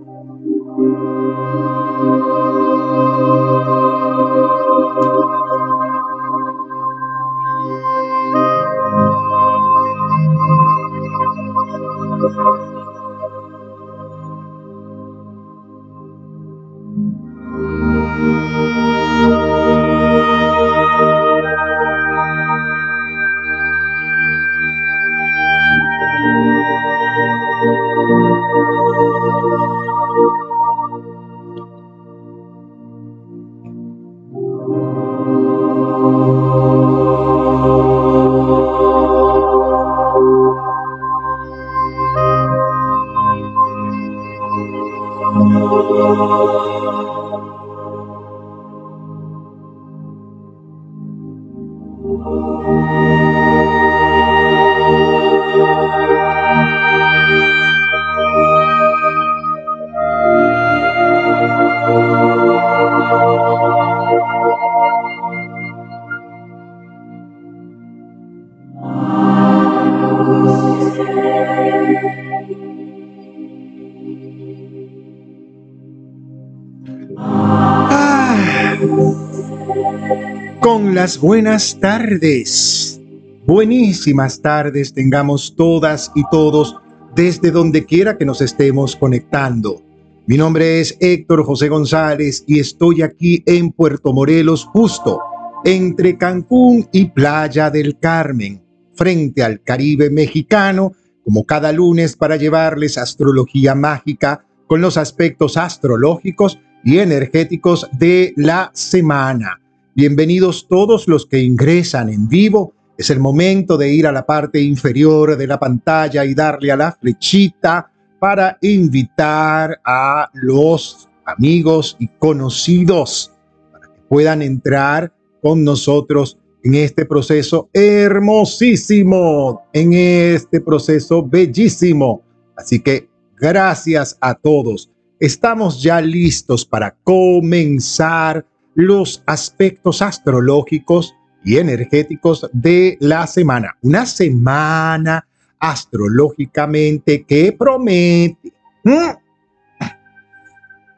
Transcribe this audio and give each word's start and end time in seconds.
Buenas 81.20 81.80
tardes. 81.80 83.00
Buenísimas 83.46 84.42
tardes 84.42 84.94
tengamos 84.94 85.56
todas 85.56 86.12
y 86.16 86.24
todos 86.32 86.78
desde 87.16 87.52
donde 87.52 87.86
quiera 87.86 88.18
que 88.18 88.26
nos 88.26 88.42
estemos 88.42 88.96
conectando. 88.96 89.82
Mi 90.26 90.38
nombre 90.38 90.80
es 90.80 90.98
Héctor 91.00 91.44
José 91.44 91.68
González 91.68 92.44
y 92.48 92.60
estoy 92.60 93.02
aquí 93.02 93.44
en 93.46 93.72
Puerto 93.72 94.14
Morelos, 94.14 94.66
justo 94.66 95.20
entre 95.66 96.18
Cancún 96.18 96.88
y 96.92 97.06
Playa 97.06 97.70
del 97.70 97.98
Carmen, 98.00 98.62
frente 98.94 99.44
al 99.44 99.62
Caribe 99.62 100.10
mexicano, 100.10 100.94
como 101.24 101.46
cada 101.46 101.72
lunes 101.72 102.16
para 102.16 102.36
llevarles 102.36 102.98
astrología 102.98 103.76
mágica 103.76 104.46
con 104.68 104.82
los 104.82 104.98
aspectos 104.98 105.58
astrológicos 105.58 106.60
y 106.84 107.00
energéticos 107.00 107.88
de 107.98 108.34
la 108.36 108.72
semana. 108.74 109.63
Bienvenidos 109.96 110.68
todos 110.68 111.08
los 111.08 111.28
que 111.28 111.44
ingresan 111.44 112.10
en 112.10 112.28
vivo. 112.28 112.74
Es 112.98 113.12
el 113.12 113.20
momento 113.20 113.78
de 113.78 113.94
ir 113.94 114.08
a 114.08 114.12
la 114.12 114.26
parte 114.26 114.60
inferior 114.60 115.38
de 115.38 115.46
la 115.46 115.60
pantalla 115.60 116.26
y 116.26 116.34
darle 116.34 116.72
a 116.72 116.78
la 116.78 116.94
flechita 116.94 117.92
para 118.20 118.58
invitar 118.64 119.80
a 119.86 120.32
los 120.34 121.08
amigos 121.26 121.96
y 122.00 122.08
conocidos 122.08 123.34
para 123.72 123.86
que 123.86 124.02
puedan 124.10 124.42
entrar 124.42 125.14
con 125.44 125.64
nosotros 125.64 126.40
en 126.64 126.74
este 126.74 127.06
proceso 127.06 127.70
hermosísimo, 127.72 129.62
en 129.74 129.94
este 129.94 130.60
proceso 130.60 131.24
bellísimo. 131.24 132.24
Así 132.56 132.80
que 132.80 133.10
gracias 133.38 134.18
a 134.20 134.34
todos. 134.34 134.90
Estamos 135.20 135.84
ya 135.84 136.02
listos 136.02 136.66
para 136.66 136.96
comenzar 137.04 138.44
los 138.76 139.24
aspectos 139.26 140.02
astrológicos 140.02 141.16
y 141.44 141.58
energéticos 141.58 142.50
de 142.54 142.98
la 143.00 143.28
semana. 143.28 143.76
Una 143.82 144.06
semana 144.06 145.28
astrológicamente 145.60 147.24
que 147.24 147.52
promete. 147.52 148.54
Mm. 148.84 149.10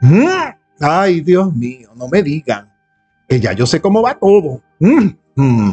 Mm. 0.02 0.28
Ay, 0.80 1.22
Dios 1.22 1.54
mío, 1.56 1.92
no 1.96 2.08
me 2.08 2.22
digan 2.22 2.72
que 3.28 3.40
ya 3.40 3.54
yo 3.54 3.66
sé 3.66 3.82
cómo 3.82 4.02
va 4.02 4.18
todo. 4.18 4.62
Mm. 4.80 5.10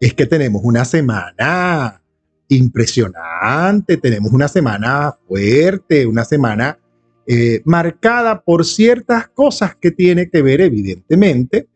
es 0.00 0.14
que 0.14 0.26
tenemos 0.26 0.62
una 0.64 0.84
semana 0.84 2.00
impresionante, 2.48 3.96
tenemos 3.96 4.32
una 4.32 4.48
semana 4.48 5.16
fuerte, 5.26 6.06
una 6.06 6.24
semana 6.24 6.78
eh, 7.26 7.62
marcada 7.64 8.40
por 8.40 8.64
ciertas 8.64 9.28
cosas 9.28 9.76
que 9.76 9.90
tiene 9.90 10.28
que 10.28 10.42
ver 10.42 10.60
evidentemente 10.60 11.68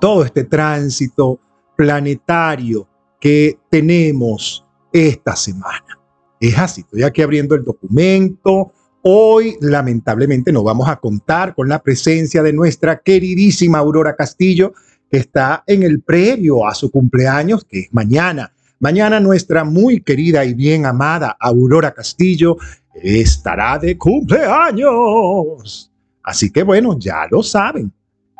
todo 0.00 0.24
este 0.24 0.44
tránsito 0.44 1.40
planetario 1.76 2.88
que 3.20 3.58
tenemos 3.70 4.64
esta 4.92 5.34
semana. 5.36 5.98
Es 6.40 6.58
así, 6.58 6.82
estoy 6.82 7.02
aquí 7.02 7.22
abriendo 7.22 7.54
el 7.54 7.64
documento. 7.64 8.72
Hoy, 9.02 9.56
lamentablemente, 9.60 10.52
no 10.52 10.62
vamos 10.62 10.88
a 10.88 10.96
contar 10.96 11.54
con 11.54 11.68
la 11.68 11.82
presencia 11.82 12.42
de 12.42 12.52
nuestra 12.52 12.98
queridísima 13.00 13.78
Aurora 13.78 14.16
Castillo, 14.16 14.72
que 15.10 15.18
está 15.18 15.62
en 15.66 15.82
el 15.82 16.00
previo 16.00 16.66
a 16.66 16.74
su 16.74 16.90
cumpleaños, 16.90 17.64
que 17.64 17.80
es 17.80 17.88
mañana. 17.92 18.53
Mañana 18.84 19.18
nuestra 19.18 19.64
muy 19.64 20.02
querida 20.02 20.44
y 20.44 20.52
bien 20.52 20.84
amada 20.84 21.34
Aurora 21.40 21.94
Castillo 21.94 22.58
estará 22.92 23.78
de 23.78 23.96
cumpleaños. 23.96 25.90
Así 26.22 26.52
que 26.52 26.62
bueno, 26.62 26.98
ya 26.98 27.26
lo 27.30 27.42
saben. 27.42 27.90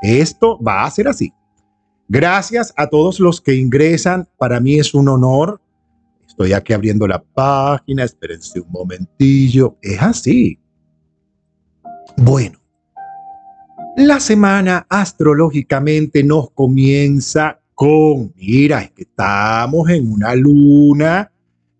Esto 0.02 0.62
va 0.62 0.84
a 0.84 0.90
ser 0.90 1.08
así. 1.08 1.32
Gracias 2.08 2.74
a 2.76 2.86
todos 2.86 3.20
los 3.20 3.40
que 3.40 3.54
ingresan. 3.54 4.28
Para 4.36 4.60
mí 4.60 4.78
es 4.78 4.92
un 4.92 5.08
honor. 5.08 5.62
Estoy 6.28 6.52
aquí 6.52 6.74
abriendo 6.74 7.06
la 7.06 7.22
página. 7.22 8.04
Espérense 8.04 8.60
un 8.60 8.70
momentillo. 8.70 9.78
Es 9.80 10.02
así. 10.02 10.58
Bueno, 12.18 12.58
la 13.96 14.20
semana 14.20 14.86
astrológicamente 14.90 16.22
nos 16.22 16.50
comienza 16.50 17.62
con, 17.74 18.32
mira, 18.36 18.82
es 18.82 18.90
que 18.92 19.02
estamos 19.02 19.90
en 19.90 20.10
una 20.10 20.34
luna 20.34 21.30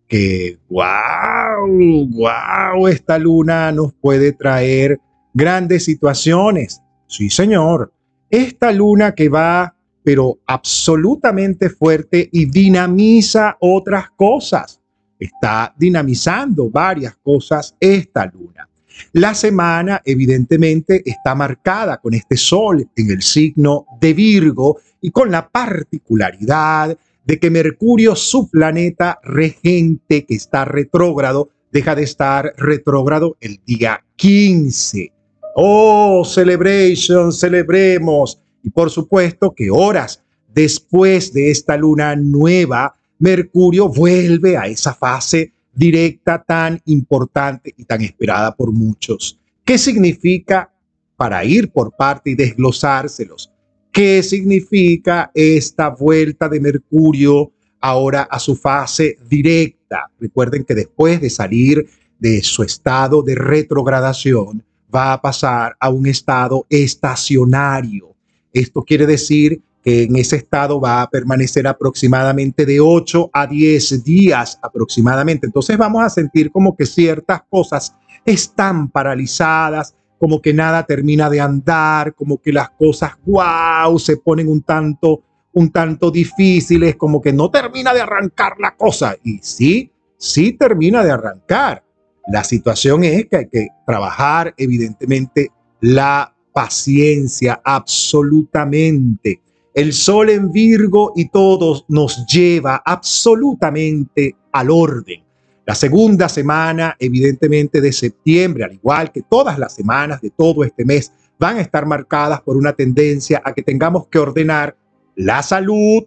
que, 0.08 0.58
wow, 0.68 2.08
wow, 2.10 2.88
esta 2.88 3.18
luna 3.18 3.72
nos 3.72 3.92
puede 3.94 4.32
traer 4.32 5.00
grandes 5.32 5.84
situaciones. 5.84 6.80
Sí, 7.06 7.30
señor. 7.30 7.92
Esta 8.28 8.72
luna 8.72 9.14
que 9.14 9.28
va, 9.28 9.76
pero 10.02 10.38
absolutamente 10.46 11.70
fuerte 11.70 12.28
y 12.32 12.46
dinamiza 12.46 13.56
otras 13.60 14.10
cosas. 14.10 14.80
Está 15.18 15.72
dinamizando 15.78 16.68
varias 16.70 17.16
cosas 17.16 17.76
esta 17.78 18.26
luna. 18.26 18.68
La 19.12 19.34
semana 19.34 20.02
evidentemente 20.04 21.02
está 21.04 21.34
marcada 21.34 21.98
con 21.98 22.14
este 22.14 22.36
sol 22.36 22.88
en 22.94 23.10
el 23.10 23.22
signo 23.22 23.86
de 24.00 24.14
Virgo 24.14 24.78
y 25.04 25.10
con 25.10 25.30
la 25.30 25.50
particularidad 25.50 26.96
de 27.26 27.38
que 27.38 27.50
Mercurio, 27.50 28.16
su 28.16 28.48
planeta 28.48 29.20
regente 29.22 30.24
que 30.24 30.34
está 30.34 30.64
retrógrado, 30.64 31.50
deja 31.70 31.94
de 31.94 32.04
estar 32.04 32.54
retrógrado 32.56 33.36
el 33.38 33.60
día 33.66 34.02
15. 34.16 35.12
Oh, 35.56 36.24
celebration, 36.24 37.34
celebremos. 37.34 38.40
Y 38.62 38.70
por 38.70 38.88
supuesto 38.88 39.52
que 39.54 39.70
horas 39.70 40.22
después 40.54 41.34
de 41.34 41.50
esta 41.50 41.76
luna 41.76 42.16
nueva, 42.16 42.96
Mercurio 43.18 43.90
vuelve 43.90 44.56
a 44.56 44.68
esa 44.68 44.94
fase 44.94 45.52
directa 45.74 46.42
tan 46.42 46.80
importante 46.86 47.74
y 47.76 47.84
tan 47.84 48.00
esperada 48.00 48.56
por 48.56 48.72
muchos. 48.72 49.38
¿Qué 49.66 49.76
significa 49.76 50.72
para 51.14 51.44
ir 51.44 51.70
por 51.70 51.94
parte 51.94 52.30
y 52.30 52.34
desglosárselos? 52.36 53.53
¿Qué 53.94 54.24
significa 54.24 55.30
esta 55.32 55.90
vuelta 55.90 56.48
de 56.48 56.58
Mercurio 56.58 57.52
ahora 57.80 58.22
a 58.22 58.40
su 58.40 58.56
fase 58.56 59.16
directa? 59.30 60.10
Recuerden 60.18 60.64
que 60.64 60.74
después 60.74 61.20
de 61.20 61.30
salir 61.30 61.88
de 62.18 62.42
su 62.42 62.64
estado 62.64 63.22
de 63.22 63.36
retrogradación, 63.36 64.64
va 64.92 65.12
a 65.12 65.22
pasar 65.22 65.76
a 65.78 65.90
un 65.90 66.08
estado 66.08 66.66
estacionario. 66.68 68.16
Esto 68.52 68.82
quiere 68.82 69.06
decir 69.06 69.62
que 69.80 70.02
en 70.02 70.16
ese 70.16 70.36
estado 70.38 70.80
va 70.80 71.02
a 71.02 71.08
permanecer 71.08 71.68
aproximadamente 71.68 72.66
de 72.66 72.80
8 72.80 73.30
a 73.32 73.46
10 73.46 74.02
días 74.02 74.58
aproximadamente. 74.60 75.46
Entonces 75.46 75.78
vamos 75.78 76.02
a 76.02 76.10
sentir 76.10 76.50
como 76.50 76.76
que 76.76 76.84
ciertas 76.84 77.42
cosas 77.48 77.94
están 78.24 78.88
paralizadas, 78.88 79.94
como 80.18 80.40
que 80.40 80.54
nada 80.54 80.84
termina 80.84 81.28
de 81.28 81.40
andar, 81.40 82.14
como 82.14 82.38
que 82.38 82.52
las 82.52 82.70
cosas, 82.70 83.12
wow, 83.26 83.98
se 83.98 84.16
ponen 84.16 84.48
un 84.48 84.62
tanto, 84.62 85.22
un 85.52 85.70
tanto 85.70 86.10
difíciles, 86.10 86.96
como 86.96 87.20
que 87.20 87.32
no 87.32 87.50
termina 87.50 87.92
de 87.92 88.00
arrancar 88.00 88.54
la 88.58 88.74
cosa. 88.76 89.16
Y 89.22 89.38
sí, 89.42 89.92
sí 90.16 90.52
termina 90.52 91.04
de 91.04 91.10
arrancar. 91.10 91.84
La 92.28 92.42
situación 92.42 93.04
es 93.04 93.26
que 93.26 93.36
hay 93.36 93.48
que 93.48 93.68
trabajar, 93.86 94.54
evidentemente, 94.56 95.50
la 95.80 96.34
paciencia, 96.52 97.60
absolutamente. 97.62 99.40
El 99.74 99.92
sol 99.92 100.30
en 100.30 100.52
Virgo 100.52 101.12
y 101.16 101.28
todo 101.28 101.84
nos 101.88 102.24
lleva 102.26 102.80
absolutamente 102.84 104.36
al 104.52 104.70
orden. 104.70 105.24
La 105.66 105.74
segunda 105.74 106.28
semana, 106.28 106.94
evidentemente, 106.98 107.80
de 107.80 107.92
septiembre, 107.92 108.64
al 108.64 108.74
igual 108.74 109.10
que 109.12 109.22
todas 109.22 109.58
las 109.58 109.74
semanas 109.74 110.20
de 110.20 110.30
todo 110.30 110.62
este 110.62 110.84
mes, 110.84 111.12
van 111.38 111.56
a 111.56 111.62
estar 111.62 111.86
marcadas 111.86 112.42
por 112.42 112.56
una 112.56 112.74
tendencia 112.74 113.40
a 113.44 113.54
que 113.54 113.62
tengamos 113.62 114.06
que 114.08 114.18
ordenar 114.18 114.76
la 115.16 115.42
salud, 115.42 116.04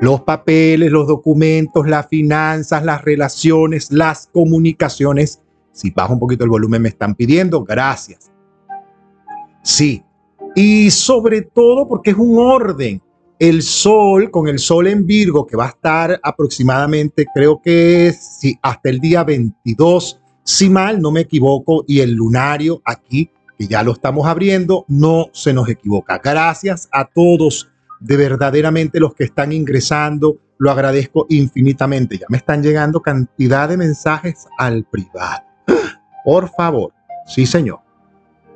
los 0.00 0.20
papeles, 0.22 0.92
los 0.92 1.08
documentos, 1.08 1.88
las 1.88 2.06
finanzas, 2.06 2.84
las 2.84 3.02
relaciones, 3.02 3.90
las 3.90 4.28
comunicaciones. 4.32 5.40
Si 5.72 5.90
bajo 5.90 6.12
un 6.12 6.20
poquito 6.20 6.44
el 6.44 6.50
volumen 6.50 6.82
me 6.82 6.88
están 6.88 7.14
pidiendo, 7.14 7.64
gracias. 7.64 8.30
Sí, 9.62 10.04
y 10.54 10.90
sobre 10.90 11.42
todo 11.42 11.88
porque 11.88 12.10
es 12.10 12.16
un 12.16 12.38
orden 12.38 13.02
el 13.38 13.62
sol, 13.62 14.30
con 14.30 14.48
el 14.48 14.58
sol 14.58 14.88
en 14.88 15.06
Virgo, 15.06 15.46
que 15.46 15.56
va 15.56 15.66
a 15.66 15.70
estar 15.70 16.20
aproximadamente, 16.22 17.26
creo 17.32 17.60
que 17.62 18.12
sí, 18.12 18.58
hasta 18.62 18.90
el 18.90 18.98
día 18.98 19.22
22, 19.24 20.20
si 20.42 20.68
mal 20.68 21.00
no 21.00 21.10
me 21.10 21.20
equivoco, 21.20 21.84
y 21.86 22.00
el 22.00 22.12
lunario 22.12 22.82
aquí, 22.84 23.30
que 23.56 23.66
ya 23.66 23.82
lo 23.82 23.92
estamos 23.92 24.26
abriendo, 24.26 24.84
no 24.88 25.26
se 25.32 25.52
nos 25.52 25.68
equivoca. 25.68 26.18
Gracias 26.18 26.88
a 26.92 27.04
todos, 27.04 27.68
de 28.00 28.16
verdaderamente 28.16 29.00
los 29.00 29.14
que 29.14 29.24
están 29.24 29.52
ingresando, 29.52 30.38
lo 30.58 30.70
agradezco 30.70 31.26
infinitamente. 31.28 32.18
Ya 32.18 32.26
me 32.28 32.38
están 32.38 32.62
llegando 32.62 33.00
cantidad 33.00 33.68
de 33.68 33.76
mensajes 33.76 34.46
al 34.58 34.84
privado. 34.84 35.42
Por 36.24 36.48
favor, 36.50 36.92
sí 37.26 37.46
señor 37.46 37.87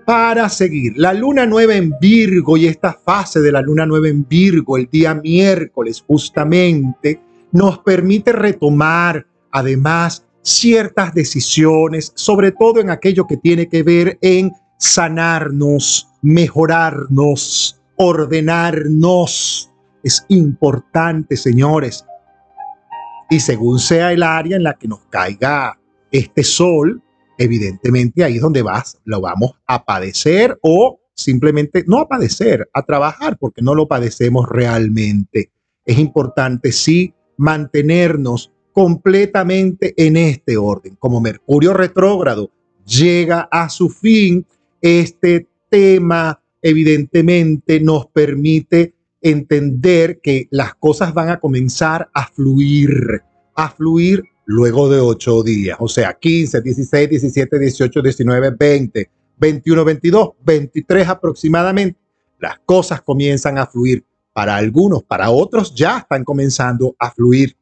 para 0.05 0.49
seguir. 0.49 0.95
La 0.97 1.13
luna 1.13 1.47
nueva 1.47 1.75
en 1.75 1.93
Virgo 2.01 2.57
y 2.57 2.67
esta 2.67 2.93
fase 2.93 3.41
de 3.41 3.53
la 3.53 3.63
luna 3.63 3.87
nueva 3.87 4.09
en 4.09 4.27
Virgo 4.29 4.77
el 4.77 4.89
día 4.91 5.15
miércoles 5.15 6.03
justamente 6.07 7.21
nos 7.53 7.79
permite 7.81 8.33
retomar 8.33 9.27
además 9.51 10.25
ciertas 10.43 11.15
decisiones, 11.15 12.13
sobre 12.15 12.53
todo 12.53 12.81
en 12.81 12.91
aquello 12.91 13.27
que 13.27 13.37
tiene 13.37 13.69
que 13.69 13.83
ver 13.83 14.19
en 14.21 14.53
sanarnos, 14.79 16.09
mejorarnos, 16.23 17.81
ordenarnos. 17.97 19.71
Es 20.03 20.25
importante, 20.29 21.37
señores. 21.37 22.05
Y 23.31 23.41
según 23.41 23.79
sea 23.79 24.13
el 24.13 24.23
área 24.23 24.57
en 24.57 24.65
la 24.65 24.75
que 24.75 24.89
nos 24.89 25.01
caiga 25.11 25.79
este 26.11 26.43
sol, 26.43 27.02
evidentemente 27.39 28.25
ahí 28.25 28.37
es 28.37 28.43
donde 28.43 28.63
vas, 28.63 28.99
lo 29.05 29.21
vamos 29.21 29.53
a 29.67 29.85
padecer 29.85 30.59
o 30.63 31.01
simplemente 31.15 31.85
no 31.87 31.99
a 31.99 32.09
padecer, 32.09 32.69
a 32.73 32.83
trabajar, 32.83 33.37
porque 33.39 33.63
no 33.63 33.75
lo 33.75 33.87
padecemos 33.89 34.49
realmente. 34.49 35.51
Es 35.85 35.99
importante 35.99 36.73
sí 36.73 37.15
mantenernos 37.37 38.53
completamente 38.73 39.95
en 39.97 40.17
este 40.17 40.57
orden. 40.57 40.97
Como 40.97 41.21
Mercurio 41.21 41.75
retrógrado 41.75 42.51
llega 42.87 43.49
a 43.51 43.69
su 43.69 43.91
fin, 43.91 44.47
este 44.81 45.49
tema 45.71 46.41
evidentemente 46.61 47.81
nos 47.81 48.07
permite 48.07 48.95
entender 49.21 50.21
que 50.21 50.49
las 50.51 50.75
cosas 50.75 51.15
van 51.15 51.29
a 51.29 51.41
comenzar 51.41 52.09
a 52.13 52.27
fluir, 52.27 53.23
a 53.55 53.71
fluir 53.71 54.25
luego 54.45 54.89
de 54.89 55.01
ocho 55.01 55.43
días, 55.43 55.77
o 55.81 55.89
sea, 55.89 56.15
15, 56.15 56.61
16, 56.61 57.11
17, 57.11 57.59
18, 57.59 58.03
19, 58.03 58.51
20, 58.59 59.11
21, 59.39 59.85
22, 59.85 60.31
23 60.45 61.09
aproximadamente, 61.09 61.99
las 62.39 62.59
cosas 62.65 63.03
comienzan 63.03 63.59
a 63.59 63.67
fluir. 63.67 64.05
Para 64.33 64.57
algunos, 64.57 65.03
para 65.03 65.31
otros 65.31 65.75
ya 65.75 65.99
están 65.99 66.25
comenzando 66.25 66.97
a 66.99 67.11
fluir. 67.11 67.55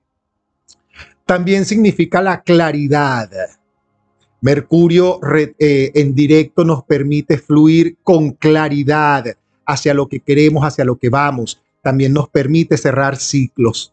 También 1.27 1.65
significa 1.65 2.23
la 2.23 2.43
claridad. 2.43 3.29
Mercurio 4.41 5.19
eh, 5.59 5.91
en 5.95 6.15
directo 6.15 6.65
nos 6.65 6.85
permite 6.85 7.39
fluir 7.39 7.99
con 8.05 8.31
claridad 8.33 9.25
hacia 9.67 9.95
lo 9.95 10.09
que 10.09 10.21
queremos, 10.21 10.65
hacia 10.65 10.85
lo 10.85 10.97
que 10.97 11.09
vamos. 11.09 11.61
También 11.83 12.13
nos 12.13 12.29
permite 12.29 12.77
cerrar 12.77 13.17
ciclos 13.17 13.93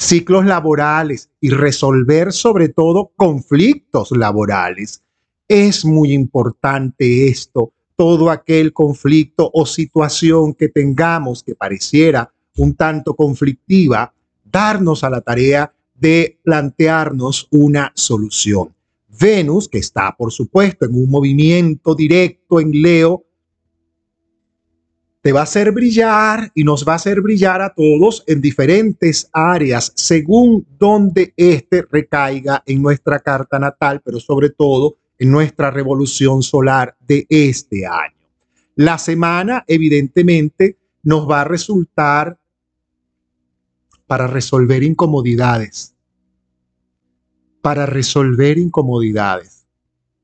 ciclos 0.00 0.46
laborales 0.46 1.28
y 1.42 1.50
resolver 1.50 2.32
sobre 2.32 2.70
todo 2.70 3.12
conflictos 3.16 4.10
laborales. 4.12 5.02
Es 5.46 5.84
muy 5.84 6.12
importante 6.12 7.28
esto, 7.28 7.74
todo 7.96 8.30
aquel 8.30 8.72
conflicto 8.72 9.50
o 9.52 9.66
situación 9.66 10.54
que 10.54 10.70
tengamos 10.70 11.42
que 11.42 11.54
pareciera 11.54 12.32
un 12.56 12.74
tanto 12.74 13.14
conflictiva, 13.14 14.14
darnos 14.42 15.04
a 15.04 15.10
la 15.10 15.20
tarea 15.20 15.70
de 15.94 16.40
plantearnos 16.42 17.46
una 17.50 17.92
solución. 17.94 18.74
Venus, 19.20 19.68
que 19.68 19.78
está 19.78 20.16
por 20.16 20.32
supuesto 20.32 20.86
en 20.86 20.94
un 20.94 21.10
movimiento 21.10 21.94
directo 21.94 22.58
en 22.58 22.70
Leo, 22.80 23.26
te 25.22 25.32
va 25.32 25.40
a 25.40 25.44
hacer 25.44 25.72
brillar 25.72 26.50
y 26.54 26.64
nos 26.64 26.86
va 26.86 26.92
a 26.92 26.96
hacer 26.96 27.20
brillar 27.20 27.60
a 27.60 27.74
todos 27.74 28.24
en 28.26 28.40
diferentes 28.40 29.28
áreas 29.32 29.92
según 29.94 30.66
donde 30.78 31.34
éste 31.36 31.84
recaiga 31.90 32.62
en 32.64 32.80
nuestra 32.82 33.18
carta 33.20 33.58
natal, 33.58 34.00
pero 34.02 34.18
sobre 34.18 34.50
todo 34.50 34.96
en 35.18 35.30
nuestra 35.30 35.70
revolución 35.70 36.42
solar 36.42 36.96
de 37.00 37.26
este 37.28 37.86
año. 37.86 38.16
La 38.76 38.96
semana 38.96 39.64
evidentemente 39.66 40.78
nos 41.02 41.28
va 41.28 41.42
a 41.42 41.44
resultar 41.44 42.38
para 44.06 44.26
resolver 44.26 44.82
incomodidades, 44.82 45.94
para 47.60 47.84
resolver 47.84 48.56
incomodidades. 48.56 49.66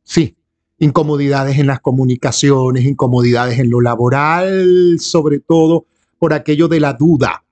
Sí, 0.03 0.36
incomodidades 0.79 1.59
en 1.59 1.67
las 1.67 1.81
comunicaciones, 1.81 2.85
incomodidades 2.85 3.59
en 3.59 3.71
lo 3.71 3.81
laboral, 3.81 4.99
sobre 5.01 5.41
todo 5.41 5.87
por 6.19 6.33
aquello 6.33 6.69
de 6.69 6.81
la 6.81 6.93
duda, 6.93 7.43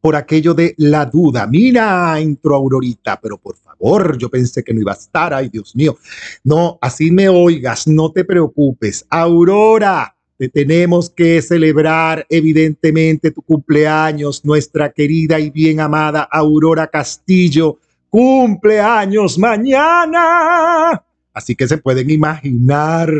por 0.00 0.16
aquello 0.16 0.54
de 0.54 0.74
la 0.78 1.06
duda. 1.06 1.46
Mira, 1.46 2.18
entró 2.18 2.56
Aurorita, 2.56 3.20
pero 3.20 3.38
por 3.38 3.56
favor, 3.56 4.18
yo 4.18 4.28
pensé 4.28 4.64
que 4.64 4.72
no 4.72 4.80
iba 4.80 4.92
a 4.92 4.96
estar, 4.96 5.34
ay 5.34 5.48
Dios 5.48 5.76
mío. 5.76 5.96
No, 6.44 6.78
así 6.80 7.10
me 7.10 7.28
oigas, 7.28 7.86
no 7.86 8.10
te 8.10 8.24
preocupes. 8.24 9.06
Aurora, 9.10 10.16
te 10.36 10.48
tenemos 10.48 11.10
que 11.10 11.42
celebrar 11.42 12.26
evidentemente 12.30 13.30
tu 13.30 13.42
cumpleaños, 13.42 14.44
nuestra 14.44 14.90
querida 14.90 15.38
y 15.38 15.50
bien 15.50 15.80
amada 15.80 16.22
Aurora 16.22 16.86
Castillo. 16.86 17.78
Cumpleaños 18.08 19.38
mañana. 19.38 21.04
Así 21.40 21.56
que 21.56 21.66
se 21.66 21.78
pueden 21.78 22.10
imaginar. 22.10 23.10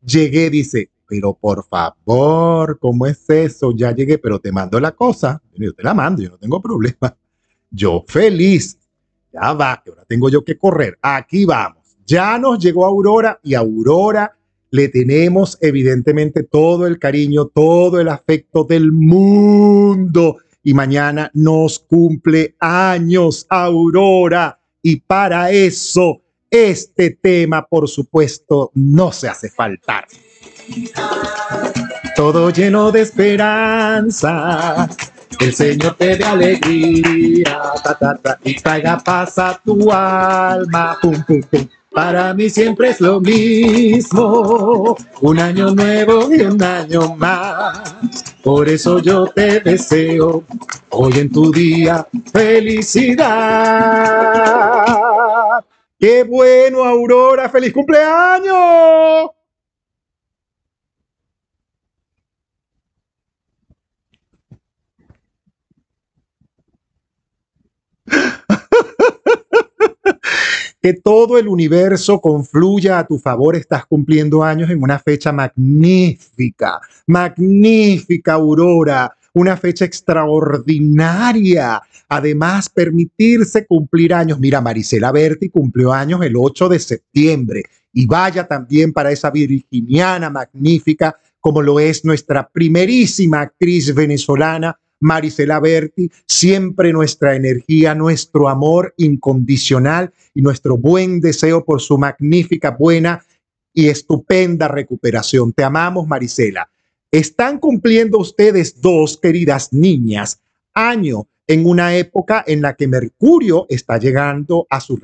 Llegué, 0.00 0.48
dice, 0.48 0.88
pero 1.06 1.34
por 1.34 1.62
favor, 1.68 2.78
¿cómo 2.78 3.04
es 3.04 3.28
eso? 3.28 3.70
Ya 3.76 3.94
llegué, 3.94 4.16
pero 4.16 4.38
te 4.38 4.50
mando 4.50 4.80
la 4.80 4.92
cosa. 4.92 5.42
Yo 5.54 5.74
te 5.74 5.82
la 5.82 5.92
mando, 5.92 6.22
yo 6.22 6.30
no 6.30 6.38
tengo 6.38 6.62
problema. 6.62 7.14
Yo 7.70 8.02
feliz. 8.08 8.78
Ya 9.30 9.52
va, 9.52 9.82
que 9.84 9.90
ahora 9.90 10.06
tengo 10.06 10.30
yo 10.30 10.42
que 10.42 10.56
correr. 10.56 10.96
Aquí 11.02 11.44
vamos. 11.44 11.98
Ya 12.06 12.38
nos 12.38 12.58
llegó 12.60 12.86
Aurora 12.86 13.38
y 13.42 13.52
Aurora 13.52 14.34
le 14.70 14.88
tenemos 14.88 15.58
evidentemente 15.60 16.44
todo 16.44 16.86
el 16.86 16.98
cariño, 16.98 17.44
todo 17.46 18.00
el 18.00 18.08
afecto 18.08 18.64
del 18.64 18.90
mundo. 18.90 20.38
Y 20.62 20.72
mañana 20.72 21.30
nos 21.34 21.78
cumple 21.80 22.56
años 22.58 23.46
Aurora. 23.50 24.60
Y 24.80 25.00
para 25.00 25.50
eso 25.50 26.22
este 26.50 27.10
tema, 27.10 27.66
por 27.66 27.88
supuesto, 27.88 28.70
no 28.74 29.12
se 29.12 29.28
hace 29.28 29.50
faltar. 29.50 30.06
Todo 32.16 32.50
lleno 32.50 32.90
de 32.90 33.02
esperanza, 33.02 34.88
el 35.40 35.54
Señor 35.54 35.96
te 35.96 36.16
dé 36.16 36.24
alegría, 36.24 37.60
y 38.44 38.54
traiga 38.56 38.98
paz 38.98 39.38
a 39.38 39.60
tu 39.64 39.92
alma. 39.92 40.98
Para 41.92 42.34
mí 42.34 42.50
siempre 42.50 42.90
es 42.90 43.00
lo 43.00 43.20
mismo, 43.20 44.96
un 45.22 45.38
año 45.38 45.70
nuevo 45.70 46.30
y 46.30 46.42
un 46.42 46.62
año 46.62 47.16
más. 47.16 48.24
Por 48.42 48.68
eso 48.68 48.98
yo 48.98 49.26
te 49.26 49.60
deseo 49.60 50.44
hoy 50.90 51.20
en 51.20 51.32
tu 51.32 51.50
día 51.50 52.06
felicidad. 52.32 53.26
¡Qué 56.06 56.22
bueno, 56.22 56.84
Aurora! 56.84 57.48
¡Feliz 57.48 57.72
cumpleaños! 57.72 59.30
que 70.80 70.94
todo 70.94 71.38
el 71.38 71.48
universo 71.48 72.20
confluya 72.20 73.00
a 73.00 73.06
tu 73.08 73.18
favor. 73.18 73.56
Estás 73.56 73.84
cumpliendo 73.86 74.44
años 74.44 74.70
en 74.70 74.80
una 74.80 75.00
fecha 75.00 75.32
magnífica, 75.32 76.78
magnífica, 77.08 78.34
Aurora, 78.34 79.12
una 79.32 79.56
fecha 79.56 79.84
extraordinaria. 79.84 81.82
Además, 82.08 82.68
permitirse 82.68 83.66
cumplir 83.66 84.14
años. 84.14 84.38
Mira, 84.38 84.60
Marisela 84.60 85.10
Berti 85.12 85.48
cumplió 85.48 85.92
años 85.92 86.22
el 86.22 86.36
8 86.36 86.68
de 86.68 86.78
septiembre 86.78 87.62
y 87.92 88.06
vaya 88.06 88.46
también 88.46 88.92
para 88.92 89.10
esa 89.10 89.30
virginiana 89.30 90.30
magnífica 90.30 91.16
como 91.46 91.62
lo 91.62 91.78
es 91.78 92.04
nuestra 92.04 92.48
primerísima 92.48 93.40
actriz 93.40 93.94
venezolana, 93.94 94.80
Marisela 94.98 95.60
Berti, 95.60 96.10
siempre 96.26 96.92
nuestra 96.92 97.36
energía, 97.36 97.94
nuestro 97.94 98.48
amor 98.48 98.92
incondicional 98.96 100.12
y 100.34 100.42
nuestro 100.42 100.76
buen 100.76 101.20
deseo 101.20 101.64
por 101.64 101.80
su 101.80 101.98
magnífica, 101.98 102.72
buena 102.72 103.24
y 103.72 103.86
estupenda 103.86 104.66
recuperación. 104.66 105.52
Te 105.52 105.62
amamos, 105.62 106.08
Marisela. 106.08 106.68
Están 107.12 107.60
cumpliendo 107.60 108.18
ustedes 108.18 108.80
dos, 108.80 109.16
queridas 109.16 109.72
niñas, 109.72 110.40
año 110.74 111.28
en 111.46 111.66
una 111.66 111.96
época 111.96 112.44
en 112.46 112.62
la 112.62 112.74
que 112.74 112.88
Mercurio 112.88 113.66
está 113.68 113.98
llegando 113.98 114.66
a 114.68 114.80
su, 114.80 114.98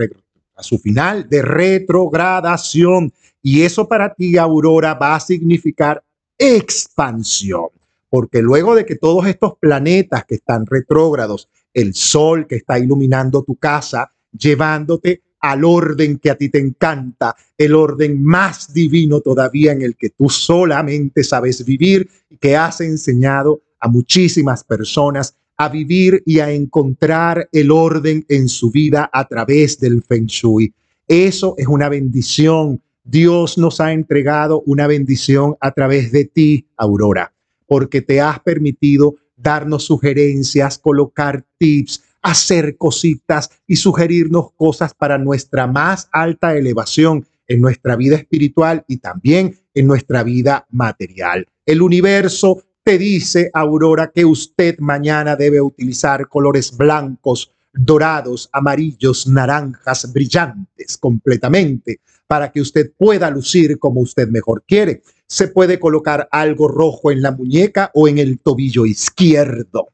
final 0.79 1.29
de 1.29 1.43
retrogradación. 1.43 3.13
Y 3.43 3.63
eso 3.63 3.89
para 3.89 4.15
ti, 4.15 4.39
Aurora, 4.39 4.95
va 4.95 5.17
a 5.17 5.21
significar 5.21 6.03
expansión 6.39 7.69
porque 8.13 8.43
luego 8.43 8.75
de 8.75 8.85
que 8.85 8.97
todos 8.97 9.27
estos 9.27 9.55
planetas 9.59 10.27
que 10.27 10.35
están 10.35 10.67
retrógrados, 10.67 11.49
el 11.73 11.95
sol 11.95 12.47
que 12.47 12.57
está 12.57 12.79
iluminando 12.79 13.43
tu 13.43 13.57
casa, 13.57 14.13
llevándote 14.39 15.23
al 15.41 15.65
orden 15.65 16.19
que 16.19 16.29
a 16.29 16.37
ti 16.37 16.51
te 16.51 16.59
encanta, 16.59 17.35
el 17.57 17.75
orden 17.75 18.23
más 18.23 18.75
divino 18.75 19.23
todavía 19.23 19.73
en 19.73 19.81
el 19.81 19.97
que 19.97 20.11
tú 20.11 20.29
solamente 20.29 21.25
sabes 21.25 21.65
vivir 21.65 22.07
y 22.29 22.37
que 22.37 22.55
has 22.55 22.83
enseñado 22.83 23.63
a 23.81 23.89
muchísimas 23.89 24.63
personas 24.63 25.35
a 25.63 25.69
vivir 25.69 26.23
y 26.27 26.41
a 26.41 26.51
encontrar 26.51 27.49
el 27.53 27.71
orden 27.71 28.25
en 28.29 28.49
su 28.49 28.71
vida 28.71 29.09
a 29.13 29.27
través 29.27 29.79
del 29.79 30.03
feng 30.03 30.27
shui. 30.27 30.73
Eso 31.07 31.55
es 31.59 31.67
una 31.67 31.89
bendición. 31.89 32.81
Dios 33.05 33.59
nos 33.59 33.81
ha 33.81 33.93
entregado 33.93 34.63
una 34.67 34.87
bendición 34.87 35.57
a 35.61 35.73
través 35.73 36.13
de 36.13 36.25
ti, 36.25 36.67
Aurora 36.77 37.33
porque 37.73 38.03
te 38.03 38.21
has 38.21 38.39
permitido 38.41 39.17
darnos 39.35 39.85
sugerencias, 39.87 40.79
colocar 40.79 41.43
tips, 41.57 42.03
hacer 42.21 42.77
cositas 42.77 43.49
y 43.67 43.77
sugerirnos 43.77 44.53
cosas 44.53 44.93
para 44.93 45.17
nuestra 45.17 45.67
más 45.67 46.07
alta 46.13 46.55
elevación 46.55 47.27
en 47.49 47.63
nuestra 47.63 47.97
vida 47.97 48.17
espiritual 48.17 48.85
y 48.89 48.99
también 48.99 49.57
en 49.73 49.87
nuestra 49.87 50.23
vida 50.23 50.67
material. 50.71 51.47
El 51.65 51.81
universo 51.81 52.63
te 52.85 52.99
dice, 52.99 53.51
Aurora, 53.53 54.11
que 54.11 54.25
usted 54.25 54.79
mañana 54.79 55.37
debe 55.37 55.61
utilizar 55.61 56.29
colores 56.29 56.77
blancos, 56.77 57.53
dorados, 57.73 58.49
amarillos, 58.53 59.27
naranjas, 59.27 60.13
brillantes 60.13 60.99
completamente, 60.99 62.01
para 62.27 62.51
que 62.51 62.61
usted 62.61 62.93
pueda 62.97 63.31
lucir 63.31 63.79
como 63.79 64.01
usted 64.01 64.29
mejor 64.29 64.63
quiere 64.67 65.03
se 65.33 65.49
puede 65.49 65.81
colocar 65.81 66.29
algo 66.31 66.69
rojo 66.69 67.11
en 67.11 67.23
la 67.23 67.31
muñeca 67.31 67.91
o 67.95 68.07
en 68.07 68.19
el 68.19 68.39
tobillo 68.39 68.85
izquierdo. 68.85 69.89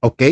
¿Ok? 0.00 0.22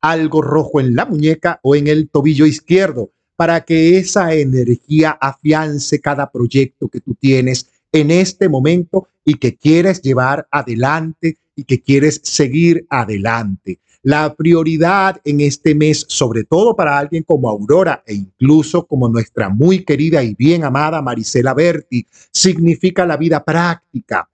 Algo 0.00 0.40
rojo 0.40 0.78
en 0.78 0.94
la 0.94 1.04
muñeca 1.04 1.58
o 1.64 1.74
en 1.74 1.88
el 1.88 2.08
tobillo 2.08 2.46
izquierdo 2.46 3.10
para 3.34 3.64
que 3.64 3.98
esa 3.98 4.34
energía 4.34 5.10
afiance 5.10 6.00
cada 6.00 6.30
proyecto 6.30 6.88
que 6.88 7.00
tú 7.00 7.16
tienes 7.16 7.68
en 7.94 8.10
este 8.10 8.48
momento 8.48 9.08
y 9.24 9.34
que 9.34 9.56
quieres 9.56 10.02
llevar 10.02 10.48
adelante 10.50 11.38
y 11.54 11.62
que 11.62 11.80
quieres 11.80 12.20
seguir 12.24 12.84
adelante. 12.90 13.78
La 14.02 14.34
prioridad 14.34 15.20
en 15.24 15.40
este 15.40 15.74
mes, 15.76 16.04
sobre 16.08 16.42
todo 16.44 16.74
para 16.74 16.98
alguien 16.98 17.22
como 17.22 17.48
Aurora 17.48 18.02
e 18.04 18.14
incluso 18.14 18.84
como 18.84 19.08
nuestra 19.08 19.48
muy 19.48 19.84
querida 19.84 20.22
y 20.24 20.34
bien 20.34 20.64
amada 20.64 21.00
Marisela 21.00 21.54
Berti, 21.54 22.04
significa 22.32 23.06
la 23.06 23.16
vida 23.16 23.44
práctica, 23.44 24.28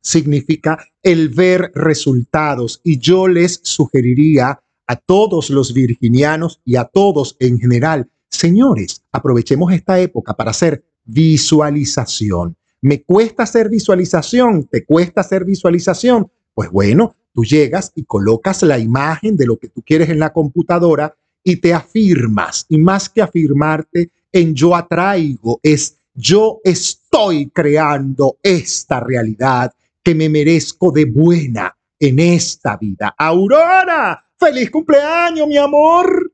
significa 0.00 0.76
el 1.02 1.28
ver 1.28 1.70
resultados. 1.76 2.80
Y 2.82 2.98
yo 2.98 3.28
les 3.28 3.60
sugeriría 3.62 4.60
a 4.88 4.96
todos 4.96 5.50
los 5.50 5.72
virginianos 5.72 6.60
y 6.64 6.74
a 6.74 6.84
todos 6.84 7.36
en 7.38 7.60
general, 7.60 8.10
señores, 8.28 9.04
aprovechemos 9.12 9.72
esta 9.72 10.00
época 10.00 10.34
para 10.34 10.50
hacer 10.50 10.84
visualización. 11.04 12.56
¿Me 12.82 13.02
cuesta 13.02 13.44
hacer 13.44 13.70
visualización? 13.70 14.64
¿Te 14.64 14.84
cuesta 14.84 15.22
hacer 15.22 15.44
visualización? 15.44 16.30
Pues 16.54 16.70
bueno, 16.70 17.16
Tú 17.34 17.44
llegas 17.44 17.92
y 17.94 18.04
colocas 18.04 18.62
la 18.62 18.78
imagen 18.78 19.36
de 19.36 19.46
lo 19.46 19.58
que 19.58 19.68
tú 19.68 19.82
quieres 19.82 20.10
en 20.10 20.18
la 20.18 20.32
computadora 20.32 21.16
y 21.42 21.56
te 21.56 21.72
afirmas. 21.72 22.66
Y 22.68 22.78
más 22.78 23.08
que 23.08 23.22
afirmarte 23.22 24.10
en 24.30 24.54
yo 24.54 24.76
atraigo, 24.76 25.58
es 25.62 25.98
yo 26.14 26.60
estoy 26.62 27.48
creando 27.48 28.36
esta 28.42 29.00
realidad 29.00 29.72
que 30.02 30.14
me 30.14 30.28
merezco 30.28 30.90
de 30.92 31.06
buena 31.06 31.74
en 31.98 32.18
esta 32.18 32.76
vida. 32.76 33.14
Aurora, 33.16 34.22
feliz 34.38 34.70
cumpleaños, 34.70 35.48
mi 35.48 35.56
amor. 35.56 36.31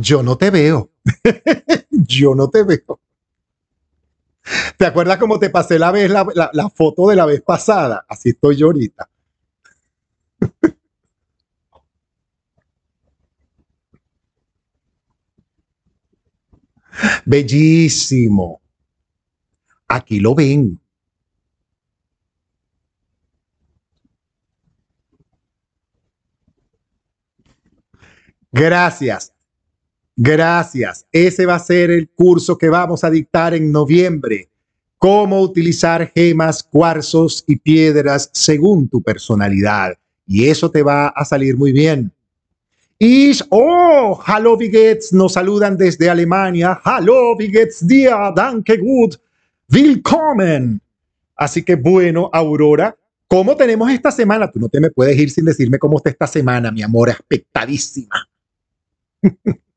Yo 0.00 0.22
no 0.22 0.36
te 0.36 0.50
veo. 0.50 0.90
yo 1.90 2.34
no 2.34 2.50
te 2.50 2.64
veo. 2.64 3.00
¿Te 4.76 4.84
acuerdas 4.86 5.18
cómo 5.18 5.38
te 5.38 5.50
pasé 5.50 5.78
la 5.78 5.92
vez 5.92 6.10
la, 6.10 6.70
foto 6.74 7.08
de 7.08 7.16
la 7.16 7.26
vez 7.26 7.42
pasada? 7.42 8.04
Así 8.08 8.30
estoy 8.30 8.56
yo 8.56 8.66
ahorita. 8.66 9.08
Bellísimo. 17.24 18.60
Aquí 19.88 20.20
lo 20.20 20.34
ven. 20.34 20.78
Gracias. 28.52 29.32
Gracias. 30.22 31.06
Ese 31.12 31.46
va 31.46 31.54
a 31.54 31.58
ser 31.58 31.90
el 31.90 32.06
curso 32.10 32.58
que 32.58 32.68
vamos 32.68 33.04
a 33.04 33.10
dictar 33.10 33.54
en 33.54 33.72
noviembre. 33.72 34.50
Cómo 34.98 35.40
utilizar 35.40 36.12
gemas, 36.14 36.62
cuarzos 36.62 37.42
y 37.46 37.56
piedras 37.56 38.28
según 38.34 38.86
tu 38.86 39.02
personalidad. 39.02 39.94
Y 40.26 40.46
eso 40.48 40.70
te 40.70 40.82
va 40.82 41.08
a 41.08 41.24
salir 41.24 41.56
muy 41.56 41.72
bien. 41.72 42.12
Y, 42.98 43.32
oh, 43.48 44.20
hallo, 44.26 44.58
wie 44.58 44.98
Nos 45.12 45.32
saludan 45.32 45.78
desde 45.78 46.10
Alemania. 46.10 46.78
Hallo, 46.84 47.34
wie 47.38 47.48
geht's 47.48 47.86
dir? 47.86 48.10
Danke 48.36 48.76
gut. 48.76 49.18
Willkommen. 49.70 50.82
Así 51.34 51.62
que 51.62 51.76
bueno, 51.76 52.28
Aurora, 52.30 52.94
¿cómo 53.26 53.56
tenemos 53.56 53.90
esta 53.90 54.10
semana? 54.10 54.50
Tú 54.50 54.60
no 54.60 54.68
te 54.68 54.80
me 54.80 54.90
puedes 54.90 55.18
ir 55.18 55.30
sin 55.30 55.46
decirme 55.46 55.78
cómo 55.78 55.96
está 55.96 56.10
esta 56.10 56.26
semana, 56.26 56.70
mi 56.70 56.82
amor, 56.82 57.08
expectadísima. 57.08 58.28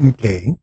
Ok. 0.00 0.59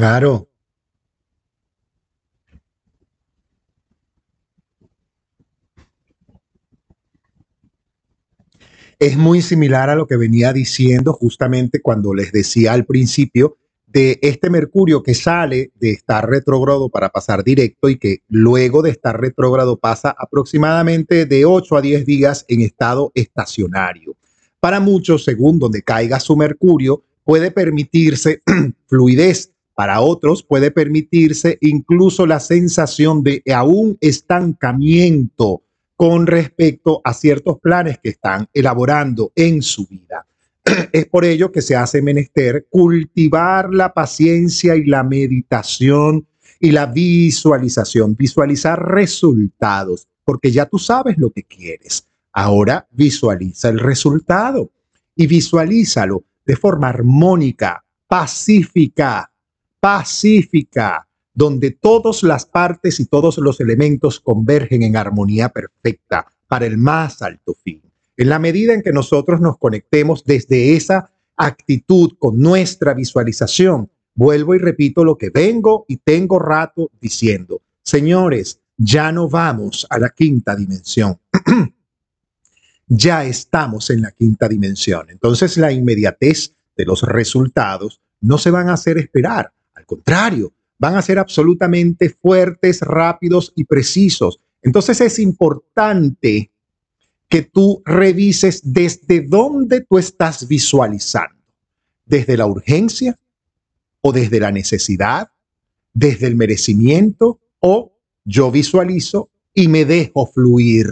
Claro. 0.00 0.48
Es 8.98 9.18
muy 9.18 9.42
similar 9.42 9.90
a 9.90 9.94
lo 9.94 10.06
que 10.06 10.16
venía 10.16 10.54
diciendo 10.54 11.12
justamente 11.12 11.82
cuando 11.82 12.14
les 12.14 12.32
decía 12.32 12.72
al 12.72 12.86
principio 12.86 13.58
de 13.86 14.18
este 14.22 14.48
Mercurio 14.48 15.02
que 15.02 15.12
sale 15.12 15.70
de 15.74 15.90
estar 15.90 16.26
retrógrado 16.26 16.88
para 16.88 17.10
pasar 17.10 17.44
directo 17.44 17.90
y 17.90 17.98
que 17.98 18.22
luego 18.28 18.80
de 18.80 18.92
estar 18.92 19.20
retrógrado 19.20 19.78
pasa 19.78 20.16
aproximadamente 20.18 21.26
de 21.26 21.44
8 21.44 21.76
a 21.76 21.82
10 21.82 22.06
días 22.06 22.46
en 22.48 22.62
estado 22.62 23.12
estacionario. 23.14 24.16
Para 24.60 24.80
muchos, 24.80 25.24
según 25.24 25.58
donde 25.58 25.82
caiga 25.82 26.20
su 26.20 26.36
Mercurio, 26.36 27.04
puede 27.22 27.50
permitirse 27.50 28.42
fluidez 28.86 29.52
para 29.80 30.02
otros 30.02 30.42
puede 30.42 30.70
permitirse 30.70 31.56
incluso 31.62 32.26
la 32.26 32.38
sensación 32.38 33.22
de 33.22 33.42
aún 33.50 33.96
estancamiento 34.02 35.62
con 35.96 36.26
respecto 36.26 37.00
a 37.02 37.14
ciertos 37.14 37.60
planes 37.60 37.98
que 37.98 38.10
están 38.10 38.46
elaborando 38.52 39.32
en 39.34 39.62
su 39.62 39.86
vida. 39.86 40.26
Es 40.92 41.06
por 41.06 41.24
ello 41.24 41.50
que 41.50 41.62
se 41.62 41.76
hace 41.76 42.02
menester 42.02 42.66
cultivar 42.68 43.72
la 43.72 43.94
paciencia 43.94 44.76
y 44.76 44.84
la 44.84 45.02
meditación 45.02 46.26
y 46.60 46.72
la 46.72 46.84
visualización, 46.84 48.14
visualizar 48.14 48.86
resultados, 48.86 50.08
porque 50.26 50.52
ya 50.52 50.66
tú 50.66 50.78
sabes 50.78 51.16
lo 51.16 51.30
que 51.30 51.44
quieres. 51.44 52.06
Ahora 52.34 52.86
visualiza 52.90 53.70
el 53.70 53.78
resultado 53.78 54.72
y 55.16 55.26
visualízalo 55.26 56.22
de 56.44 56.56
forma 56.56 56.90
armónica, 56.90 57.82
pacífica, 58.06 59.30
pacífica, 59.80 61.08
donde 61.32 61.70
todas 61.70 62.22
las 62.22 62.44
partes 62.44 63.00
y 63.00 63.06
todos 63.06 63.38
los 63.38 63.60
elementos 63.60 64.20
convergen 64.20 64.82
en 64.82 64.96
armonía 64.96 65.48
perfecta 65.48 66.26
para 66.46 66.66
el 66.66 66.76
más 66.76 67.22
alto 67.22 67.56
fin. 67.64 67.82
En 68.16 68.28
la 68.28 68.38
medida 68.38 68.74
en 68.74 68.82
que 68.82 68.92
nosotros 68.92 69.40
nos 69.40 69.56
conectemos 69.56 70.24
desde 70.24 70.76
esa 70.76 71.10
actitud 71.36 72.12
con 72.18 72.38
nuestra 72.38 72.92
visualización, 72.92 73.90
vuelvo 74.14 74.54
y 74.54 74.58
repito 74.58 75.04
lo 75.04 75.16
que 75.16 75.30
vengo 75.30 75.86
y 75.88 75.96
tengo 75.96 76.38
rato 76.38 76.90
diciendo. 77.00 77.62
Señores, 77.82 78.60
ya 78.76 79.12
no 79.12 79.28
vamos 79.28 79.86
a 79.88 79.98
la 79.98 80.10
quinta 80.10 80.54
dimensión. 80.54 81.18
ya 82.88 83.24
estamos 83.24 83.88
en 83.88 84.02
la 84.02 84.10
quinta 84.10 84.48
dimensión. 84.48 85.08
Entonces 85.08 85.56
la 85.56 85.72
inmediatez 85.72 86.54
de 86.76 86.84
los 86.84 87.02
resultados 87.02 88.02
no 88.20 88.36
se 88.36 88.50
van 88.50 88.68
a 88.68 88.74
hacer 88.74 88.98
esperar 88.98 89.52
contrario, 89.84 90.52
van 90.78 90.96
a 90.96 91.02
ser 91.02 91.18
absolutamente 91.18 92.08
fuertes, 92.08 92.80
rápidos 92.80 93.52
y 93.54 93.64
precisos. 93.64 94.40
Entonces 94.62 95.00
es 95.00 95.18
importante 95.18 96.50
que 97.28 97.42
tú 97.42 97.82
revises 97.84 98.60
desde 98.64 99.20
dónde 99.20 99.82
tú 99.82 99.98
estás 99.98 100.48
visualizando. 100.48 101.36
Desde 102.06 102.36
la 102.36 102.46
urgencia 102.46 103.16
o 104.00 104.10
desde 104.10 104.40
la 104.40 104.50
necesidad, 104.50 105.30
desde 105.92 106.26
el 106.26 106.34
merecimiento 106.34 107.38
o 107.60 107.92
yo 108.24 108.50
visualizo 108.50 109.28
y 109.54 109.68
me 109.68 109.84
dejo 109.84 110.26
fluir. 110.26 110.88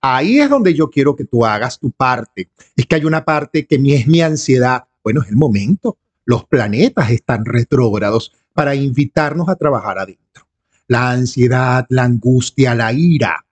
Ahí 0.00 0.38
es 0.38 0.48
donde 0.48 0.72
yo 0.72 0.88
quiero 0.88 1.16
que 1.16 1.24
tú 1.24 1.44
hagas 1.44 1.78
tu 1.78 1.90
parte. 1.90 2.48
Es 2.76 2.86
que 2.86 2.94
hay 2.94 3.04
una 3.04 3.24
parte 3.24 3.66
que 3.66 3.74
es 3.74 4.06
mi 4.06 4.20
ansiedad. 4.20 4.84
Bueno, 5.02 5.20
es 5.22 5.28
el 5.28 5.36
momento 5.36 5.98
los 6.24 6.44
planetas 6.46 7.10
están 7.10 7.44
retrógrados 7.44 8.32
para 8.52 8.74
invitarnos 8.74 9.48
a 9.48 9.56
trabajar 9.56 9.98
adentro. 9.98 10.46
La 10.86 11.10
ansiedad, 11.10 11.86
la 11.88 12.04
angustia, 12.04 12.74
la 12.74 12.92
ira, 12.92 13.44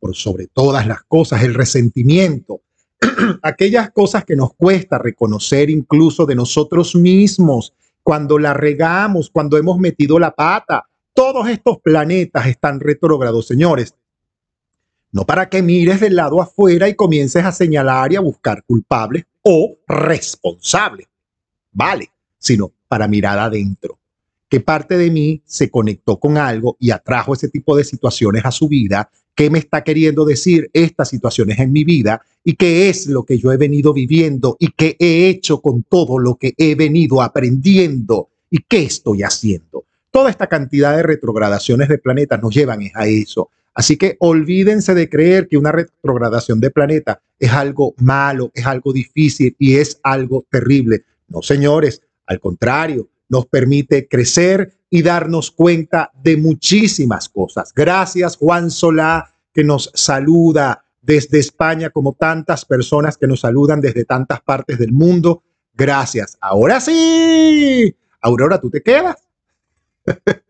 por 0.00 0.14
sobre 0.14 0.46
todas 0.46 0.86
las 0.86 1.02
cosas, 1.04 1.42
el 1.42 1.54
resentimiento, 1.54 2.60
aquellas 3.42 3.90
cosas 3.90 4.24
que 4.24 4.36
nos 4.36 4.54
cuesta 4.54 4.98
reconocer 4.98 5.70
incluso 5.70 6.26
de 6.26 6.34
nosotros 6.34 6.94
mismos 6.94 7.72
cuando 8.02 8.38
la 8.38 8.54
regamos, 8.54 9.30
cuando 9.30 9.56
hemos 9.58 9.78
metido 9.78 10.18
la 10.18 10.34
pata. 10.34 10.88
Todos 11.12 11.48
estos 11.48 11.78
planetas 11.80 12.46
están 12.46 12.80
retrógrados, 12.80 13.46
señores. 13.46 13.94
No 15.10 15.24
para 15.24 15.48
que 15.48 15.62
mires 15.62 16.00
del 16.00 16.16
lado 16.16 16.40
afuera 16.40 16.88
y 16.88 16.94
comiences 16.94 17.44
a 17.44 17.52
señalar 17.52 18.12
y 18.12 18.16
a 18.16 18.20
buscar 18.20 18.62
culpables 18.64 19.24
o 19.42 19.76
responsables. 19.86 21.06
Vale, 21.72 22.10
sino 22.38 22.72
para 22.88 23.08
mirar 23.08 23.38
adentro. 23.38 23.98
¿Qué 24.48 24.60
parte 24.60 24.96
de 24.96 25.10
mí 25.10 25.42
se 25.44 25.70
conectó 25.70 26.18
con 26.18 26.38
algo 26.38 26.76
y 26.80 26.90
atrajo 26.90 27.34
ese 27.34 27.48
tipo 27.48 27.76
de 27.76 27.84
situaciones 27.84 28.44
a 28.44 28.50
su 28.50 28.66
vida? 28.66 29.10
¿Qué 29.34 29.50
me 29.50 29.58
está 29.58 29.84
queriendo 29.84 30.24
decir 30.24 30.70
estas 30.72 31.10
situaciones 31.10 31.58
en 31.58 31.70
mi 31.70 31.84
vida? 31.84 32.22
¿Y 32.42 32.54
qué 32.54 32.88
es 32.88 33.06
lo 33.06 33.24
que 33.24 33.38
yo 33.38 33.52
he 33.52 33.58
venido 33.58 33.92
viviendo? 33.92 34.56
¿Y 34.58 34.72
qué 34.72 34.96
he 34.98 35.28
hecho 35.28 35.60
con 35.60 35.82
todo 35.82 36.18
lo 36.18 36.36
que 36.36 36.54
he 36.56 36.74
venido 36.74 37.20
aprendiendo? 37.20 38.30
¿Y 38.50 38.58
qué 38.66 38.84
estoy 38.84 39.22
haciendo? 39.22 39.84
Toda 40.10 40.30
esta 40.30 40.46
cantidad 40.46 40.96
de 40.96 41.02
retrogradaciones 41.02 41.88
de 41.88 41.98
planetas 41.98 42.40
nos 42.40 42.54
llevan 42.54 42.80
a 42.94 43.06
eso. 43.06 43.50
Así 43.74 43.96
que 43.96 44.16
olvídense 44.18 44.94
de 44.94 45.08
creer 45.08 45.46
que 45.46 45.56
una 45.58 45.70
retrogradación 45.70 46.58
de 46.58 46.70
planeta 46.70 47.20
es 47.38 47.52
algo 47.52 47.94
malo, 47.98 48.50
es 48.54 48.66
algo 48.66 48.92
difícil 48.92 49.54
y 49.58 49.76
es 49.76 50.00
algo 50.02 50.46
terrible. 50.50 51.04
No, 51.28 51.42
señores, 51.42 52.02
al 52.28 52.40
contrario, 52.40 53.08
nos 53.28 53.46
permite 53.46 54.06
crecer 54.06 54.74
y 54.90 55.02
darnos 55.02 55.50
cuenta 55.50 56.12
de 56.22 56.36
muchísimas 56.36 57.28
cosas. 57.28 57.72
Gracias, 57.74 58.36
Juan 58.36 58.70
Solá, 58.70 59.34
que 59.52 59.64
nos 59.64 59.90
saluda 59.94 60.84
desde 61.00 61.38
España, 61.38 61.90
como 61.90 62.12
tantas 62.12 62.64
personas 62.64 63.16
que 63.16 63.26
nos 63.26 63.40
saludan 63.40 63.80
desde 63.80 64.04
tantas 64.04 64.40
partes 64.42 64.78
del 64.78 64.92
mundo. 64.92 65.42
Gracias. 65.74 66.36
Ahora 66.40 66.80
sí. 66.80 67.96
Aurora, 68.20 68.60
¿tú 68.60 68.70
te 68.70 68.82
quedas? 68.82 69.16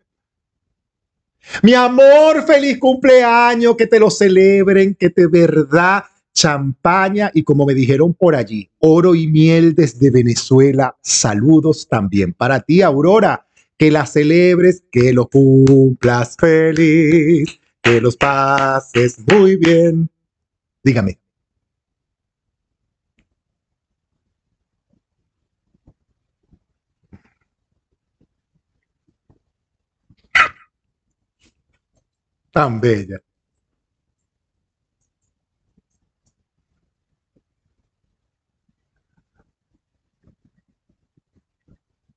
Mi 1.63 1.73
amor, 1.73 2.45
feliz 2.45 2.77
cumpleaños, 2.77 3.75
que 3.77 3.87
te 3.87 3.99
lo 3.99 4.11
celebren, 4.11 4.95
que 4.95 5.09
de 5.09 5.27
verdad 5.27 6.03
champaña 6.33 7.31
y 7.33 7.43
como 7.43 7.65
me 7.65 7.73
dijeron 7.73 8.13
por 8.13 8.35
allí, 8.35 8.69
oro 8.79 9.15
y 9.15 9.27
miel 9.27 9.75
desde 9.75 10.11
Venezuela. 10.11 10.95
Saludos 11.01 11.87
también 11.89 12.33
para 12.33 12.59
ti, 12.61 12.81
Aurora. 12.81 13.45
Que 13.77 13.91
la 13.91 14.05
celebres, 14.05 14.83
que 14.91 15.13
lo 15.13 15.29
cumplas 15.29 16.35
feliz, 16.37 17.59
que 17.81 18.01
los 18.01 18.17
pases 18.17 19.17
muy 19.25 19.55
bien. 19.55 20.09
Dígame. 20.83 21.19
Tan 32.51 32.81
bella. 32.81 33.19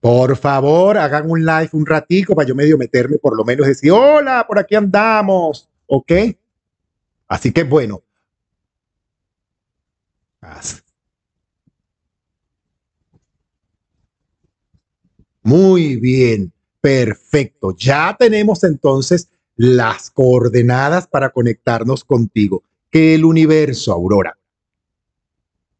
Por 0.02 0.36
favor, 0.36 0.98
hagan 0.98 1.30
un 1.30 1.44
live 1.46 1.68
un 1.74 1.86
ratico 1.86 2.34
para 2.34 2.48
yo 2.48 2.56
medio 2.56 2.76
meterme, 2.76 3.18
por 3.18 3.36
lo 3.36 3.44
menos 3.44 3.68
decir, 3.68 3.92
hola, 3.92 4.44
por 4.48 4.58
aquí 4.58 4.74
andamos, 4.74 5.68
¿ok? 5.86 6.12
Así 7.28 7.52
que 7.52 7.62
bueno. 7.62 8.02
Muy 15.44 15.94
bien, 15.94 16.52
perfecto. 16.80 17.72
Ya 17.76 18.16
tenemos 18.18 18.64
entonces 18.64 19.28
las 19.54 20.10
coordenadas 20.10 21.06
para 21.06 21.30
conectarnos 21.30 22.02
contigo. 22.02 22.64
Que 22.90 23.14
el 23.14 23.24
universo, 23.24 23.92
Aurora. 23.92 24.36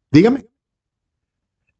Dígame. 0.09 0.45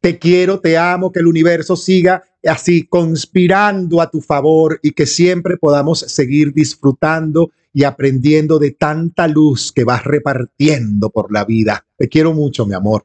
Te 0.02 0.18
quiero, 0.18 0.60
te 0.60 0.76
amo, 0.76 1.10
que 1.10 1.20
el 1.20 1.26
universo 1.26 1.74
siga 1.74 2.22
así 2.46 2.86
conspirando 2.86 4.00
a 4.00 4.10
tu 4.10 4.20
favor 4.20 4.78
y 4.82 4.92
que 4.92 5.06
siempre 5.06 5.56
podamos 5.56 6.00
seguir 6.00 6.52
disfrutando 6.52 7.50
y 7.72 7.84
aprendiendo 7.84 8.58
de 8.58 8.70
tanta 8.70 9.26
luz 9.26 9.72
que 9.72 9.84
vas 9.84 10.04
repartiendo 10.04 11.10
por 11.10 11.32
la 11.32 11.44
vida. 11.44 11.86
Te 11.96 12.08
quiero 12.08 12.32
mucho, 12.32 12.66
mi 12.66 12.74
amor. 12.74 13.04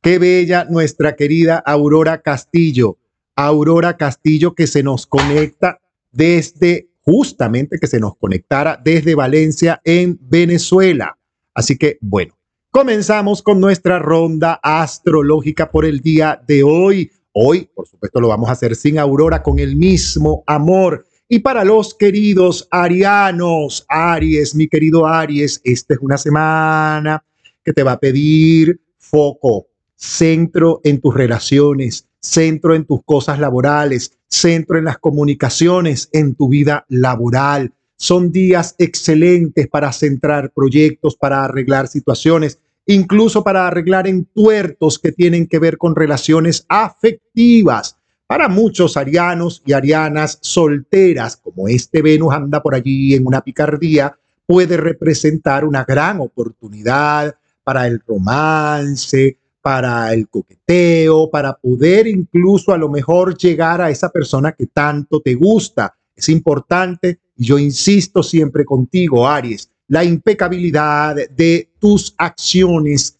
Qué 0.00 0.18
bella 0.18 0.64
nuestra 0.64 1.16
querida 1.16 1.58
Aurora 1.58 2.22
Castillo. 2.22 2.98
Aurora 3.34 3.96
Castillo 3.96 4.54
que 4.54 4.68
se 4.68 4.82
nos 4.84 5.06
conecta 5.06 5.80
desde, 6.12 6.88
justamente 7.00 7.78
que 7.80 7.88
se 7.88 7.98
nos 7.98 8.16
conectara 8.16 8.80
desde 8.82 9.16
Valencia 9.16 9.80
en 9.84 10.18
Venezuela. 10.22 11.18
Así 11.52 11.76
que, 11.76 11.98
bueno, 12.00 12.37
Comenzamos 12.78 13.42
con 13.42 13.60
nuestra 13.60 13.98
ronda 13.98 14.60
astrológica 14.62 15.68
por 15.68 15.84
el 15.84 15.98
día 15.98 16.40
de 16.46 16.62
hoy. 16.62 17.10
Hoy, 17.32 17.68
por 17.74 17.88
supuesto, 17.88 18.20
lo 18.20 18.28
vamos 18.28 18.48
a 18.48 18.52
hacer 18.52 18.76
sin 18.76 19.00
Aurora, 19.00 19.42
con 19.42 19.58
el 19.58 19.74
mismo 19.74 20.44
amor. 20.46 21.04
Y 21.28 21.40
para 21.40 21.64
los 21.64 21.92
queridos 21.92 22.68
arianos, 22.70 23.84
Aries, 23.88 24.54
mi 24.54 24.68
querido 24.68 25.08
Aries, 25.08 25.60
esta 25.64 25.94
es 25.94 26.00
una 26.00 26.16
semana 26.16 27.24
que 27.64 27.72
te 27.72 27.82
va 27.82 27.94
a 27.94 27.98
pedir 27.98 28.80
foco, 28.96 29.66
centro 29.96 30.80
en 30.84 31.00
tus 31.00 31.12
relaciones, 31.12 32.06
centro 32.20 32.76
en 32.76 32.84
tus 32.84 33.02
cosas 33.02 33.40
laborales, 33.40 34.12
centro 34.28 34.78
en 34.78 34.84
las 34.84 34.98
comunicaciones, 34.98 36.10
en 36.12 36.36
tu 36.36 36.48
vida 36.48 36.86
laboral. 36.88 37.72
Son 37.96 38.30
días 38.30 38.76
excelentes 38.78 39.66
para 39.66 39.92
centrar 39.92 40.52
proyectos, 40.52 41.16
para 41.16 41.42
arreglar 41.42 41.88
situaciones, 41.88 42.60
incluso 42.88 43.44
para 43.44 43.66
arreglar 43.66 44.06
entuertos 44.06 44.98
que 44.98 45.12
tienen 45.12 45.46
que 45.46 45.58
ver 45.58 45.76
con 45.76 45.94
relaciones 45.94 46.64
afectivas. 46.68 47.98
Para 48.26 48.48
muchos 48.48 48.96
arianos 48.96 49.62
y 49.64 49.74
arianas 49.74 50.38
solteras, 50.40 51.36
como 51.36 51.68
este 51.68 52.00
Venus 52.02 52.32
anda 52.32 52.62
por 52.62 52.74
allí 52.74 53.14
en 53.14 53.26
una 53.26 53.42
picardía, 53.42 54.18
puede 54.46 54.78
representar 54.78 55.66
una 55.66 55.84
gran 55.84 56.20
oportunidad 56.20 57.36
para 57.62 57.86
el 57.86 58.00
romance, 58.06 59.38
para 59.60 60.14
el 60.14 60.26
coqueteo, 60.28 61.28
para 61.30 61.52
poder 61.52 62.06
incluso 62.06 62.72
a 62.72 62.78
lo 62.78 62.88
mejor 62.88 63.36
llegar 63.36 63.82
a 63.82 63.90
esa 63.90 64.08
persona 64.08 64.52
que 64.52 64.66
tanto 64.66 65.20
te 65.20 65.34
gusta. 65.34 65.94
Es 66.16 66.30
importante 66.30 67.20
y 67.36 67.44
yo 67.44 67.58
insisto 67.58 68.22
siempre 68.22 68.64
contigo, 68.64 69.28
Aries, 69.28 69.70
la 69.88 70.04
impecabilidad 70.04 71.16
de 71.30 71.70
tus 71.78 72.14
acciones, 72.16 73.18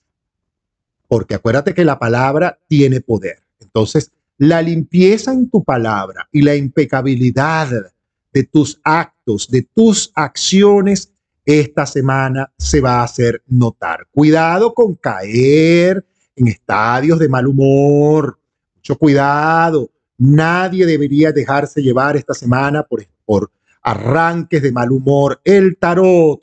porque 1.09 1.35
acuérdate 1.35 1.74
que 1.74 1.85
la 1.85 1.98
palabra 1.98 2.59
tiene 2.68 3.00
poder. 3.00 3.40
Entonces, 3.61 4.12
la 4.37 4.62
limpieza 4.62 5.33
en 5.33 5.50
tu 5.50 5.64
palabra 5.64 6.28
y 6.31 6.42
la 6.42 6.54
impecabilidad 6.54 7.70
de 8.33 8.44
tus 8.44 8.78
actos, 8.85 9.50
de 9.50 9.62
tus 9.62 10.12
acciones, 10.14 11.11
esta 11.44 11.87
semana 11.87 12.52
se 12.59 12.81
va 12.81 13.00
a 13.00 13.04
hacer 13.04 13.42
notar. 13.46 14.07
Cuidado 14.12 14.74
con 14.74 14.94
caer 14.94 16.04
en 16.37 16.48
estadios 16.48 17.18
de 17.18 17.28
mal 17.28 17.46
humor. 17.46 18.38
Mucho 18.76 18.98
cuidado. 18.98 19.90
Nadie 20.18 20.85
debería 20.85 21.33
dejarse 21.33 21.83
llevar 21.83 22.16
esta 22.16 22.35
semana 22.35 22.83
por, 22.83 23.02
por 23.24 23.50
arranques 23.83 24.62
de 24.62 24.72
mal 24.72 24.92
humor. 24.92 25.40
El 25.42 25.78
tarot 25.78 26.42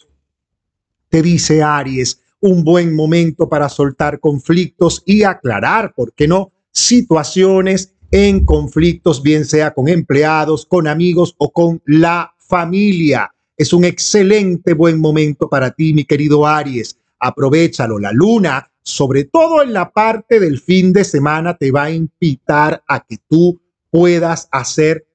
dice 1.21 1.61
Aries, 1.61 2.21
un 2.39 2.63
buen 2.63 2.95
momento 2.95 3.49
para 3.49 3.69
soltar 3.69 4.19
conflictos 4.19 5.01
y 5.05 5.23
aclarar, 5.23 5.93
¿por 5.93 6.13
qué 6.13 6.27
no? 6.27 6.51
Situaciones 6.71 7.93
en 8.11 8.45
conflictos, 8.45 9.21
bien 9.23 9.45
sea 9.45 9.73
con 9.73 9.87
empleados, 9.87 10.65
con 10.65 10.87
amigos 10.87 11.35
o 11.37 11.51
con 11.51 11.81
la 11.85 12.33
familia. 12.37 13.31
Es 13.57 13.73
un 13.73 13.83
excelente 13.83 14.73
buen 14.73 14.99
momento 14.99 15.49
para 15.49 15.71
ti, 15.71 15.93
mi 15.93 16.03
querido 16.03 16.45
Aries. 16.45 16.97
Aprovechalo. 17.19 17.99
La 17.99 18.11
luna, 18.11 18.69
sobre 18.81 19.23
todo 19.23 19.63
en 19.63 19.73
la 19.73 19.91
parte 19.91 20.39
del 20.39 20.59
fin 20.59 20.93
de 20.93 21.03
semana, 21.03 21.57
te 21.57 21.71
va 21.71 21.83
a 21.83 21.91
invitar 21.91 22.83
a 22.87 22.99
que 22.99 23.17
tú 23.27 23.59
puedas 23.89 24.47
hacer 24.51 25.07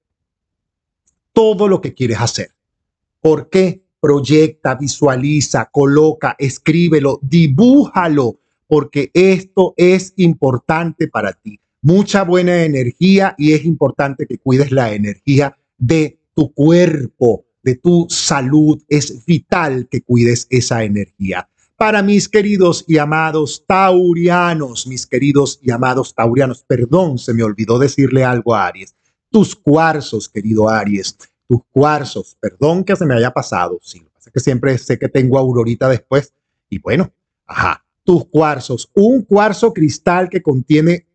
todo 1.33 1.69
lo 1.69 1.81
que 1.81 1.95
quieres 1.95 2.21
hacer. 2.21 2.51
¿Por 3.21 3.51
qué? 3.51 3.85
Proyecta, 4.01 4.75
visualiza, 4.75 5.69
coloca, 5.71 6.35
escríbelo, 6.39 7.19
dibújalo, 7.23 8.41
porque 8.67 9.11
esto 9.15 9.75
es 9.77 10.15
importante 10.17 11.09
para 11.09 11.33
ti. 11.33 11.61
Mucha 11.83 12.25
buena 12.25 12.65
energía 12.65 13.35
y 13.37 13.53
es 13.53 13.65
importante 13.65 14.27
que 14.27 14.39
cuides 14.39 14.71
la 14.71 14.93
energía 14.93 15.57
de 15.77 16.19
tu 16.35 16.53
cuerpo, 16.53 17.45
de 17.63 17.77
tu 17.77 18.07
salud. 18.09 18.83
Es 18.89 19.25
vital 19.27 19.89
que 19.91 20.03
cuides 20.03 20.47
esa 20.51 20.85
energía. 20.85 21.49
Para 21.77 22.03
mis 22.03 22.29
queridos 22.29 22.85
y 22.87 22.99
amados 22.99 23.65
taurianos, 23.67 24.87
mis 24.87 25.07
queridos 25.07 25.59
y 25.63 25.71
amados 25.71 26.15
taurianos, 26.15 26.63
perdón, 26.63 27.19
se 27.19 27.33
me 27.33 27.43
olvidó 27.43 27.79
decirle 27.79 28.25
algo 28.25 28.55
a 28.55 28.67
Aries 28.67 28.95
tus 29.31 29.55
cuarzos, 29.55 30.29
querido 30.29 30.69
Aries, 30.69 31.17
tus 31.51 31.63
cuarzos. 31.73 32.37
Perdón 32.39 32.85
que 32.85 32.95
se 32.95 33.05
me 33.05 33.17
haya 33.17 33.33
pasado. 33.33 33.81
Que 34.23 34.31
que 34.31 34.39
siempre 34.39 34.79
sé 34.79 35.01
que 35.01 35.09
tengo 35.09 35.37
aurorita 35.37 35.89
después. 35.89 36.33
Y 36.69 36.79
bueno, 36.79 37.13
ajá, 37.45 37.85
tus 38.05 38.25
cuarzos. 38.27 38.89
Un 38.95 39.23
cuarzo 39.23 39.73
cristal 39.73 40.29
que 40.29 40.43
contiene 40.43 41.09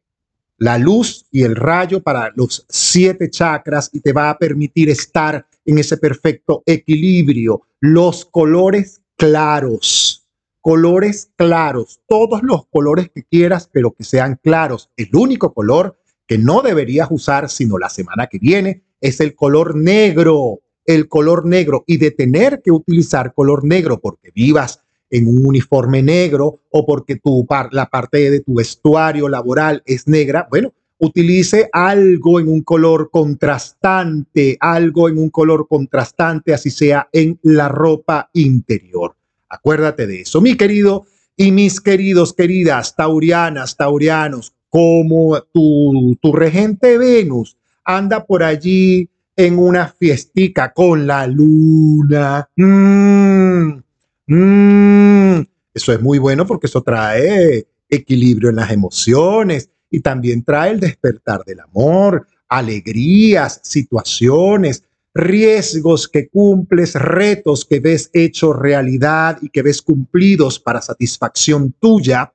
la 0.58 0.78
luz 0.78 1.26
y 1.32 1.44
el 1.44 1.56
rayo 1.56 2.04
para 2.04 2.34
los 2.36 2.66
siete 2.68 3.30
chakras 3.30 3.90
y 3.94 4.02
te 4.02 4.12
va 4.12 4.30
a 4.30 4.38
permitir 4.38 4.90
estar 4.90 5.48
en 5.64 5.78
ese 5.78 5.96
perfecto 5.96 6.64
equilibrio. 6.66 7.62
Los 7.80 8.26
colores 8.26 9.02
claros, 9.16 10.28
colores 10.60 11.32
claros, 11.38 12.02
todos 12.10 12.44
los 12.44 12.66
colores 12.68 13.10
que 13.10 13.24
quieras, 13.24 13.70
pero 13.72 13.92
que 13.92 14.04
sean 14.04 14.38
claros. 14.44 14.90
El 14.98 15.16
único 15.16 15.54
color 15.54 15.98
que 16.28 16.38
no 16.38 16.62
deberías 16.62 17.08
usar 17.10 17.50
sino 17.50 17.78
la 17.78 17.88
semana 17.88 18.28
que 18.28 18.38
viene 18.38 18.85
es 19.02 19.20
el 19.20 19.36
color 19.36 19.76
negro, 19.76 20.62
el 20.86 21.08
color 21.08 21.46
negro 21.46 21.84
y 21.88 21.98
de 21.98 22.12
tener 22.12 22.62
que 22.64 22.72
utilizar 22.72 23.34
color 23.34 23.64
negro 23.64 24.00
porque 24.00 24.32
vivas 24.34 24.82
en 25.10 25.28
un 25.28 25.46
uniforme 25.46 26.02
negro 26.02 26.62
o 26.72 26.86
porque 26.86 27.16
tu 27.16 27.46
la 27.72 27.90
parte 27.90 28.30
de 28.30 28.40
tu 28.42 28.56
vestuario 28.56 29.30
laboral 29.30 29.84
es 29.86 30.08
negra, 30.08 30.48
bueno, 30.50 30.74
utilice 30.98 31.70
algo 31.72 32.40
en 32.40 32.48
un 32.48 32.62
color 32.62 33.10
contrastante, 33.12 34.58
algo 34.60 35.10
en 35.10 35.18
un 35.18 35.30
color 35.30 35.68
contrastante, 35.68 36.54
así 36.54 36.70
sea 36.70 37.10
en 37.12 37.40
la 37.44 37.70
ropa 37.70 38.30
interior. 38.34 39.16
Acuérdate 39.50 40.08
de 40.08 40.22
eso, 40.22 40.42
mi 40.42 40.56
querido 40.56 41.06
y 41.38 41.52
mis 41.52 41.82
queridos, 41.82 42.34
queridas 42.34 42.96
taurianas, 42.96 43.78
taurianos, 43.78 44.54
como 44.70 45.40
tu, 45.54 46.18
tu 46.22 46.34
regente 46.34 46.98
Venus 46.98 47.58
anda 47.86 48.26
por 48.26 48.44
allí 48.44 49.10
en 49.36 49.60
una 49.60 49.88
fiestica 49.88 50.74
con 50.74 51.08
la 51.08 51.28
luna. 51.28 52.50
Mm, 52.56 53.82
mm. 54.28 55.46
Eso 55.74 55.94
es 55.94 56.02
muy 56.02 56.18
bueno 56.20 56.46
porque 56.46 56.68
eso 56.68 56.82
trae 56.82 57.68
equilibrio 57.90 58.50
en 58.50 58.56
las 58.58 58.72
emociones 58.72 59.70
y 59.90 60.00
también 60.00 60.44
trae 60.44 60.72
el 60.72 60.80
despertar 60.80 61.44
del 61.46 61.60
amor, 61.60 62.28
alegrías, 62.48 63.60
situaciones, 63.64 64.84
riesgos 65.14 66.08
que 66.08 66.28
cumples, 66.28 66.96
retos 66.96 67.66
que 67.66 67.80
ves 67.80 68.10
hecho 68.14 68.54
realidad 68.54 69.38
y 69.42 69.50
que 69.50 69.62
ves 69.62 69.82
cumplidos 69.82 70.60
para 70.60 70.82
satisfacción 70.82 71.74
tuya 71.80 72.34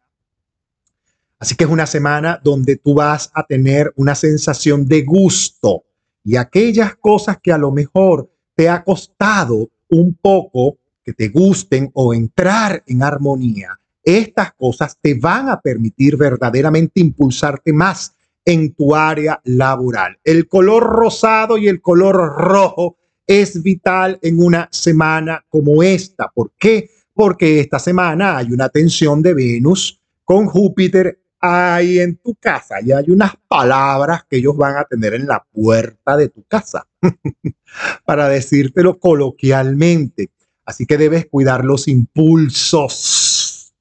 Así 1.40 1.56
que 1.56 1.64
es 1.64 1.70
una 1.70 1.86
semana 1.86 2.40
donde 2.44 2.76
tú 2.76 2.94
vas 2.94 3.30
a 3.34 3.42
tener 3.44 3.92
una 3.96 4.14
sensación 4.14 4.86
de 4.86 5.02
gusto 5.02 5.84
y 6.22 6.36
aquellas 6.36 6.94
cosas 6.96 7.38
que 7.42 7.50
a 7.50 7.58
lo 7.58 7.72
mejor 7.72 8.30
te 8.54 8.68
ha 8.68 8.84
costado 8.84 9.70
un 9.88 10.14
poco 10.14 10.78
que 11.02 11.12
te 11.12 11.28
gusten 11.28 11.90
o 11.94 12.14
entrar 12.14 12.84
en 12.86 13.02
armonía, 13.02 13.80
estas 14.04 14.52
cosas 14.52 14.96
te 15.00 15.14
van 15.14 15.48
a 15.48 15.60
permitir 15.60 16.16
verdaderamente 16.16 17.00
impulsarte 17.00 17.72
más 17.72 18.14
en 18.44 18.72
tu 18.74 18.94
área 18.94 19.40
laboral. 19.44 20.18
El 20.22 20.46
color 20.46 20.84
rosado 20.84 21.58
y 21.58 21.66
el 21.66 21.80
color 21.80 22.16
rojo 22.36 22.98
es 23.26 23.62
vital 23.62 24.18
en 24.22 24.42
una 24.42 24.68
semana 24.70 25.44
como 25.48 25.82
esta. 25.82 26.28
¿Por 26.28 26.52
qué? 26.58 26.90
porque 27.20 27.60
esta 27.60 27.78
semana 27.78 28.38
hay 28.38 28.50
una 28.50 28.70
tensión 28.70 29.20
de 29.20 29.34
Venus 29.34 30.00
con 30.24 30.46
Júpiter 30.46 31.20
ahí 31.40 31.98
en 31.98 32.16
tu 32.16 32.34
casa 32.34 32.76
y 32.84 32.92
hay 32.92 33.10
unas 33.10 33.32
palabras 33.48 34.24
que 34.28 34.36
ellos 34.36 34.56
van 34.56 34.76
a 34.76 34.84
tener 34.84 35.14
en 35.14 35.26
la 35.26 35.44
puerta 35.50 36.16
de 36.16 36.28
tu 36.28 36.44
casa, 36.44 36.86
para 38.04 38.28
decírtelo 38.28 38.98
coloquialmente. 38.98 40.30
Así 40.64 40.86
que 40.86 40.98
debes 40.98 41.26
cuidar 41.26 41.64
los 41.64 41.88
impulsos. 41.88 43.72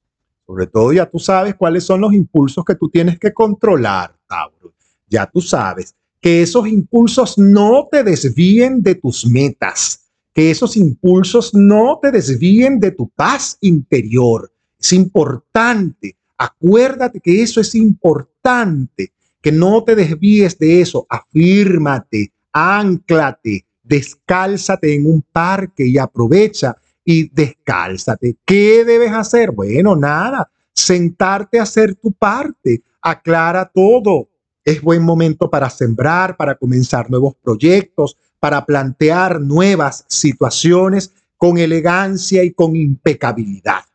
Sobre 0.46 0.66
todo 0.66 0.92
ya 0.92 1.06
tú 1.06 1.18
sabes 1.18 1.54
cuáles 1.54 1.84
son 1.84 2.00
los 2.00 2.12
impulsos 2.12 2.64
que 2.64 2.74
tú 2.74 2.88
tienes 2.88 3.18
que 3.18 3.32
controlar, 3.32 4.16
Tauro. 4.26 4.72
Ya 5.06 5.26
tú 5.26 5.40
sabes 5.40 5.94
que 6.20 6.42
esos 6.42 6.66
impulsos 6.66 7.38
no 7.38 7.88
te 7.90 8.02
desvíen 8.02 8.82
de 8.82 8.94
tus 8.94 9.26
metas, 9.26 10.10
que 10.32 10.50
esos 10.50 10.76
impulsos 10.76 11.54
no 11.54 11.98
te 12.00 12.10
desvíen 12.10 12.80
de 12.80 12.90
tu 12.90 13.08
paz 13.10 13.56
interior. 13.60 14.52
Es 14.78 14.92
importante 14.92 16.16
Acuérdate 16.42 17.20
que 17.20 17.42
eso 17.42 17.60
es 17.60 17.74
importante, 17.74 19.12
que 19.42 19.52
no 19.52 19.84
te 19.84 19.94
desvíes 19.94 20.58
de 20.58 20.80
eso. 20.80 21.06
Afírmate, 21.10 22.32
anclate, 22.50 23.66
descálzate 23.82 24.94
en 24.94 25.04
un 25.04 25.20
parque 25.20 25.86
y 25.86 25.98
aprovecha 25.98 26.74
y 27.04 27.28
descálzate. 27.28 28.38
¿Qué 28.46 28.86
debes 28.86 29.12
hacer? 29.12 29.50
Bueno, 29.50 29.94
nada, 29.96 30.50
sentarte 30.72 31.58
a 31.58 31.64
hacer 31.64 31.96
tu 31.96 32.10
parte. 32.12 32.84
Aclara 33.02 33.70
todo. 33.70 34.30
Es 34.64 34.80
buen 34.80 35.02
momento 35.02 35.50
para 35.50 35.68
sembrar, 35.68 36.38
para 36.38 36.54
comenzar 36.54 37.10
nuevos 37.10 37.34
proyectos, 37.34 38.16
para 38.38 38.64
plantear 38.64 39.42
nuevas 39.42 40.06
situaciones 40.08 41.12
con 41.36 41.58
elegancia 41.58 42.42
y 42.44 42.52
con 42.52 42.76
impecabilidad. 42.76 43.89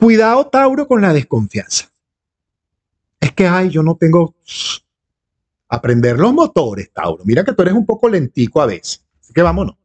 Cuidado, 0.00 0.46
Tauro, 0.46 0.88
con 0.88 1.02
la 1.02 1.12
desconfianza. 1.12 1.92
Es 3.20 3.32
que, 3.32 3.46
ay, 3.46 3.68
yo 3.68 3.82
no 3.82 3.96
tengo... 3.96 4.34
Aprender 5.68 6.18
los 6.18 6.32
motores, 6.32 6.90
Tauro. 6.90 7.22
Mira 7.26 7.44
que 7.44 7.52
tú 7.52 7.60
eres 7.60 7.74
un 7.74 7.84
poco 7.84 8.08
lentico 8.08 8.62
a 8.62 8.66
veces. 8.66 9.04
Así 9.20 9.34
que 9.34 9.42
vámonos. 9.42 9.76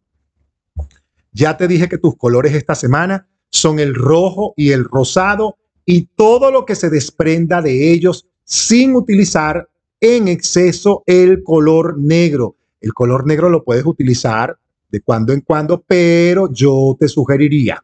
Ya 1.34 1.58
te 1.58 1.68
dije 1.68 1.90
que 1.90 1.98
tus 1.98 2.16
colores 2.16 2.56
esta 2.56 2.76
semana 2.76 3.28
son 3.52 3.78
el 3.78 3.94
rojo 3.94 4.54
y 4.56 4.72
el 4.72 4.86
rosado 4.86 5.58
y 5.86 6.04
todo 6.16 6.50
lo 6.50 6.66
que 6.66 6.76
se 6.76 6.90
desprenda 6.90 7.62
de 7.62 7.92
ellos 7.92 8.26
sin 8.46 8.96
utilizar 8.96 9.70
en 10.00 10.30
exceso 10.30 11.04
el 11.06 11.44
color 11.44 12.00
negro. 12.00 12.56
El 12.80 12.94
color 12.94 13.28
negro 13.28 13.50
lo 13.50 13.66
puedes 13.66 13.86
utilizar 13.86 14.58
de 14.90 15.02
cuando 15.02 15.34
en 15.34 15.42
cuando, 15.42 15.84
pero 15.86 16.52
yo 16.52 16.96
te 16.98 17.10
sugeriría 17.10 17.84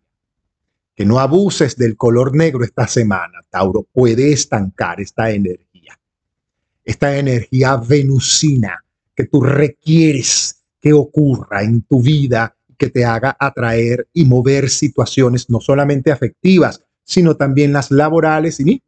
que 0.95 1.05
no 1.05 1.19
abuses 1.19 1.75
del 1.77 1.97
color 1.97 2.35
negro 2.35 2.63
esta 2.63 2.87
semana, 2.87 3.43
Tauro, 3.49 3.87
puede 3.91 4.31
estancar 4.31 4.99
esta 4.99 5.31
energía. 5.31 5.99
Esta 6.83 7.17
energía 7.17 7.77
venusina 7.77 8.83
que 9.15 9.25
tú 9.25 9.41
requieres 9.41 10.63
que 10.79 10.93
ocurra 10.93 11.63
en 11.63 11.83
tu 11.83 12.01
vida, 12.01 12.55
que 12.77 12.89
te 12.89 13.05
haga 13.05 13.37
atraer 13.39 14.07
y 14.13 14.25
mover 14.25 14.69
situaciones 14.69 15.49
no 15.49 15.61
solamente 15.61 16.11
afectivas, 16.11 16.83
sino 17.03 17.35
también 17.35 17.71
las 17.71 17.91
laborales 17.91 18.59
y 18.59 18.81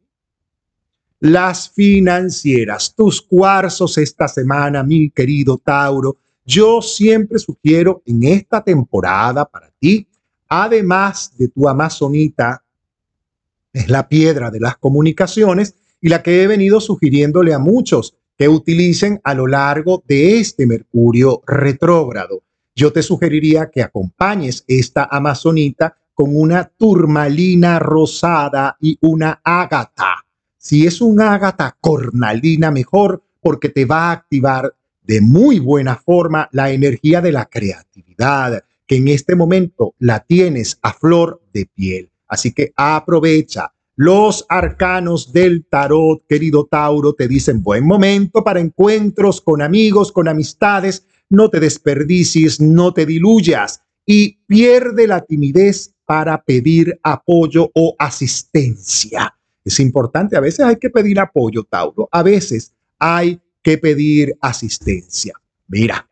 las 1.20 1.70
financieras. 1.70 2.94
Tus 2.94 3.22
cuarzos 3.22 3.96
esta 3.98 4.28
semana, 4.28 4.82
mi 4.82 5.10
querido 5.10 5.58
Tauro. 5.58 6.16
Yo 6.44 6.82
siempre 6.82 7.38
sugiero 7.38 8.02
en 8.04 8.24
esta 8.24 8.62
temporada 8.62 9.44
para 9.46 9.70
ti 9.78 10.06
además 10.62 11.32
de 11.36 11.48
tu 11.48 11.68
amazonita, 11.68 12.62
es 13.72 13.88
la 13.88 14.08
piedra 14.08 14.52
de 14.52 14.60
las 14.60 14.76
comunicaciones 14.76 15.74
y 16.00 16.08
la 16.08 16.22
que 16.22 16.42
he 16.42 16.46
venido 16.46 16.80
sugiriéndole 16.80 17.52
a 17.52 17.58
muchos 17.58 18.14
que 18.36 18.48
utilicen 18.48 19.20
a 19.24 19.34
lo 19.34 19.48
largo 19.48 20.04
de 20.06 20.38
este 20.38 20.66
Mercurio 20.66 21.42
retrógrado. 21.46 22.42
Yo 22.76 22.92
te 22.92 23.02
sugeriría 23.02 23.70
que 23.70 23.82
acompañes 23.82 24.64
esta 24.68 25.08
amazonita 25.10 25.96
con 26.14 26.36
una 26.36 26.64
turmalina 26.64 27.80
rosada 27.80 28.76
y 28.80 28.96
una 29.00 29.40
ágata. 29.42 30.24
Si 30.56 30.86
es 30.86 31.00
un 31.00 31.20
ágata 31.20 31.76
cornalina, 31.80 32.70
mejor 32.70 33.22
porque 33.40 33.68
te 33.68 33.84
va 33.84 34.10
a 34.10 34.12
activar 34.12 34.72
de 35.02 35.20
muy 35.20 35.58
buena 35.58 35.96
forma 35.96 36.48
la 36.52 36.70
energía 36.70 37.20
de 37.20 37.32
la 37.32 37.46
creatividad, 37.46 38.64
que 38.86 38.96
en 38.96 39.08
este 39.08 39.34
momento 39.34 39.94
la 39.98 40.20
tienes 40.20 40.78
a 40.82 40.92
flor 40.92 41.42
de 41.52 41.66
piel. 41.74 42.10
Así 42.28 42.52
que 42.52 42.72
aprovecha. 42.76 43.72
Los 43.96 44.44
arcanos 44.48 45.32
del 45.32 45.66
tarot, 45.66 46.26
querido 46.28 46.66
Tauro, 46.66 47.12
te 47.12 47.28
dicen 47.28 47.62
buen 47.62 47.86
momento 47.86 48.42
para 48.42 48.58
encuentros 48.58 49.40
con 49.40 49.62
amigos, 49.62 50.10
con 50.10 50.26
amistades. 50.26 51.06
No 51.30 51.48
te 51.48 51.60
desperdicies, 51.60 52.60
no 52.60 52.92
te 52.92 53.06
diluyas 53.06 53.82
y 54.04 54.38
pierde 54.46 55.06
la 55.06 55.20
timidez 55.20 55.94
para 56.04 56.42
pedir 56.42 56.98
apoyo 57.02 57.70
o 57.74 57.94
asistencia. 57.98 59.34
Es 59.64 59.80
importante, 59.80 60.36
a 60.36 60.40
veces 60.40 60.66
hay 60.66 60.76
que 60.76 60.90
pedir 60.90 61.18
apoyo, 61.18 61.64
Tauro, 61.64 62.08
a 62.10 62.22
veces 62.22 62.74
hay 62.98 63.40
que 63.62 63.78
pedir 63.78 64.36
asistencia. 64.40 65.34
Mira, 65.68 66.08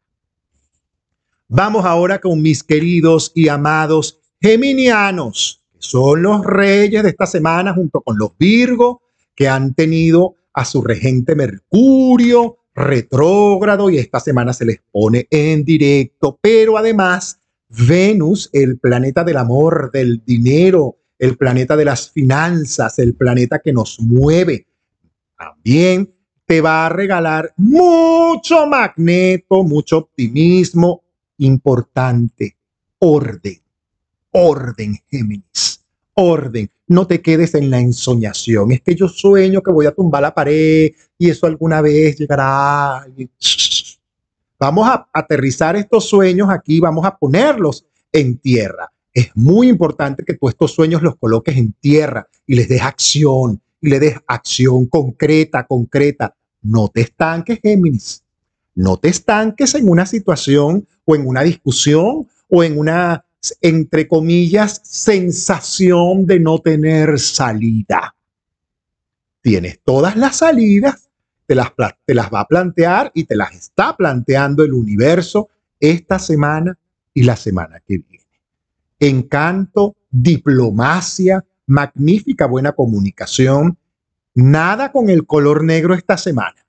Vamos 1.55 1.85
ahora 1.85 2.19
con 2.19 2.41
mis 2.41 2.63
queridos 2.63 3.31
y 3.35 3.49
amados 3.49 4.19
geminianos, 4.41 5.63
que 5.71 5.79
son 5.81 6.23
los 6.23 6.43
reyes 6.47 7.03
de 7.03 7.11
esta 7.11 7.27
semana 7.27 7.75
junto 7.75 8.01
con 8.01 8.17
los 8.17 8.31
Virgo, 8.39 9.03
que 9.37 9.49
han 9.49 9.75
tenido 9.75 10.35
a 10.55 10.65
su 10.65 10.81
regente 10.81 11.35
Mercurio 11.35 12.57
retrógrado 12.75 13.91
y 13.91 13.99
esta 13.99 14.19
semana 14.19 14.55
se 14.55 14.65
les 14.65 14.79
pone 14.91 15.27
en 15.31 15.63
directo, 15.63 16.39
pero 16.41 16.79
además 16.79 17.39
Venus, 17.69 18.49
el 18.55 18.79
planeta 18.79 19.23
del 19.23 19.37
amor, 19.37 19.91
del 19.93 20.25
dinero, 20.25 21.01
el 21.19 21.37
planeta 21.37 21.77
de 21.77 21.85
las 21.85 22.11
finanzas, 22.13 22.99
el 22.99 23.15
planeta 23.15 23.59
que 23.59 23.75
nos 23.75 24.01
mueve, 24.01 24.69
también 25.37 26.15
te 26.47 26.63
va 26.63 26.87
a 26.87 26.89
regalar 26.89 27.53
mucho 27.59 28.67
magneto, 28.67 29.63
mucho 29.65 29.99
optimismo, 29.99 31.02
importante, 31.45 32.57
orden, 32.99 33.61
orden, 34.31 34.99
Géminis, 35.11 35.85
orden. 36.15 36.71
No 36.87 37.07
te 37.07 37.21
quedes 37.21 37.55
en 37.55 37.71
la 37.71 37.81
ensoñación. 37.81 38.73
Es 38.73 38.81
que 38.83 38.95
yo 38.95 39.09
sueño 39.09 39.63
que 39.63 39.73
voy 39.73 39.87
a 39.87 39.95
tumbar 39.95 40.23
la 40.23 40.35
pared 40.35 40.93
y 41.19 41.31
eso 41.31 41.47
alguna 41.47 41.81
vez 41.81 42.19
llegará. 42.19 43.07
Vamos 44.59 44.89
a 44.89 45.09
aterrizar 45.13 45.75
estos 45.77 46.09
sueños 46.09 46.49
aquí, 46.51 46.79
vamos 46.81 47.05
a 47.05 47.17
ponerlos 47.17 47.85
en 48.13 48.39
tierra. 48.39 48.93
Es 49.13 49.31
muy 49.35 49.69
importante 49.69 50.25
que 50.25 50.35
tú 50.35 50.49
estos 50.49 50.73
sueños 50.73 51.03
los 51.03 51.17
coloques 51.17 51.57
en 51.57 51.73
tierra 51.73 52.27
y 52.47 52.55
les 52.55 52.69
des 52.69 52.83
acción, 52.83 53.61
y 53.81 53.89
le 53.89 53.99
des 53.99 54.17
acción 54.27 54.87
concreta, 54.87 55.67
concreta. 55.67 56.35
No 56.63 56.89
te 56.89 57.03
estanques, 57.03 57.59
Géminis. 57.61 58.22
No 58.75 58.97
te 58.97 59.09
estanques 59.09 59.75
en 59.75 59.89
una 59.89 60.07
situación 60.07 60.87
o 61.05 61.15
en 61.15 61.27
una 61.27 61.43
discusión 61.43 62.29
o 62.49 62.65
en 62.65 62.79
una, 62.79 63.25
entre 63.61 64.09
comillas, 64.09 64.81
sensación 64.85 66.27
de 66.27 66.41
no 66.41 66.59
tener 66.59 67.19
salida. 67.19 68.15
Tienes 69.43 69.81
todas 69.85 70.17
las 70.17 70.37
salidas, 70.37 71.11
te 71.47 71.55
las, 71.55 71.73
te 72.07 72.15
las 72.15 72.33
va 72.33 72.41
a 72.41 72.49
plantear 72.49 73.11
y 73.15 73.25
te 73.25 73.37
las 73.37 73.53
está 73.55 73.97
planteando 73.97 74.63
el 74.63 74.73
universo 74.73 75.49
esta 75.79 76.19
semana 76.19 76.79
y 77.13 77.25
la 77.25 77.37
semana 77.37 77.81
que 77.81 77.99
viene. 77.99 78.25
Encanto, 79.01 79.97
diplomacia, 80.11 81.45
magnífica 81.67 82.47
buena 82.47 82.73
comunicación. 82.73 83.77
Nada 84.35 84.93
con 84.93 85.11
el 85.11 85.27
color 85.27 85.65
negro 85.65 85.93
esta 85.93 86.17
semana 86.17 86.63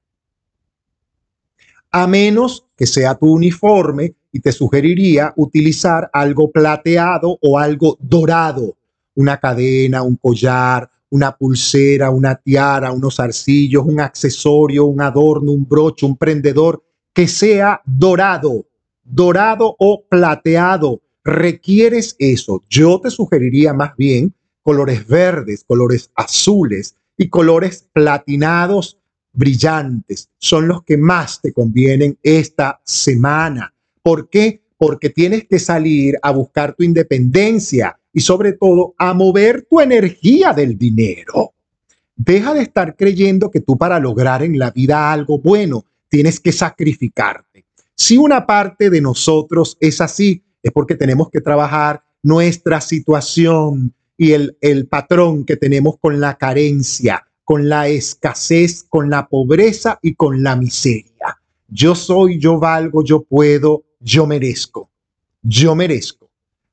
a 1.94 2.08
menos 2.08 2.66
que 2.76 2.88
sea 2.88 3.14
tu 3.14 3.32
uniforme 3.32 4.16
y 4.32 4.40
te 4.40 4.52
sugeriría 4.52 5.32
utilizar 5.38 6.10
algo 6.12 6.52
plateado 6.52 7.38
o 7.40 7.60
algo 7.60 7.98
dorado, 8.02 8.76
una 9.14 9.40
cadena, 9.40 10.02
un 10.02 10.16
collar, 10.16 10.90
una 11.12 11.38
pulsera, 11.38 12.10
una 12.10 12.34
tiara, 12.34 12.92
unos 12.92 13.20
arcillos, 13.20 13.86
un 13.86 14.00
accesorio, 14.00 14.86
un 14.86 15.02
adorno, 15.02 15.52
un 15.52 15.70
broche, 15.70 16.08
un 16.08 16.18
prendedor, 16.18 16.84
que 17.14 17.28
sea 17.28 17.80
dorado, 17.86 18.66
dorado 19.04 19.76
o 19.78 20.04
plateado. 20.10 21.00
Requieres 21.24 22.16
eso. 22.18 22.64
Yo 22.68 23.00
te 23.00 23.12
sugeriría 23.12 23.72
más 23.72 23.96
bien 23.96 24.34
colores 24.64 25.08
verdes, 25.08 25.64
colores 25.64 26.10
azules 26.16 26.96
y 27.16 27.30
colores 27.30 27.88
platinados 27.94 28.98
brillantes 29.34 30.30
son 30.38 30.68
los 30.68 30.84
que 30.84 30.98
más 30.98 31.42
te 31.42 31.52
convienen 31.52 32.18
esta 32.22 32.80
semana. 32.84 33.74
¿Por 34.02 34.30
qué? 34.30 34.64
porque 34.84 35.10
tienes 35.10 35.48
que 35.48 35.60
salir 35.60 36.20
a 36.22 36.32
buscar 36.32 36.76
tu 36.76 36.84
independencia 36.84 37.98
y 38.12 38.20
sobre 38.20 38.52
todo 38.52 38.94
a 38.98 39.14
mover 39.14 39.66
tu 39.70 39.80
energía 39.80 40.52
del 40.52 40.78
dinero. 40.78 41.54
Deja 42.18 42.54
de 42.54 42.64
estar 42.64 42.98
creyendo 42.98 43.50
que 43.50 43.62
tú 43.62 43.78
para 43.78 43.98
lograr 43.98 44.44
en 44.44 44.60
la 44.60 44.72
vida 44.72 45.14
algo 45.14 45.40
bueno 45.40 45.86
tienes 46.10 46.38
que 46.38 46.52
sacrificarte. 46.52 47.64
Si 47.96 48.18
una 48.18 48.46
parte 48.46 48.90
de 48.90 49.00
nosotros 49.00 49.78
es 49.80 50.02
así, 50.02 50.44
es 50.62 50.74
porque 50.74 50.96
tenemos 50.96 51.30
que 51.30 51.40
trabajar 51.40 52.04
nuestra 52.22 52.82
situación 52.82 53.94
y 54.18 54.34
el, 54.34 54.58
el 54.60 54.88
patrón 54.88 55.46
que 55.46 55.56
tenemos 55.56 55.98
con 55.98 56.20
la 56.20 56.38
carencia, 56.38 57.26
con 57.44 57.68
la 57.70 57.88
escasez, 57.88 58.84
con 58.84 59.10
la 59.10 59.28
pobreza 59.28 60.00
y 60.02 60.16
con 60.16 60.44
la 60.44 60.56
miseria. 60.56 61.40
Yo 61.68 61.96
soy, 61.96 62.40
yo 62.40 62.60
valgo, 62.60 63.04
yo 63.04 63.24
puedo, 63.24 63.84
yo 64.00 64.26
merezco. 64.28 64.90
Yo 65.42 65.76
merezco. 65.76 66.30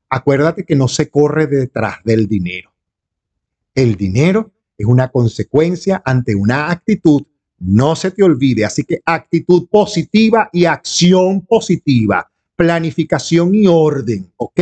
Acuérdate 0.09 0.65
que 0.65 0.77
no 0.77 0.89
se 0.89 1.09
corre 1.09 1.47
detrás 1.47 1.97
del 2.05 2.27
dinero. 2.27 2.71
El 3.75 3.97
dinero 3.97 4.51
es 4.77 4.87
una 4.87 5.09
consecuencia 5.09 6.03
ante 6.05 6.35
una 6.35 6.71
actitud. 6.71 7.23
No 7.59 7.97
se 7.97 8.11
te 8.11 8.23
olvide. 8.23 8.65
Así 8.65 8.85
que 8.85 9.01
actitud 9.05 9.69
positiva 9.69 10.51
y 10.53 10.65
acción 10.65 11.43
positiva. 11.43 12.31
Planificación 12.57 13.55
y 13.55 13.67
orden. 13.67 14.31
¿Ok? 14.37 14.61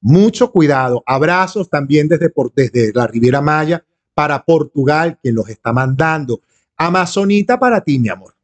Mucho 0.00 0.50
cuidado. 0.50 1.02
Abrazos 1.06 1.68
también 1.68 2.08
desde, 2.08 2.32
desde 2.54 2.92
la 2.92 3.06
Riviera 3.06 3.40
Maya 3.40 3.84
para 4.14 4.44
Portugal, 4.44 5.18
quien 5.20 5.34
los 5.34 5.48
está 5.48 5.72
mandando. 5.72 6.40
Amazonita 6.76 7.58
para 7.58 7.80
ti, 7.80 7.98
mi 7.98 8.08
amor. 8.08 8.34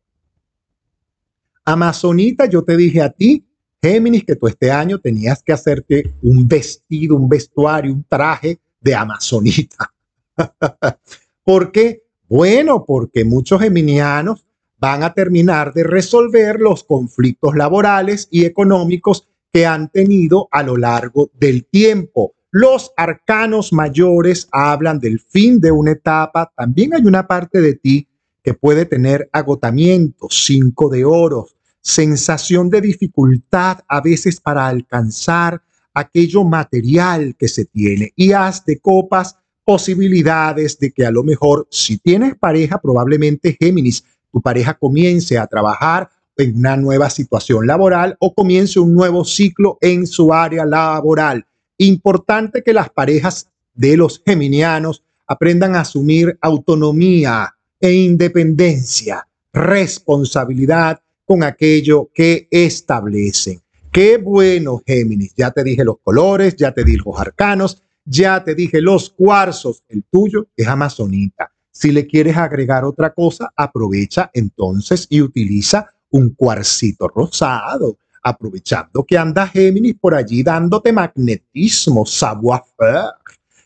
Amazonita, 1.64 2.46
yo 2.46 2.62
te 2.62 2.76
dije 2.76 3.02
a 3.02 3.10
ti, 3.10 3.44
Géminis, 3.82 4.24
que 4.24 4.36
tú 4.36 4.46
este 4.46 4.70
año 4.70 4.98
tenías 4.98 5.42
que 5.42 5.52
hacerte 5.52 6.14
un 6.22 6.46
vestido, 6.46 7.16
un 7.16 7.28
vestuario, 7.28 7.92
un 7.92 8.04
traje 8.04 8.58
de 8.80 8.94
Amazonita. 8.94 9.92
¿Por 11.44 11.72
qué? 11.72 12.02
Bueno, 12.28 12.84
porque 12.84 13.24
muchos 13.24 13.60
geminianos 13.60 14.44
van 14.78 15.02
a 15.02 15.12
terminar 15.14 15.72
de 15.72 15.84
resolver 15.84 16.60
los 16.60 16.84
conflictos 16.84 17.54
laborales 17.54 18.28
y 18.30 18.44
económicos 18.44 19.28
que 19.52 19.66
han 19.66 19.90
tenido 19.90 20.48
a 20.50 20.62
lo 20.62 20.76
largo 20.76 21.30
del 21.34 21.66
tiempo. 21.66 22.34
Los 22.52 22.92
arcanos 22.96 23.72
mayores 23.72 24.48
hablan 24.50 24.98
del 24.98 25.20
fin 25.20 25.60
de 25.60 25.70
una 25.70 25.92
etapa. 25.92 26.52
También 26.56 26.92
hay 26.94 27.02
una 27.04 27.28
parte 27.28 27.60
de 27.60 27.74
ti 27.74 28.08
que 28.42 28.54
puede 28.54 28.86
tener 28.86 29.30
agotamiento, 29.32 30.26
cinco 30.30 30.88
de 30.88 31.04
oros, 31.04 31.54
sensación 31.80 32.68
de 32.68 32.80
dificultad 32.80 33.78
a 33.86 34.00
veces 34.00 34.40
para 34.40 34.66
alcanzar 34.66 35.62
aquello 35.94 36.42
material 36.42 37.36
que 37.38 37.46
se 37.46 37.66
tiene. 37.66 38.12
Y 38.16 38.32
haz 38.32 38.64
de 38.64 38.80
copas 38.80 39.36
posibilidades 39.64 40.76
de 40.80 40.90
que 40.90 41.06
a 41.06 41.12
lo 41.12 41.22
mejor 41.22 41.68
si 41.70 41.98
tienes 41.98 42.34
pareja, 42.34 42.80
probablemente 42.80 43.56
Géminis, 43.60 44.02
tu 44.32 44.42
pareja 44.42 44.74
comience 44.74 45.38
a 45.38 45.46
trabajar 45.46 46.10
en 46.36 46.56
una 46.56 46.76
nueva 46.76 47.10
situación 47.10 47.66
laboral 47.68 48.16
o 48.18 48.34
comience 48.34 48.80
un 48.80 48.92
nuevo 48.92 49.24
ciclo 49.24 49.78
en 49.80 50.08
su 50.08 50.32
área 50.32 50.64
laboral. 50.64 51.46
Importante 51.82 52.62
que 52.62 52.74
las 52.74 52.90
parejas 52.90 53.48
de 53.72 53.96
los 53.96 54.22
geminianos 54.26 55.02
aprendan 55.26 55.74
a 55.74 55.80
asumir 55.80 56.36
autonomía 56.42 57.54
e 57.80 57.94
independencia, 57.94 59.26
responsabilidad 59.50 61.00
con 61.24 61.42
aquello 61.42 62.10
que 62.12 62.46
establecen. 62.50 63.62
Qué 63.90 64.18
bueno, 64.18 64.82
Géminis. 64.86 65.32
Ya 65.34 65.52
te 65.52 65.64
dije 65.64 65.82
los 65.82 65.96
colores, 66.02 66.54
ya 66.54 66.70
te 66.72 66.84
dije 66.84 67.00
los 67.02 67.18
arcanos, 67.18 67.82
ya 68.04 68.44
te 68.44 68.54
dije 68.54 68.82
los 68.82 69.08
cuarzos. 69.08 69.82
El 69.88 70.04
tuyo 70.04 70.48
es 70.54 70.66
amazonita. 70.66 71.50
Si 71.70 71.92
le 71.92 72.06
quieres 72.06 72.36
agregar 72.36 72.84
otra 72.84 73.14
cosa, 73.14 73.54
aprovecha 73.56 74.30
entonces 74.34 75.06
y 75.08 75.22
utiliza 75.22 75.94
un 76.10 76.34
cuarcito 76.34 77.08
rosado 77.08 77.96
aprovechando 78.22 79.04
que 79.04 79.16
anda 79.16 79.46
Géminis 79.46 79.96
por 80.00 80.14
allí 80.14 80.42
dándote 80.42 80.92
magnetismo, 80.92 82.04
savoir-faire, 82.04 83.12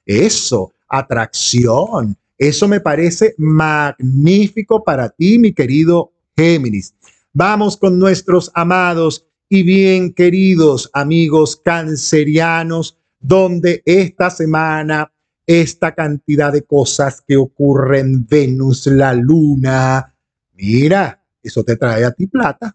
eso, 0.07 0.73
atracción. 0.89 2.17
Eso 2.37 2.69
me 2.69 2.81
parece 2.81 3.35
magnífico 3.39 4.83
para 4.83 5.09
ti, 5.09 5.39
mi 5.39 5.53
querido 5.53 6.13
Géminis. 6.37 6.95
Vamos 7.33 7.77
con 7.77 7.99
nuestros 7.99 8.51
amados 8.55 9.27
y 9.49 9.63
bien 9.63 10.13
queridos 10.13 10.91
amigos 10.93 11.57
cancerianos, 11.57 12.99
donde 13.21 13.83
esta 13.85 14.31
semana 14.31 15.11
esta 15.47 15.95
cantidad 15.95 16.53
de 16.53 16.63
cosas 16.65 17.23
que 17.27 17.37
ocurren, 17.37 18.27
Venus, 18.27 18.87
la 18.87 19.13
luna, 19.13 20.15
mira, 20.53 21.23
eso 21.43 21.63
te 21.65 21.77
trae 21.77 22.05
a 22.05 22.13
ti 22.13 22.27
plata, 22.27 22.75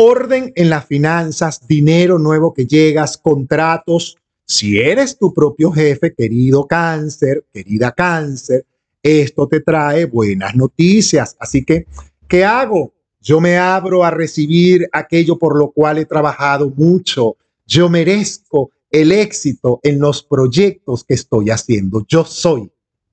orden 0.00 0.52
en 0.54 0.70
las 0.70 0.86
finanzas, 0.86 1.66
dinero 1.66 2.20
nuevo 2.20 2.54
que 2.54 2.66
llegas, 2.66 3.18
contratos. 3.18 4.16
Si 4.44 4.78
eres 4.78 5.18
tu 5.18 5.34
propio 5.34 5.72
jefe, 5.72 6.14
querido 6.14 6.68
cáncer, 6.68 7.44
querida 7.52 7.90
cáncer, 7.90 8.64
esto 9.02 9.48
te 9.48 9.60
trae 9.60 10.04
buenas 10.04 10.54
noticias. 10.54 11.36
Así 11.40 11.64
que, 11.64 11.86
¿qué 12.28 12.44
hago? 12.44 12.92
Yo 13.20 13.40
me 13.40 13.58
abro 13.58 14.04
a 14.04 14.12
recibir 14.12 14.88
aquello 14.92 15.36
por 15.36 15.58
lo 15.58 15.72
cual 15.72 15.98
he 15.98 16.04
trabajado 16.04 16.72
mucho. 16.76 17.36
Yo 17.66 17.88
merezco 17.88 18.70
el 18.92 19.10
éxito 19.10 19.80
en 19.82 19.98
los 19.98 20.22
proyectos 20.22 21.02
que 21.02 21.14
estoy 21.14 21.50
haciendo. 21.50 22.06
Yo 22.06 22.24
soy 22.24 22.70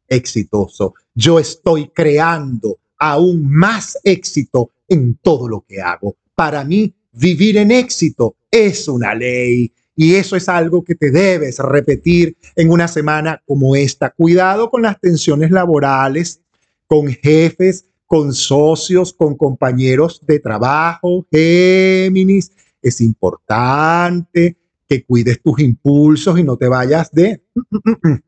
exitoso. 0.08 0.94
Yo 1.16 1.40
estoy 1.40 1.88
creando 1.88 2.78
aún 3.00 3.50
más 3.50 3.98
éxito 4.04 4.70
en 4.88 5.16
todo 5.16 5.50
lo 5.50 5.66
que 5.68 5.82
hago 5.82 6.16
para 6.36 6.64
mí 6.64 6.94
vivir 7.12 7.58
en 7.58 7.72
éxito 7.72 8.36
es 8.52 8.88
una 8.88 9.16
ley 9.16 9.72
y 9.96 10.16
eso 10.16 10.36
es 10.36 10.50
algo 10.50 10.84
que 10.84 10.96
te 10.96 11.10
debes 11.10 11.58
repetir 11.60 12.38
en 12.56 12.70
una 12.70 12.88
semana 12.88 13.42
como 13.46 13.76
esta. 13.76 14.10
Cuidado 14.10 14.70
con 14.70 14.82
las 14.82 15.00
tensiones 15.00 15.52
laborales, 15.52 16.42
con 16.86 17.08
jefes, 17.08 17.86
con 18.06 18.34
socios, 18.34 19.14
con 19.14 19.36
compañeros 19.36 20.22
de 20.26 20.40
trabajo, 20.40 21.26
Géminis. 21.32 22.52
Es 22.82 23.00
importante 23.00 24.58
que 24.88 25.04
cuides 25.06 25.42
tus 25.42 25.60
impulsos 25.62 26.38
y 26.38 26.44
no 26.44 26.58
te 26.58 26.68
vayas 26.68 27.10
de... 27.12 27.42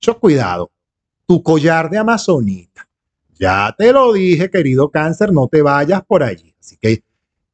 Yo 0.00 0.18
cuidado, 0.20 0.70
tu 1.26 1.42
collar 1.42 1.90
de 1.90 1.98
amazonita. 1.98 2.88
Ya 3.38 3.74
te 3.76 3.92
lo 3.92 4.12
dije, 4.12 4.48
querido 4.48 4.90
cáncer, 4.90 5.32
no 5.32 5.48
te 5.48 5.60
vayas 5.60 6.04
por 6.04 6.22
allí. 6.22 6.54
Así 6.60 6.76
que 6.76 7.02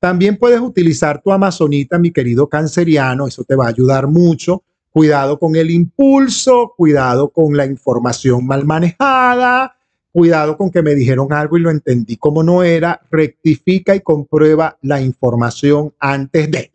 también 0.05 0.37
puedes 0.37 0.61
utilizar 0.61 1.23
tu 1.23 1.33
amazonita, 1.33 1.99
mi 1.99 2.11
querido 2.11 2.47
canceriano, 2.47 3.27
eso 3.27 3.43
te 3.43 3.55
va 3.55 3.65
a 3.65 3.69
ayudar 3.71 4.07
mucho. 4.07 4.63
Cuidado 4.91 5.39
con 5.39 5.57
el 5.57 5.71
impulso, 5.71 6.75
cuidado 6.77 7.31
con 7.31 7.57
la 7.57 7.65
información 7.65 8.47
mal 8.47 8.67
manejada, 8.67 9.79
cuidado 10.13 10.59
con 10.59 10.71
que 10.71 10.83
me 10.83 10.95
dijeron 10.95 11.33
algo 11.33 11.57
y 11.57 11.61
lo 11.61 11.71
entendí 11.71 12.19
como 12.19 12.43
no 12.43 12.63
era. 12.63 13.01
Rectifica 13.11 13.97
y 13.97 14.01
comprueba 14.01 14.77
la 14.83 15.01
información 15.01 15.95
antes 15.99 16.51
de. 16.51 16.71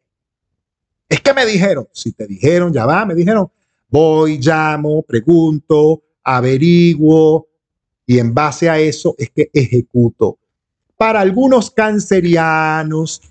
Es 1.07 1.21
que 1.21 1.31
me 1.31 1.45
dijeron, 1.45 1.87
si 1.93 2.13
te 2.13 2.25
dijeron, 2.25 2.73
ya 2.73 2.87
va, 2.87 3.05
me 3.05 3.13
dijeron, 3.13 3.51
voy, 3.89 4.39
llamo, 4.39 5.03
pregunto, 5.03 6.01
averiguo 6.23 7.47
y 8.07 8.17
en 8.17 8.33
base 8.33 8.71
a 8.71 8.79
eso 8.79 9.13
es 9.19 9.29
que 9.29 9.51
ejecuto 9.53 10.38
para 10.99 11.21
algunos 11.21 11.71
cancerianos. 11.71 13.21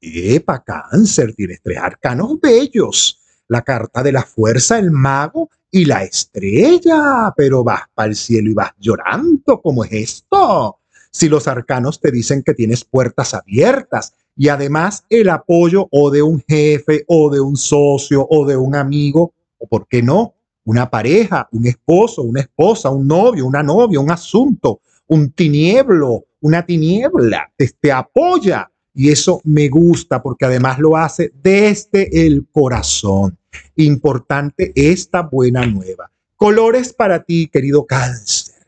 Epa, 0.00 0.64
cáncer, 0.64 1.34
tienes 1.34 1.60
tres 1.62 1.76
arcanos 1.76 2.40
bellos. 2.40 3.20
La 3.48 3.60
carta 3.60 4.02
de 4.02 4.12
la 4.12 4.22
fuerza, 4.22 4.78
el 4.78 4.90
mago 4.90 5.50
y 5.70 5.84
la 5.84 6.04
estrella. 6.04 7.34
Pero 7.36 7.64
vas 7.64 7.82
para 7.92 8.08
el 8.08 8.16
cielo 8.16 8.50
y 8.50 8.54
vas 8.54 8.70
llorando. 8.78 9.60
¿Cómo 9.60 9.84
es 9.84 9.92
esto? 9.92 10.78
Si 11.10 11.28
los 11.28 11.46
arcanos 11.48 12.00
te 12.00 12.10
dicen 12.10 12.42
que 12.42 12.54
tienes 12.54 12.82
puertas 12.82 13.34
abiertas 13.34 14.14
y 14.34 14.48
además 14.48 15.04
el 15.10 15.28
apoyo 15.28 15.86
o 15.90 16.10
de 16.10 16.22
un 16.22 16.42
jefe 16.48 17.04
o 17.08 17.28
de 17.28 17.40
un 17.40 17.58
socio 17.58 18.26
o 18.26 18.46
de 18.46 18.56
un 18.56 18.74
amigo, 18.74 19.34
o 19.58 19.68
por 19.68 19.86
qué 19.86 20.02
no, 20.02 20.32
una 20.64 20.88
pareja, 20.88 21.46
un 21.52 21.66
esposo, 21.66 22.22
una 22.22 22.40
esposa, 22.40 22.88
un 22.88 23.06
novio, 23.06 23.44
una 23.44 23.62
novia, 23.62 24.00
un 24.00 24.10
asunto, 24.10 24.80
un 25.08 25.30
tinieblo, 25.32 26.24
una 26.44 26.64
tiniebla, 26.66 27.50
te, 27.56 27.90
apoya. 27.90 28.70
Y 28.92 29.10
eso 29.10 29.40
me 29.44 29.68
gusta 29.68 30.22
porque 30.22 30.44
además 30.44 30.78
lo 30.78 30.96
hace 30.96 31.32
desde 31.42 32.26
el 32.26 32.46
corazón. 32.52 33.36
Importante 33.76 34.70
esta 34.74 35.22
buena 35.22 35.66
nueva. 35.66 36.10
Colores 36.36 36.92
para 36.92 37.24
ti, 37.24 37.48
querido 37.48 37.86
cáncer. 37.86 38.66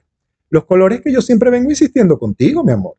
Los 0.49 0.65
colores 0.65 1.03
que 1.03 1.13
yo 1.13 1.21
siempre 1.21 1.51
vengo 1.51 1.69
insistiendo 1.69 2.19
contigo, 2.19 2.65
mi 2.65 2.73
amor. 2.73 2.97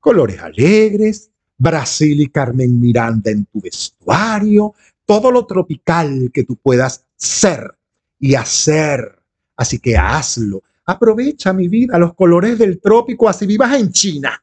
Colores 0.00 0.40
alegres, 0.40 1.30
Brasil 1.58 2.18
y 2.18 2.28
Carmen 2.28 2.80
Miranda 2.80 3.30
en 3.30 3.44
tu 3.44 3.60
vestuario, 3.60 4.74
todo 5.04 5.30
lo 5.30 5.44
tropical 5.44 6.30
que 6.32 6.44
tú 6.44 6.56
puedas 6.56 7.04
ser 7.16 7.76
y 8.18 8.34
hacer. 8.34 9.20
Así 9.56 9.78
que 9.78 9.96
hazlo. 9.96 10.62
Aprovecha 10.86 11.52
mi 11.52 11.66
vida, 11.66 11.98
los 11.98 12.14
colores 12.14 12.58
del 12.58 12.80
trópico, 12.80 13.28
así 13.28 13.44
vivas 13.44 13.78
en 13.78 13.90
China. 13.90 14.40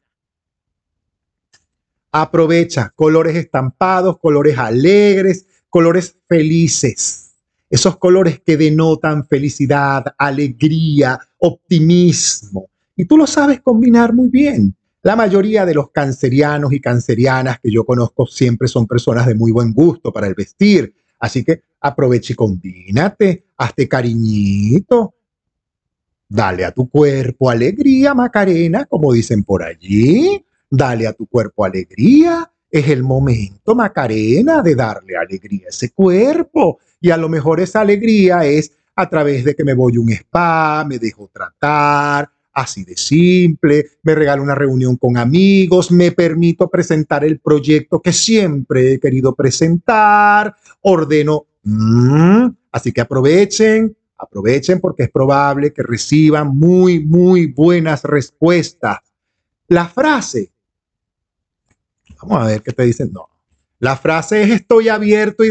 Aprovecha 2.12 2.92
colores 2.94 3.34
estampados, 3.34 4.18
colores 4.18 4.58
alegres, 4.58 5.46
colores 5.70 6.16
felices. 6.28 7.32
Esos 7.70 7.96
colores 7.96 8.40
que 8.44 8.58
denotan 8.58 9.26
felicidad, 9.26 10.04
alegría, 10.18 11.18
optimismo. 11.38 12.68
Y 12.94 13.06
tú 13.06 13.16
lo 13.16 13.26
sabes 13.26 13.62
combinar 13.62 14.12
muy 14.12 14.28
bien. 14.28 14.76
La 15.02 15.16
mayoría 15.16 15.66
de 15.66 15.74
los 15.74 15.90
cancerianos 15.90 16.72
y 16.72 16.80
cancerianas 16.80 17.58
que 17.58 17.70
yo 17.70 17.84
conozco 17.84 18.26
siempre 18.26 18.68
son 18.68 18.86
personas 18.86 19.26
de 19.26 19.34
muy 19.34 19.50
buen 19.50 19.72
gusto 19.72 20.12
para 20.12 20.26
el 20.26 20.34
vestir. 20.34 20.94
Así 21.18 21.42
que 21.42 21.62
aprovecha 21.80 22.34
y 22.34 22.36
combínate, 22.36 23.46
hazte 23.56 23.88
cariñito. 23.88 25.14
Dale 26.28 26.64
a 26.64 26.72
tu 26.72 26.88
cuerpo 26.88 27.50
alegría, 27.50 28.14
Macarena, 28.14 28.86
como 28.86 29.12
dicen 29.12 29.44
por 29.44 29.62
allí. 29.62 30.44
Dale 30.70 31.06
a 31.06 31.12
tu 31.12 31.26
cuerpo 31.26 31.64
alegría. 31.64 32.50
Es 32.70 32.88
el 32.88 33.02
momento, 33.02 33.74
Macarena, 33.74 34.62
de 34.62 34.74
darle 34.74 35.16
alegría 35.16 35.66
a 35.66 35.68
ese 35.68 35.90
cuerpo. 35.92 36.78
Y 37.00 37.10
a 37.10 37.16
lo 37.16 37.28
mejor 37.28 37.60
esa 37.60 37.82
alegría 37.82 38.44
es 38.44 38.72
a 38.96 39.08
través 39.08 39.44
de 39.44 39.54
que 39.54 39.64
me 39.64 39.74
voy 39.74 39.96
a 39.96 40.00
un 40.00 40.10
spa, 40.10 40.84
me 40.88 40.98
dejo 40.98 41.28
tratar, 41.32 42.30
así 42.52 42.84
de 42.84 42.96
simple, 42.96 43.86
me 44.02 44.14
regalo 44.14 44.42
una 44.42 44.54
reunión 44.54 44.96
con 44.96 45.16
amigos, 45.16 45.90
me 45.90 46.12
permito 46.12 46.70
presentar 46.70 47.24
el 47.24 47.40
proyecto 47.40 48.00
que 48.00 48.12
siempre 48.12 48.94
he 48.94 49.00
querido 49.00 49.34
presentar, 49.34 50.54
ordeno, 50.82 51.46
mm, 51.64 52.46
así 52.70 52.92
que 52.92 53.00
aprovechen, 53.00 53.96
aprovechen 54.24 54.80
porque 54.80 55.04
es 55.04 55.10
probable 55.10 55.72
que 55.72 55.82
reciban 55.82 56.56
muy, 56.56 57.00
muy 57.04 57.46
buenas 57.46 58.02
respuestas. 58.02 58.98
La 59.68 59.88
frase 59.88 60.50
Vamos 62.26 62.42
a 62.42 62.46
ver 62.46 62.62
qué 62.62 62.72
te 62.72 62.84
dicen. 62.84 63.12
No. 63.12 63.28
La 63.78 63.96
frase 63.96 64.42
es 64.42 64.50
estoy 64.50 64.88
abierto 64.88 65.44
y, 65.44 65.50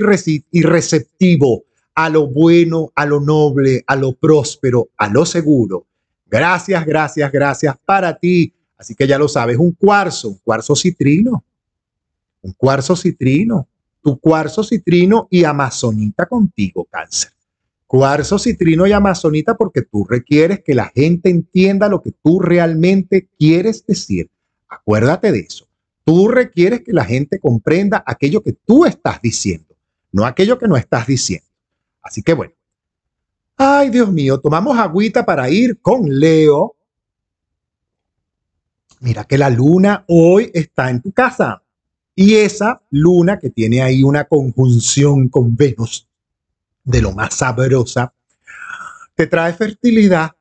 receptivo 0.61 1.63
a 1.93 2.09
lo 2.09 2.27
bueno, 2.27 2.91
a 2.95 3.05
lo 3.05 3.19
noble, 3.19 3.83
a 3.85 3.95
lo 3.95 4.13
próspero, 4.13 4.89
a 4.97 5.07
lo 5.07 5.25
seguro. 5.25 5.85
Gracias, 6.25 6.83
gracias, 6.85 7.31
gracias 7.31 7.75
para 7.85 8.17
ti. 8.17 8.51
Así 8.77 8.95
que 8.95 9.05
ya 9.05 9.19
lo 9.19 9.27
sabes, 9.27 9.57
un 9.57 9.73
cuarzo, 9.73 10.29
un 10.29 10.39
cuarzo 10.43 10.75
citrino. 10.75 11.43
Un 12.41 12.53
cuarzo 12.53 12.95
citrino. 12.95 13.67
Tu 14.01 14.19
cuarzo 14.19 14.63
citrino 14.63 15.27
y 15.29 15.43
amazonita 15.43 16.25
contigo, 16.25 16.85
cáncer. 16.89 17.31
Cuarzo 17.93 18.39
citrino 18.39 18.87
y 18.87 18.91
amazonita 18.91 19.55
porque 19.55 19.83
tú 19.83 20.03
requieres 20.03 20.63
que 20.63 20.73
la 20.73 20.91
gente 20.95 21.29
entienda 21.29 21.87
lo 21.87 22.01
que 22.01 22.11
tú 22.23 22.39
realmente 22.39 23.29
quieres 23.37 23.85
decir. 23.85 24.31
Acuérdate 24.67 25.31
de 25.31 25.41
eso. 25.41 25.67
Tú 26.03 26.27
requieres 26.27 26.81
que 26.81 26.91
la 26.91 27.05
gente 27.05 27.39
comprenda 27.39 28.03
aquello 28.03 28.41
que 28.41 28.53
tú 28.53 28.85
estás 28.85 29.21
diciendo, 29.21 29.75
no 30.11 30.25
aquello 30.25 30.57
que 30.57 30.67
no 30.67 30.75
estás 30.75 31.05
diciendo. 31.05 31.45
Así 32.01 32.23
que 32.23 32.33
bueno. 32.33 32.53
Ay, 33.57 33.91
Dios 33.91 34.11
mío, 34.11 34.39
tomamos 34.39 34.75
agüita 34.75 35.23
para 35.23 35.47
ir 35.51 35.79
con 35.79 36.19
Leo. 36.19 36.75
Mira 39.01 39.23
que 39.25 39.37
la 39.37 39.51
luna 39.51 40.03
hoy 40.07 40.49
está 40.55 40.89
en 40.89 40.99
tu 40.99 41.11
casa. 41.11 41.61
Y 42.15 42.37
esa 42.37 42.81
luna 42.89 43.37
que 43.37 43.51
tiene 43.51 43.83
ahí 43.83 44.01
una 44.01 44.23
conjunción 44.23 45.29
con 45.29 45.55
Venus 45.55 46.07
de 46.83 47.01
lo 47.01 47.11
más 47.11 47.35
sabrosa, 47.35 48.13
te 49.15 49.27
trae 49.27 49.53
fertilidad. 49.53 50.31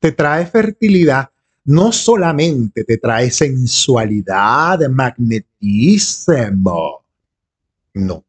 Te 0.00 0.12
trae 0.12 0.46
fertilidad 0.46 1.30
no 1.66 1.92
solamente 1.92 2.84
te 2.84 2.96
trae 2.96 3.30
sensualidad, 3.30 4.78
magnetismo, 4.88 6.62
no, 7.94 8.24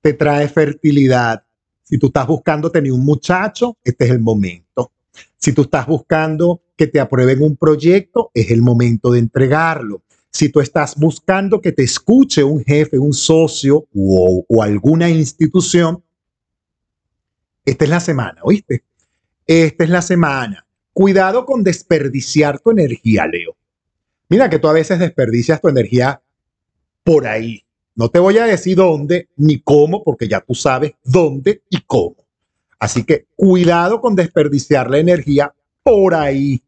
te 0.00 0.14
trae 0.14 0.48
fertilidad. 0.48 1.44
Si 1.82 1.98
tú 1.98 2.06
estás 2.06 2.26
buscando 2.26 2.70
tener 2.70 2.92
un 2.92 3.04
muchacho, 3.04 3.76
este 3.84 4.06
es 4.06 4.10
el 4.12 4.20
momento. 4.20 4.90
Si 5.36 5.52
tú 5.52 5.62
estás 5.62 5.86
buscando 5.86 6.62
que 6.76 6.86
te 6.86 6.98
aprueben 6.98 7.42
un 7.42 7.56
proyecto, 7.56 8.30
es 8.32 8.50
el 8.50 8.62
momento 8.62 9.10
de 9.10 9.18
entregarlo. 9.18 10.00
Si 10.30 10.48
tú 10.48 10.60
estás 10.60 10.96
buscando 10.96 11.60
que 11.60 11.72
te 11.72 11.82
escuche 11.82 12.44
un 12.44 12.64
jefe, 12.64 12.98
un 12.98 13.12
socio 13.12 13.86
o, 13.94 14.62
alguna 14.62 15.10
institución, 15.10 16.02
esta 17.64 17.84
es 17.84 17.90
la 17.90 18.00
semana, 18.00 18.40
¿oíste? 18.42 18.84
Esta 19.46 19.84
es 19.84 19.90
la 19.90 20.02
semana. 20.02 20.64
Cuidado 20.92 21.44
con 21.44 21.64
desperdiciar 21.64 22.60
tu 22.60 22.70
energía, 22.70 23.26
Leo. 23.26 23.56
Mira 24.28 24.48
que 24.48 24.58
tú 24.58 24.68
a 24.68 24.72
veces 24.72 24.98
desperdicias 24.98 25.60
tu 25.60 25.68
energía 25.68 26.22
por 27.02 27.26
ahí. 27.26 27.64
No 27.96 28.08
te 28.08 28.20
voy 28.20 28.38
a 28.38 28.44
decir 28.44 28.76
dónde 28.76 29.28
ni 29.36 29.60
cómo, 29.60 30.04
porque 30.04 30.28
ya 30.28 30.40
tú 30.40 30.54
sabes 30.54 30.92
dónde 31.02 31.62
y 31.68 31.80
cómo. 31.82 32.16
Así 32.78 33.04
que 33.04 33.26
cuidado 33.36 34.00
con 34.00 34.14
desperdiciar 34.14 34.88
la 34.88 34.98
energía 34.98 35.52
por 35.82 36.14
ahí. 36.14 36.62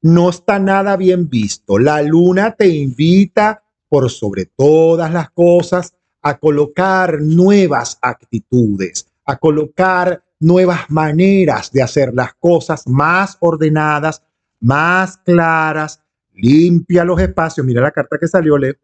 No 0.00 0.30
está 0.30 0.58
nada 0.58 0.96
bien 0.96 1.28
visto. 1.28 1.78
La 1.78 2.02
luna 2.02 2.52
te 2.52 2.68
invita, 2.68 3.62
por 3.88 4.10
sobre 4.10 4.46
todas 4.46 5.12
las 5.12 5.30
cosas, 5.30 5.94
a 6.22 6.38
colocar 6.38 7.20
nuevas 7.20 7.98
actitudes, 8.02 9.08
a 9.24 9.36
colocar 9.36 10.22
nuevas 10.40 10.90
maneras 10.90 11.72
de 11.72 11.82
hacer 11.82 12.12
las 12.14 12.34
cosas 12.34 12.86
más 12.86 13.36
ordenadas, 13.40 14.22
más 14.60 15.16
claras, 15.18 16.00
limpia 16.34 17.04
los 17.04 17.20
espacios. 17.20 17.66
Mira 17.66 17.82
la 17.82 17.90
carta 17.90 18.18
que 18.20 18.28
salió, 18.28 18.56
Leo. 18.56 18.74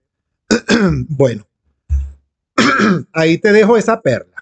bueno, 1.08 1.46
ahí 3.12 3.38
te 3.38 3.52
dejo 3.52 3.76
esa 3.76 4.00
perla. 4.00 4.33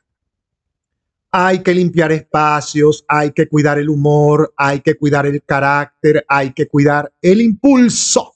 Hay 1.35 1.63
que 1.63 1.73
limpiar 1.73 2.13
espacios, 2.13 3.07
hay 3.09 3.33
que 3.33 3.49
cuidar 3.49 3.79
el 3.79 3.89
humor, 3.89 4.53
hay 4.55 4.81
que 4.81 4.97
cuidar 4.97 5.25
el 5.25 5.43
carácter, 5.43 6.27
hay 6.29 6.53
que 6.53 6.69
cuidar 6.69 7.11
el 7.23 7.41
impulso. 7.41 8.35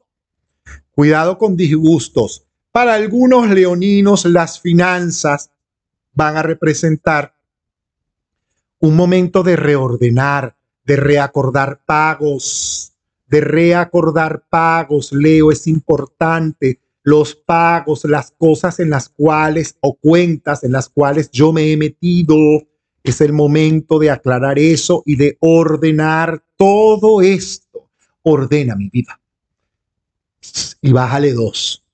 Cuidado 0.93 1.37
con 1.37 1.59
disgustos. 1.59 2.47
Para 2.73 2.95
algunos 2.95 3.51
leoninos 3.51 4.25
las 4.25 4.59
finanzas 4.59 5.51
van 6.15 6.39
a 6.39 6.43
representar 6.43 7.35
un 8.79 8.97
momento 8.97 9.43
de 9.43 9.57
reordenar, 9.57 10.57
de 10.85 10.97
reacordar 10.97 11.81
pagos, 11.85 12.95
de 13.27 13.43
reacordar 13.43 14.45
pagos, 14.49 15.13
Leo, 15.13 15.53
es 15.53 15.67
importante. 15.67 16.81
Los 17.03 17.35
pagos, 17.35 18.05
las 18.05 18.31
cosas 18.31 18.81
en 18.81 18.89
las 18.89 19.11
cuales 19.11 19.77
o 19.81 19.95
cuentas 19.95 20.65
en 20.65 20.73
las 20.73 20.89
cuales 20.89 21.31
yo 21.31 21.53
me 21.53 21.71
he 21.71 21.77
metido, 21.77 22.37
es 23.11 23.21
el 23.21 23.33
momento 23.33 23.99
de 23.99 24.11
aclarar 24.11 24.59
eso 24.59 25.03
y 25.07 25.17
de 25.17 25.37
ordenar 25.41 26.43
todo 26.57 27.23
esto. 27.23 27.91
Ordena 28.23 28.77
mi 28.77 28.89
vida. 28.89 29.21
Y 30.81 30.93
bájale 30.93 31.33
dos. 31.33 31.85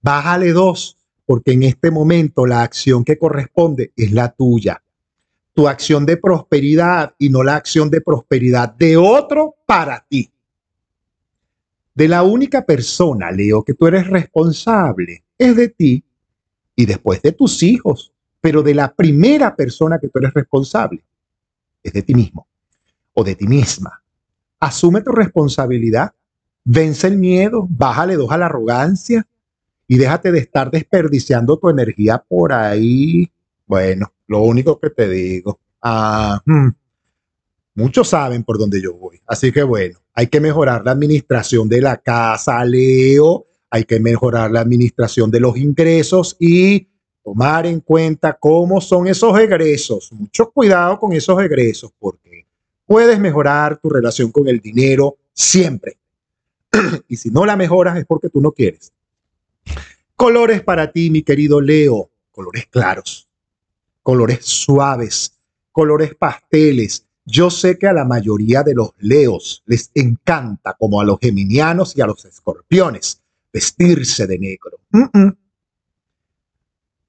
Bájale 0.00 0.52
dos, 0.52 0.96
porque 1.26 1.52
en 1.52 1.62
este 1.64 1.90
momento 1.90 2.46
la 2.46 2.62
acción 2.62 3.04
que 3.04 3.18
corresponde 3.18 3.92
es 3.96 4.12
la 4.12 4.30
tuya 4.30 4.82
tu 5.58 5.66
acción 5.66 6.06
de 6.06 6.16
prosperidad 6.16 7.16
y 7.18 7.30
no 7.30 7.42
la 7.42 7.56
acción 7.56 7.90
de 7.90 8.00
prosperidad 8.00 8.72
de 8.74 8.96
otro 8.96 9.56
para 9.66 10.06
ti. 10.08 10.30
De 11.96 12.06
la 12.06 12.22
única 12.22 12.64
persona, 12.64 13.32
Leo, 13.32 13.64
que 13.64 13.74
tú 13.74 13.88
eres 13.88 14.06
responsable 14.06 15.24
es 15.36 15.56
de 15.56 15.68
ti 15.68 16.04
y 16.76 16.86
después 16.86 17.20
de 17.22 17.32
tus 17.32 17.60
hijos, 17.64 18.12
pero 18.40 18.62
de 18.62 18.74
la 18.74 18.94
primera 18.94 19.54
persona 19.54 19.98
que 19.98 20.08
tú 20.08 20.18
eres 20.18 20.34
responsable 20.34 21.04
es 21.82 21.92
de 21.92 22.02
ti 22.02 22.14
mismo 22.14 22.46
o 23.14 23.24
de 23.24 23.34
ti 23.34 23.46
misma. 23.46 24.02
Asume 24.60 25.02
tu 25.02 25.12
responsabilidad, 25.12 26.12
vence 26.64 27.06
el 27.06 27.16
miedo, 27.16 27.66
bájale 27.68 28.16
dos 28.16 28.30
a 28.30 28.38
la 28.38 28.46
arrogancia 28.46 29.26
y 29.86 29.96
déjate 29.98 30.32
de 30.32 30.38
estar 30.40 30.70
desperdiciando 30.70 31.58
tu 31.58 31.68
energía 31.68 32.22
por 32.26 32.52
ahí. 32.52 33.30
Bueno, 33.66 34.12
lo 34.26 34.42
único 34.42 34.78
que 34.78 34.90
te 34.90 35.08
digo, 35.08 35.60
ah, 35.82 36.40
hmm, 36.44 36.68
muchos 37.74 38.08
saben 38.08 38.44
por 38.44 38.58
dónde 38.58 38.80
yo 38.82 38.94
voy. 38.94 39.20
Así 39.26 39.50
que 39.52 39.62
bueno, 39.62 39.98
hay 40.14 40.26
que 40.26 40.40
mejorar 40.40 40.84
la 40.84 40.92
administración 40.92 41.68
de 41.68 41.80
la 41.80 41.96
casa, 41.96 42.64
Leo. 42.64 43.46
Hay 43.70 43.84
que 43.84 44.00
mejorar 44.00 44.50
la 44.50 44.60
administración 44.60 45.30
de 45.30 45.40
los 45.40 45.56
ingresos 45.56 46.36
y 46.40 46.88
tomar 47.28 47.66
en 47.66 47.80
cuenta 47.80 48.32
cómo 48.32 48.80
son 48.80 49.06
esos 49.06 49.38
egresos. 49.38 50.10
Mucho 50.12 50.50
cuidado 50.50 50.98
con 50.98 51.12
esos 51.12 51.38
egresos 51.42 51.92
porque 51.98 52.46
puedes 52.86 53.20
mejorar 53.20 53.76
tu 53.76 53.90
relación 53.90 54.32
con 54.32 54.48
el 54.48 54.60
dinero 54.60 55.16
siempre. 55.34 55.98
y 57.08 57.16
si 57.16 57.28
no 57.28 57.44
la 57.44 57.54
mejoras 57.54 57.98
es 57.98 58.06
porque 58.06 58.30
tú 58.30 58.40
no 58.40 58.52
quieres. 58.52 58.94
Colores 60.16 60.62
para 60.62 60.90
ti, 60.90 61.10
mi 61.10 61.22
querido 61.22 61.60
Leo, 61.60 62.08
colores 62.30 62.66
claros, 62.70 63.28
colores 64.02 64.46
suaves, 64.46 65.38
colores 65.70 66.14
pasteles. 66.14 67.04
Yo 67.26 67.50
sé 67.50 67.78
que 67.78 67.88
a 67.88 67.92
la 67.92 68.06
mayoría 68.06 68.62
de 68.62 68.74
los 68.74 68.92
leos 69.00 69.62
les 69.66 69.90
encanta, 69.94 70.74
como 70.78 71.02
a 71.02 71.04
los 71.04 71.18
geminianos 71.20 71.94
y 71.94 72.00
a 72.00 72.06
los 72.06 72.24
escorpiones, 72.24 73.20
vestirse 73.52 74.26
de 74.26 74.38
negro. 74.38 74.78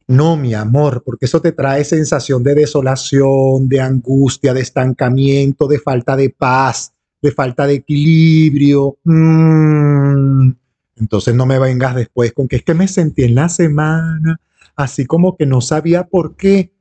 No, 0.09 0.35
mi 0.35 0.55
amor, 0.55 1.03
porque 1.05 1.27
eso 1.27 1.39
te 1.39 1.51
trae 1.51 1.85
sensación 1.85 2.41
de 2.41 2.55
desolación, 2.55 3.69
de 3.69 3.79
angustia, 3.79 4.55
de 4.55 4.61
estancamiento, 4.61 5.67
de 5.67 5.77
falta 5.77 6.15
de 6.15 6.31
paz, 6.31 6.95
de 7.21 7.31
falta 7.31 7.67
de 7.67 7.75
equilibrio. 7.75 8.97
Mm. 9.03 10.49
Entonces 10.95 11.35
no 11.35 11.45
me 11.45 11.59
vengas 11.59 11.93
después 11.93 12.33
con 12.33 12.47
que 12.47 12.55
es 12.55 12.63
que 12.63 12.73
me 12.73 12.87
sentí 12.87 13.23
en 13.23 13.35
la 13.35 13.49
semana, 13.49 14.41
así 14.75 15.05
como 15.05 15.37
que 15.37 15.45
no 15.45 15.61
sabía 15.61 16.07
por 16.07 16.35
qué. 16.35 16.73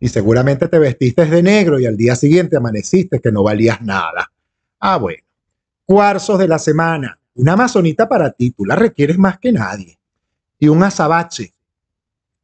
Y 0.00 0.08
seguramente 0.08 0.66
te 0.66 0.80
vestiste 0.80 1.26
de 1.26 1.44
negro 1.44 1.78
y 1.78 1.86
al 1.86 1.96
día 1.96 2.16
siguiente 2.16 2.56
amaneciste 2.56 3.20
que 3.20 3.30
no 3.30 3.44
valías 3.44 3.80
nada. 3.82 4.32
Ah, 4.80 4.96
bueno. 4.96 5.22
Cuarzos 5.84 6.40
de 6.40 6.48
la 6.48 6.58
semana. 6.58 7.20
Una 7.36 7.52
amazonita 7.52 8.08
para 8.08 8.32
ti, 8.32 8.50
tú 8.50 8.64
la 8.64 8.74
requieres 8.74 9.16
más 9.16 9.38
que 9.38 9.52
nadie. 9.52 9.96
Y 10.58 10.66
un 10.66 10.82
azabache 10.82 11.54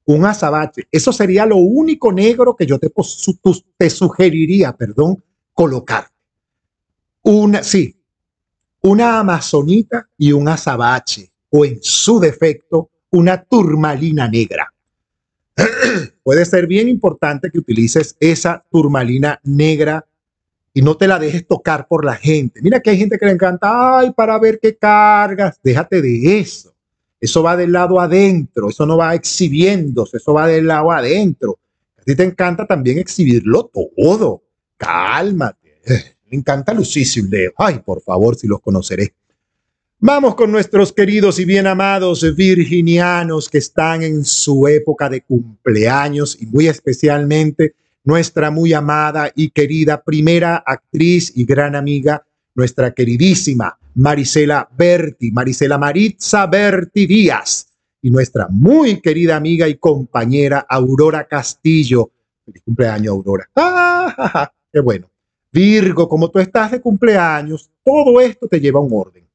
un 0.08 0.24
azabache. 0.24 0.88
Eso 0.90 1.12
sería 1.12 1.44
lo 1.44 1.56
único 1.56 2.10
negro 2.10 2.56
que 2.56 2.64
yo 2.64 2.78
te, 2.78 2.90
te 3.76 3.90
sugeriría, 3.90 4.72
perdón, 4.72 5.22
colocar. 5.52 6.08
Una, 7.22 7.62
sí, 7.62 7.94
una 8.80 9.20
amazonita 9.20 10.08
y 10.16 10.32
un 10.32 10.48
azabache, 10.48 11.30
o 11.50 11.64
en 11.66 11.78
su 11.82 12.18
defecto, 12.18 12.88
una 13.10 13.42
turmalina 13.42 14.26
negra. 14.28 14.72
Puede 16.22 16.46
ser 16.46 16.66
bien 16.66 16.88
importante 16.88 17.50
que 17.50 17.58
utilices 17.58 18.16
esa 18.18 18.64
turmalina 18.70 19.38
negra 19.44 20.06
y 20.72 20.80
no 20.80 20.96
te 20.96 21.06
la 21.06 21.18
dejes 21.18 21.46
tocar 21.46 21.86
por 21.86 22.06
la 22.06 22.16
gente. 22.16 22.62
Mira 22.62 22.80
que 22.80 22.90
hay 22.90 22.96
gente 22.96 23.18
que 23.18 23.26
le 23.26 23.32
encanta, 23.32 23.98
ay, 23.98 24.12
para 24.12 24.38
ver 24.38 24.58
qué 24.58 24.74
cargas, 24.74 25.60
déjate 25.62 26.00
de 26.00 26.38
eso. 26.38 26.72
Eso 27.20 27.42
va 27.42 27.56
del 27.56 27.72
lado 27.72 28.00
adentro, 28.00 28.68
eso 28.68 28.86
no 28.86 28.96
va 28.96 29.14
exhibiéndose, 29.14 30.18
eso 30.18 30.32
va 30.32 30.46
del 30.46 30.66
lado 30.66 30.92
adentro. 30.92 31.58
A 31.98 32.02
ti 32.02 32.14
te 32.14 32.24
encanta 32.24 32.66
también 32.66 32.98
exhibirlo 32.98 33.70
todo. 33.72 34.42
Cálmate. 34.76 35.80
Me 36.30 36.38
encanta 36.38 36.72
Lucísimo 36.72 37.28
Leo. 37.30 37.52
Ay, 37.56 37.80
por 37.84 38.02
favor, 38.02 38.36
si 38.36 38.46
los 38.46 38.60
conoceré. 38.60 39.14
Vamos 40.00 40.36
con 40.36 40.52
nuestros 40.52 40.92
queridos 40.92 41.40
y 41.40 41.44
bien 41.44 41.66
amados 41.66 42.36
virginianos 42.36 43.48
que 43.48 43.58
están 43.58 44.04
en 44.04 44.24
su 44.24 44.68
época 44.68 45.08
de 45.08 45.22
cumpleaños 45.22 46.40
y 46.40 46.46
muy 46.46 46.68
especialmente 46.68 47.74
nuestra 48.04 48.52
muy 48.52 48.72
amada 48.72 49.32
y 49.34 49.50
querida 49.50 50.00
primera 50.04 50.62
actriz 50.64 51.32
y 51.34 51.44
gran 51.44 51.74
amiga, 51.74 52.24
nuestra 52.54 52.94
queridísima 52.94 53.76
Marisela 53.94 54.68
Berti, 54.76 55.30
Marisela 55.30 55.78
Maritza 55.78 56.46
Berti 56.46 57.06
Díaz 57.06 57.68
y 58.00 58.10
nuestra 58.10 58.48
muy 58.48 59.00
querida 59.00 59.36
amiga 59.36 59.68
y 59.68 59.76
compañera 59.76 60.66
Aurora 60.68 61.26
Castillo. 61.26 62.10
Feliz 62.44 62.62
cumpleaños, 62.62 63.12
Aurora. 63.12 63.48
¡Ah, 63.56 64.52
qué 64.72 64.80
bueno! 64.80 65.10
Virgo, 65.50 66.08
como 66.08 66.30
tú 66.30 66.38
estás 66.38 66.70
de 66.70 66.80
cumpleaños, 66.80 67.70
todo 67.82 68.20
esto 68.20 68.46
te 68.46 68.60
lleva 68.60 68.80
a 68.80 68.82
un 68.82 68.92
orden. 68.92 69.26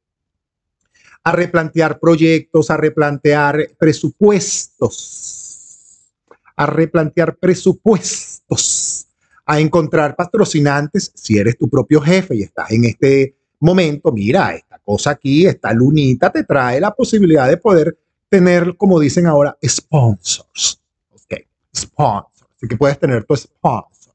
A 1.23 1.31
replantear 1.31 1.99
proyectos, 1.99 2.69
a 2.69 2.77
replantear 2.77 3.69
presupuestos, 3.79 6.13
a 6.55 6.65
replantear 6.65 7.35
presupuestos, 7.35 9.07
a 9.45 9.59
encontrar 9.59 10.15
patrocinantes 10.15 11.11
si 11.15 11.37
eres 11.37 11.57
tu 11.57 11.69
propio 11.69 11.99
jefe 11.99 12.35
y 12.35 12.43
estás 12.43 12.71
en 12.71 12.85
este 12.85 13.35
momento, 13.63 14.11
mira, 14.11 14.55
esta 14.55 14.79
cosa 14.79 15.11
aquí, 15.11 15.45
esta 15.45 15.73
lunita 15.73 16.31
te 16.31 16.43
trae 16.43 16.79
la 16.79 16.91
posibilidad 16.91 17.47
de 17.47 17.57
poder 17.57 17.97
tener, 18.29 18.75
como 18.77 18.99
dicen 18.99 19.27
ahora, 19.27 19.57
sponsors. 19.65 20.81
Ok, 21.11 21.33
sponsors. 21.75 22.47
Así 22.57 22.67
que 22.67 22.77
puedes 22.77 22.99
tener 22.99 23.23
tu 23.25 23.35
sponsor. 23.35 24.13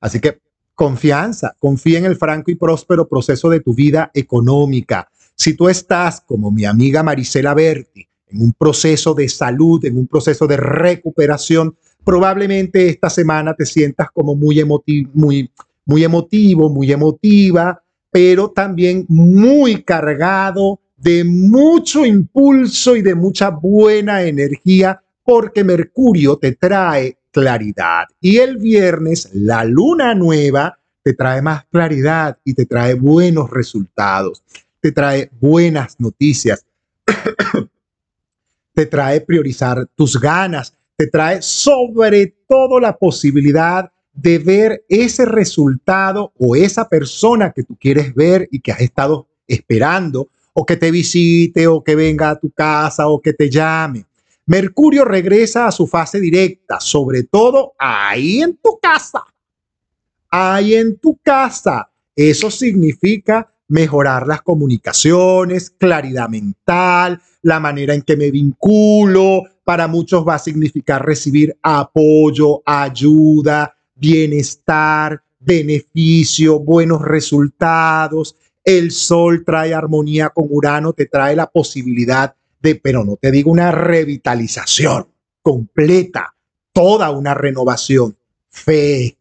Así 0.00 0.20
que 0.20 0.38
confianza, 0.74 1.56
confía 1.58 1.98
en 1.98 2.04
el 2.04 2.16
franco 2.16 2.50
y 2.50 2.54
próspero 2.54 3.08
proceso 3.08 3.48
de 3.48 3.60
tu 3.60 3.74
vida 3.74 4.10
económica. 4.14 5.08
Si 5.34 5.54
tú 5.54 5.68
estás, 5.68 6.20
como 6.20 6.50
mi 6.50 6.64
amiga 6.64 7.02
Marisela 7.02 7.54
Berti, 7.54 8.08
en 8.28 8.42
un 8.42 8.52
proceso 8.52 9.14
de 9.14 9.28
salud, 9.28 9.84
en 9.84 9.96
un 9.96 10.06
proceso 10.06 10.46
de 10.46 10.56
recuperación, 10.56 11.76
probablemente 12.04 12.88
esta 12.88 13.10
semana 13.10 13.54
te 13.54 13.66
sientas 13.66 14.08
como 14.12 14.34
muy, 14.34 14.62
muy, 15.14 15.50
muy 15.84 16.04
emotivo, 16.04 16.68
muy 16.70 16.92
emotiva, 16.92 17.82
pero 18.20 18.50
también 18.50 19.06
muy 19.08 19.84
cargado 19.84 20.80
de 20.96 21.22
mucho 21.22 22.04
impulso 22.04 22.96
y 22.96 23.02
de 23.02 23.14
mucha 23.14 23.50
buena 23.50 24.24
energía, 24.24 25.00
porque 25.22 25.62
Mercurio 25.62 26.36
te 26.36 26.50
trae 26.56 27.16
claridad. 27.30 28.06
Y 28.20 28.38
el 28.38 28.56
viernes, 28.56 29.30
la 29.34 29.64
luna 29.64 30.16
nueva 30.16 30.76
te 31.00 31.14
trae 31.14 31.40
más 31.42 31.64
claridad 31.66 32.36
y 32.42 32.54
te 32.54 32.66
trae 32.66 32.94
buenos 32.94 33.50
resultados, 33.50 34.42
te 34.80 34.90
trae 34.90 35.30
buenas 35.40 35.94
noticias, 36.00 36.66
te 38.74 38.86
trae 38.86 39.20
priorizar 39.20 39.86
tus 39.94 40.18
ganas, 40.18 40.74
te 40.96 41.06
trae 41.06 41.40
sobre 41.40 42.34
todo 42.48 42.80
la 42.80 42.96
posibilidad 42.96 43.92
de 44.20 44.38
ver 44.38 44.84
ese 44.88 45.24
resultado 45.24 46.32
o 46.36 46.56
esa 46.56 46.88
persona 46.88 47.52
que 47.52 47.62
tú 47.62 47.76
quieres 47.78 48.12
ver 48.16 48.48
y 48.50 48.58
que 48.58 48.72
has 48.72 48.80
estado 48.80 49.28
esperando, 49.46 50.28
o 50.52 50.66
que 50.66 50.76
te 50.76 50.90
visite, 50.90 51.68
o 51.68 51.84
que 51.84 51.94
venga 51.94 52.30
a 52.30 52.38
tu 52.38 52.50
casa, 52.50 53.06
o 53.06 53.20
que 53.20 53.32
te 53.32 53.48
llame. 53.48 54.06
Mercurio 54.46 55.04
regresa 55.04 55.68
a 55.68 55.72
su 55.72 55.86
fase 55.86 56.18
directa, 56.18 56.80
sobre 56.80 57.22
todo 57.22 57.74
ahí 57.78 58.42
en 58.42 58.56
tu 58.56 58.80
casa. 58.82 59.22
Ahí 60.30 60.74
en 60.74 60.98
tu 60.98 61.16
casa. 61.22 61.88
Eso 62.16 62.50
significa 62.50 63.48
mejorar 63.68 64.26
las 64.26 64.42
comunicaciones, 64.42 65.70
claridad 65.70 66.28
mental, 66.28 67.22
la 67.42 67.60
manera 67.60 67.94
en 67.94 68.02
que 68.02 68.16
me 68.16 68.32
vinculo. 68.32 69.44
Para 69.62 69.86
muchos 69.86 70.26
va 70.26 70.34
a 70.34 70.40
significar 70.40 71.06
recibir 71.06 71.56
apoyo, 71.62 72.62
ayuda, 72.66 73.77
bienestar, 73.98 75.22
beneficio, 75.38 76.58
buenos 76.58 77.02
resultados. 77.02 78.36
El 78.64 78.90
sol 78.90 79.44
trae 79.44 79.74
armonía 79.74 80.30
con 80.30 80.46
Urano, 80.50 80.92
te 80.92 81.06
trae 81.06 81.34
la 81.36 81.46
posibilidad 81.46 82.34
de, 82.60 82.74
pero 82.74 83.04
no 83.04 83.16
te 83.16 83.30
digo 83.30 83.50
una 83.50 83.70
revitalización 83.70 85.06
completa, 85.42 86.34
toda 86.72 87.10
una 87.10 87.34
renovación, 87.34 88.16
fe, 88.50 89.16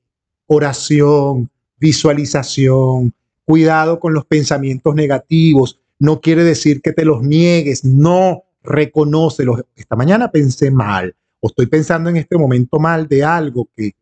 oración, 0.48 1.50
visualización, 1.80 3.14
cuidado 3.46 4.00
con 4.00 4.14
los 4.14 4.26
pensamientos 4.26 4.96
negativos. 4.96 5.80
No 6.00 6.20
quiere 6.20 6.44
decir 6.44 6.82
que 6.82 6.92
te 6.92 7.06
los 7.06 7.24
niegues, 7.24 7.86
no, 7.86 8.44
reconócelos. 8.64 9.62
Esta 9.76 9.96
mañana 9.96 10.32
pensé 10.32 10.72
mal 10.72 11.16
o 11.40 11.48
estoy 11.48 11.68
pensando 11.68 12.10
en 12.10 12.18
este 12.18 12.38
momento 12.38 12.80
mal 12.80 13.08
de 13.08 13.24
algo 13.24 13.70
que 13.76 13.94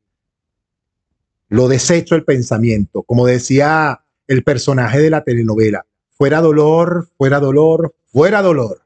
lo 1.50 1.68
desecho 1.68 2.16
el 2.16 2.24
pensamiento, 2.24 3.04
como 3.04 3.26
decía 3.26 4.02
el 4.28 4.44
personaje 4.44 5.00
de 5.00 5.10
la 5.10 5.24
telenovela, 5.24 5.86
fuera 6.12 6.42
dolor, 6.42 7.10
fuera 7.18 7.40
dolor, 7.40 7.96
fuera 8.06 8.42
dolor, 8.42 8.82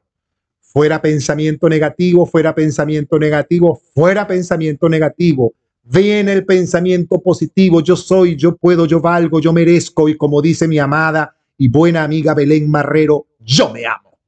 fuera 0.60 1.00
pensamiento 1.00 1.68
negativo, 1.68 2.26
fuera 2.26 2.54
pensamiento 2.54 3.18
negativo, 3.18 3.80
fuera 3.94 4.26
pensamiento 4.26 4.88
negativo, 4.88 5.54
viene 5.90 6.32
el 6.32 6.44
pensamiento 6.44 7.20
positivo, 7.20 7.80
yo 7.80 7.96
soy, 7.96 8.36
yo 8.36 8.56
puedo, 8.56 8.86
yo 8.86 9.00
valgo, 9.00 9.40
yo 9.40 9.52
merezco. 9.52 10.08
Y 10.08 10.16
como 10.16 10.40
dice 10.40 10.68
mi 10.68 10.78
amada 10.78 11.36
y 11.58 11.68
buena 11.68 12.04
amiga 12.04 12.34
Belén 12.34 12.70
Marrero, 12.70 13.26
yo 13.40 13.72
me 13.72 13.86
amo. 13.86 14.18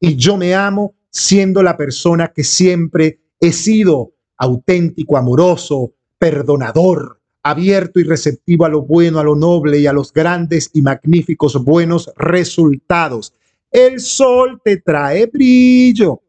Y 0.00 0.16
yo 0.16 0.36
me 0.36 0.54
amo 0.54 0.94
siendo 1.10 1.62
la 1.62 1.76
persona 1.76 2.28
que 2.28 2.44
siempre 2.44 3.20
he 3.40 3.52
sido. 3.52 4.12
Auténtico, 4.40 5.16
amoroso, 5.16 5.94
perdonador, 6.16 7.17
abierto 7.42 8.00
y 8.00 8.04
receptivo 8.04 8.64
a 8.64 8.68
lo 8.68 8.82
bueno, 8.82 9.18
a 9.18 9.24
lo 9.24 9.34
noble 9.34 9.78
y 9.78 9.86
a 9.86 9.92
los 9.92 10.12
grandes 10.12 10.70
y 10.72 10.82
magníficos 10.82 11.62
buenos 11.64 12.10
resultados. 12.16 13.34
El 13.70 14.00
sol 14.00 14.60
te 14.64 14.78
trae 14.78 15.26
brillo. 15.26 16.22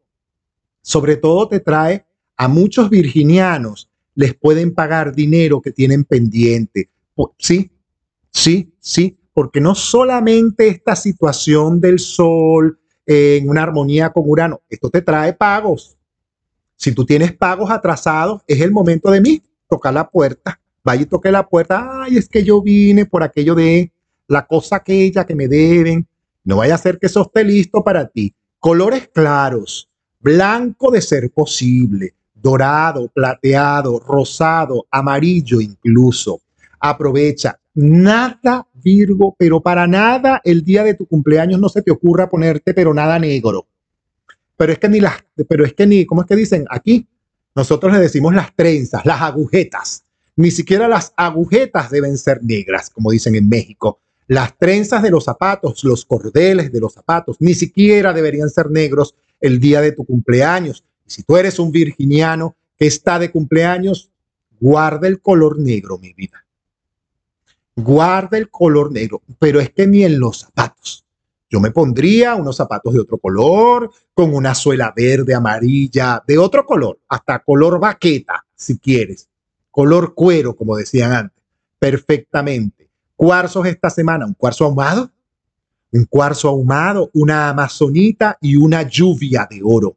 Sobre 0.82 1.16
todo 1.16 1.48
te 1.48 1.60
trae 1.60 2.04
a 2.36 2.48
muchos 2.48 2.88
virginianos, 2.88 3.90
les 4.14 4.34
pueden 4.34 4.74
pagar 4.74 5.14
dinero 5.14 5.60
que 5.60 5.72
tienen 5.72 6.04
pendiente. 6.04 6.88
Sí, 7.38 7.70
sí, 8.30 8.72
sí, 8.80 9.18
porque 9.32 9.60
no 9.60 9.74
solamente 9.74 10.68
esta 10.68 10.96
situación 10.96 11.80
del 11.80 11.98
sol 11.98 12.78
en 13.04 13.48
una 13.48 13.62
armonía 13.62 14.10
con 14.10 14.24
Urano, 14.26 14.62
esto 14.68 14.88
te 14.88 15.02
trae 15.02 15.32
pagos. 15.34 15.96
Si 16.76 16.92
tú 16.92 17.04
tienes 17.04 17.34
pagos 17.34 17.70
atrasados, 17.70 18.42
es 18.46 18.60
el 18.62 18.70
momento 18.70 19.10
de 19.10 19.20
mí 19.20 19.42
tocar 19.68 19.92
la 19.92 20.08
puerta. 20.08 20.58
Vaya 20.82 21.02
y 21.02 21.06
toque 21.06 21.30
la 21.30 21.46
puerta. 21.46 22.02
Ay, 22.02 22.16
es 22.16 22.28
que 22.28 22.42
yo 22.42 22.62
vine 22.62 23.06
por 23.06 23.22
aquello 23.22 23.54
de 23.54 23.92
la 24.28 24.46
cosa 24.46 24.76
aquella 24.76 25.26
que 25.26 25.34
me 25.34 25.48
deben. 25.48 26.06
No 26.44 26.56
vaya 26.56 26.74
a 26.74 26.78
ser 26.78 26.98
que 26.98 27.06
eso 27.06 27.22
esté 27.22 27.44
listo 27.44 27.84
para 27.84 28.08
ti. 28.08 28.34
Colores 28.58 29.08
claros, 29.12 29.88
blanco 30.20 30.90
de 30.90 31.00
ser 31.00 31.30
posible, 31.30 32.14
dorado, 32.34 33.08
plateado, 33.08 33.98
rosado, 33.98 34.86
amarillo 34.90 35.60
incluso. 35.60 36.40
Aprovecha. 36.78 37.58
Nada, 37.74 38.66
Virgo, 38.74 39.36
pero 39.38 39.60
para 39.60 39.86
nada 39.86 40.40
el 40.44 40.64
día 40.64 40.82
de 40.82 40.94
tu 40.94 41.06
cumpleaños 41.06 41.60
no 41.60 41.68
se 41.68 41.82
te 41.82 41.90
ocurra 41.90 42.28
ponerte, 42.28 42.74
pero 42.74 42.92
nada 42.92 43.18
negro. 43.18 43.66
Pero 44.56 44.72
es 44.72 44.78
que 44.78 44.88
ni 44.88 45.00
las, 45.00 45.14
pero 45.48 45.64
es 45.64 45.72
que 45.74 45.86
ni, 45.86 46.04
¿cómo 46.04 46.22
es 46.22 46.26
que 46.26 46.36
dicen? 46.36 46.66
Aquí 46.68 47.06
nosotros 47.54 47.92
le 47.92 47.98
decimos 47.98 48.34
las 48.34 48.54
trenzas, 48.54 49.04
las 49.06 49.20
agujetas. 49.20 50.04
Ni 50.36 50.50
siquiera 50.50 50.88
las 50.88 51.12
agujetas 51.16 51.90
deben 51.90 52.16
ser 52.16 52.42
negras, 52.42 52.90
como 52.90 53.10
dicen 53.10 53.34
en 53.34 53.48
México. 53.48 54.00
Las 54.26 54.56
trenzas 54.56 55.02
de 55.02 55.10
los 55.10 55.24
zapatos, 55.24 55.82
los 55.84 56.04
cordeles 56.04 56.72
de 56.72 56.80
los 56.80 56.94
zapatos, 56.94 57.36
ni 57.40 57.54
siquiera 57.54 58.12
deberían 58.12 58.48
ser 58.48 58.70
negros 58.70 59.14
el 59.40 59.58
día 59.58 59.80
de 59.80 59.92
tu 59.92 60.04
cumpleaños. 60.04 60.84
Si 61.06 61.22
tú 61.24 61.36
eres 61.36 61.58
un 61.58 61.72
virginiano 61.72 62.54
que 62.78 62.86
está 62.86 63.18
de 63.18 63.32
cumpleaños, 63.32 64.10
guarda 64.60 65.08
el 65.08 65.20
color 65.20 65.58
negro, 65.58 65.98
mi 65.98 66.12
vida. 66.12 66.44
Guarda 67.74 68.38
el 68.38 68.50
color 68.50 68.92
negro, 68.92 69.22
pero 69.38 69.58
es 69.58 69.70
que 69.70 69.86
ni 69.86 70.04
en 70.04 70.20
los 70.20 70.40
zapatos. 70.40 71.04
Yo 71.48 71.58
me 71.58 71.72
pondría 71.72 72.36
unos 72.36 72.56
zapatos 72.56 72.94
de 72.94 73.00
otro 73.00 73.18
color, 73.18 73.90
con 74.14 74.32
una 74.32 74.54
suela 74.54 74.92
verde, 74.94 75.34
amarilla, 75.34 76.22
de 76.24 76.38
otro 76.38 76.64
color, 76.64 77.00
hasta 77.08 77.40
color 77.40 77.80
baqueta, 77.80 78.46
si 78.54 78.78
quieres. 78.78 79.29
Color 79.70 80.14
cuero, 80.14 80.54
como 80.54 80.76
decían 80.76 81.12
antes. 81.12 81.42
Perfectamente. 81.78 82.88
Cuarzos 83.16 83.66
esta 83.66 83.90
semana, 83.90 84.26
un 84.26 84.34
cuarzo 84.34 84.64
ahumado, 84.64 85.10
un 85.92 86.04
cuarzo 86.04 86.48
ahumado, 86.48 87.10
una 87.14 87.48
amazonita 87.48 88.38
y 88.40 88.56
una 88.56 88.82
lluvia 88.82 89.46
de 89.50 89.60
oro 89.62 89.96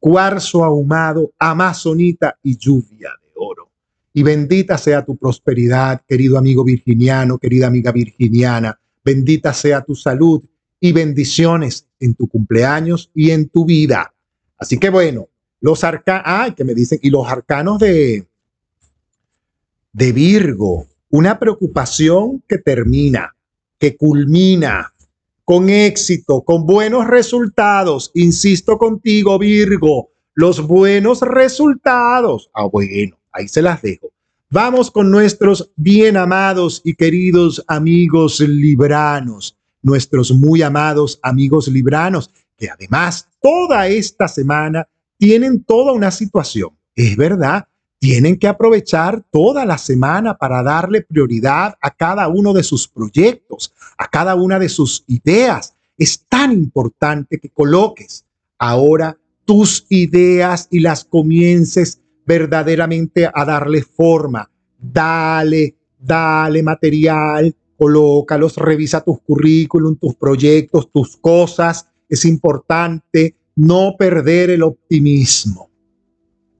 cuarzo 0.00 0.64
ahumado, 0.64 1.32
amazonita 1.38 2.36
y 2.42 2.56
lluvia 2.56 3.10
de 3.22 3.30
oro. 3.36 3.70
Y 4.12 4.24
bendita 4.24 4.76
sea 4.78 5.04
tu 5.04 5.16
prosperidad, 5.16 6.02
querido 6.08 6.38
amigo 6.38 6.64
virginiano, 6.64 7.38
querida 7.38 7.68
amiga 7.68 7.92
virginiana. 7.92 8.80
Bendita 9.04 9.52
sea 9.52 9.82
tu 9.82 9.94
salud 9.94 10.42
y 10.80 10.92
bendiciones 10.92 11.86
en 12.00 12.14
tu 12.14 12.26
cumpleaños 12.26 13.10
y 13.14 13.30
en 13.30 13.48
tu 13.50 13.64
vida. 13.66 14.12
Así 14.58 14.78
que 14.78 14.90
bueno, 14.90 15.28
los 15.60 15.84
arcanos, 15.84 16.22
ay, 16.26 16.52
que 16.52 16.64
me 16.64 16.74
dicen, 16.74 16.98
y 17.02 17.10
los 17.10 17.28
arcanos 17.28 17.78
de, 17.78 18.26
de 19.92 20.12
Virgo, 20.12 20.86
una 21.10 21.38
preocupación 21.38 22.42
que 22.48 22.58
termina, 22.58 23.34
que 23.78 23.96
culmina, 23.96 24.92
con 25.44 25.68
éxito, 25.68 26.42
con 26.42 26.64
buenos 26.64 27.08
resultados. 27.08 28.12
Insisto 28.14 28.78
contigo, 28.78 29.38
Virgo, 29.38 30.10
los 30.34 30.64
buenos 30.66 31.22
resultados. 31.22 32.50
Ah, 32.54 32.66
bueno, 32.66 33.18
ahí 33.32 33.48
se 33.48 33.62
las 33.62 33.82
dejo. 33.82 34.12
Vamos 34.50 34.90
con 34.90 35.10
nuestros 35.10 35.70
bien 35.76 36.16
amados 36.16 36.82
y 36.84 36.94
queridos 36.94 37.64
amigos 37.68 38.40
libranos, 38.40 39.56
nuestros 39.82 40.32
muy 40.32 40.62
amados 40.62 41.18
amigos 41.22 41.68
libranos, 41.68 42.30
que 42.56 42.68
además 42.68 43.28
toda 43.40 43.88
esta 43.88 44.28
semana 44.28 44.88
tienen 45.18 45.62
toda 45.62 45.92
una 45.92 46.10
situación. 46.10 46.70
Es 46.94 47.16
verdad, 47.16 47.66
tienen 48.00 48.38
que 48.38 48.48
aprovechar 48.48 49.22
toda 49.30 49.66
la 49.66 49.76
semana 49.76 50.36
para 50.38 50.62
darle 50.62 51.02
prioridad 51.02 51.74
a 51.82 51.90
cada 51.90 52.28
uno 52.28 52.54
de 52.54 52.62
sus 52.62 52.88
proyectos, 52.88 53.74
a 53.98 54.08
cada 54.08 54.34
una 54.34 54.58
de 54.58 54.70
sus 54.70 55.04
ideas. 55.06 55.76
Es 55.98 56.24
tan 56.26 56.50
importante 56.52 57.38
que 57.38 57.50
coloques 57.50 58.24
ahora 58.58 59.18
tus 59.44 59.84
ideas 59.90 60.66
y 60.70 60.80
las 60.80 61.04
comiences 61.04 62.00
verdaderamente 62.24 63.30
a 63.32 63.44
darle 63.44 63.82
forma. 63.82 64.50
Dale, 64.78 65.76
dale 65.98 66.62
material, 66.62 67.54
colócalos, 67.76 68.56
revisa 68.56 69.02
tus 69.02 69.20
currículum, 69.20 69.96
tus 69.96 70.14
proyectos, 70.14 70.90
tus 70.90 71.18
cosas. 71.18 71.86
Es 72.08 72.24
importante 72.24 73.36
no 73.56 73.94
perder 73.98 74.48
el 74.48 74.62
optimismo. 74.62 75.69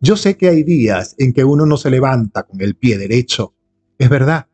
Yo 0.01 0.16
sé 0.16 0.36
que 0.36 0.48
hay 0.48 0.62
días 0.62 1.14
en 1.18 1.34
que 1.34 1.44
uno 1.44 1.66
no 1.66 1.76
se 1.76 1.90
levanta 1.90 2.44
con 2.44 2.61
el 2.62 2.74
pie 2.74 2.96
derecho. 2.96 3.55
Es 3.98 4.09
verdad. 4.09 4.46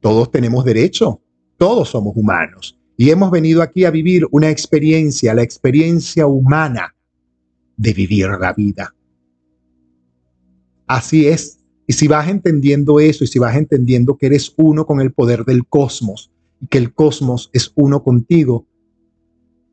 Todos 0.00 0.30
tenemos 0.30 0.64
derecho. 0.64 1.20
Todos 1.56 1.88
somos 1.88 2.16
humanos. 2.16 2.78
Y 2.96 3.10
hemos 3.10 3.32
venido 3.32 3.60
aquí 3.60 3.84
a 3.84 3.90
vivir 3.90 4.24
una 4.30 4.50
experiencia, 4.50 5.34
la 5.34 5.42
experiencia 5.42 6.26
humana 6.26 6.94
de 7.76 7.92
vivir 7.92 8.28
la 8.40 8.52
vida. 8.52 8.94
Así 10.86 11.26
es. 11.26 11.58
Y 11.88 11.92
si 11.94 12.06
vas 12.06 12.28
entendiendo 12.28 13.00
eso 13.00 13.24
y 13.24 13.26
si 13.26 13.40
vas 13.40 13.56
entendiendo 13.56 14.16
que 14.16 14.26
eres 14.26 14.52
uno 14.56 14.86
con 14.86 15.00
el 15.00 15.12
poder 15.12 15.44
del 15.44 15.66
cosmos 15.66 16.30
y 16.60 16.68
que 16.68 16.78
el 16.78 16.94
cosmos 16.94 17.50
es 17.52 17.72
uno 17.74 18.04
contigo, 18.04 18.67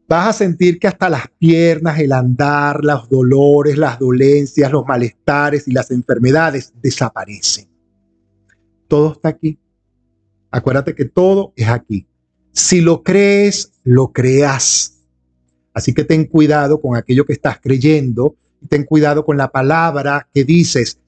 vas 0.07 0.29
a 0.29 0.33
sentir 0.33 0.79
que 0.79 0.87
hasta 0.87 1.09
las 1.09 1.27
piernas, 1.39 1.99
el 1.99 2.11
andar, 2.11 2.83
los 2.83 3.09
dolores, 3.09 3.77
las 3.77 3.99
dolencias, 3.99 4.71
los 4.71 4.85
malestares 4.85 5.67
y 5.67 5.71
las 5.71 5.91
enfermedades 5.91 6.73
desaparecen. 6.81 7.67
Todo 8.87 9.13
está 9.13 9.29
aquí. 9.29 9.57
Acuérdate 10.51 10.95
que 10.95 11.05
todo 11.05 11.53
es 11.55 11.67
aquí. 11.67 12.07
Si 12.51 12.81
lo 12.81 13.03
crees, 13.03 13.71
lo 13.83 14.13
creas. 14.13 15.01
Así 15.73 15.93
que 15.93 16.03
ten 16.03 16.25
cuidado 16.25 16.79
con 16.79 16.95
aquello 16.95 17.25
que 17.25 17.33
estás 17.33 17.59
creyendo 17.61 18.35
ten 18.67 18.83
cuidado 18.83 19.25
con 19.25 19.37
la 19.37 19.51
palabra 19.51 20.27
que 20.33 20.43
dices. 20.43 20.99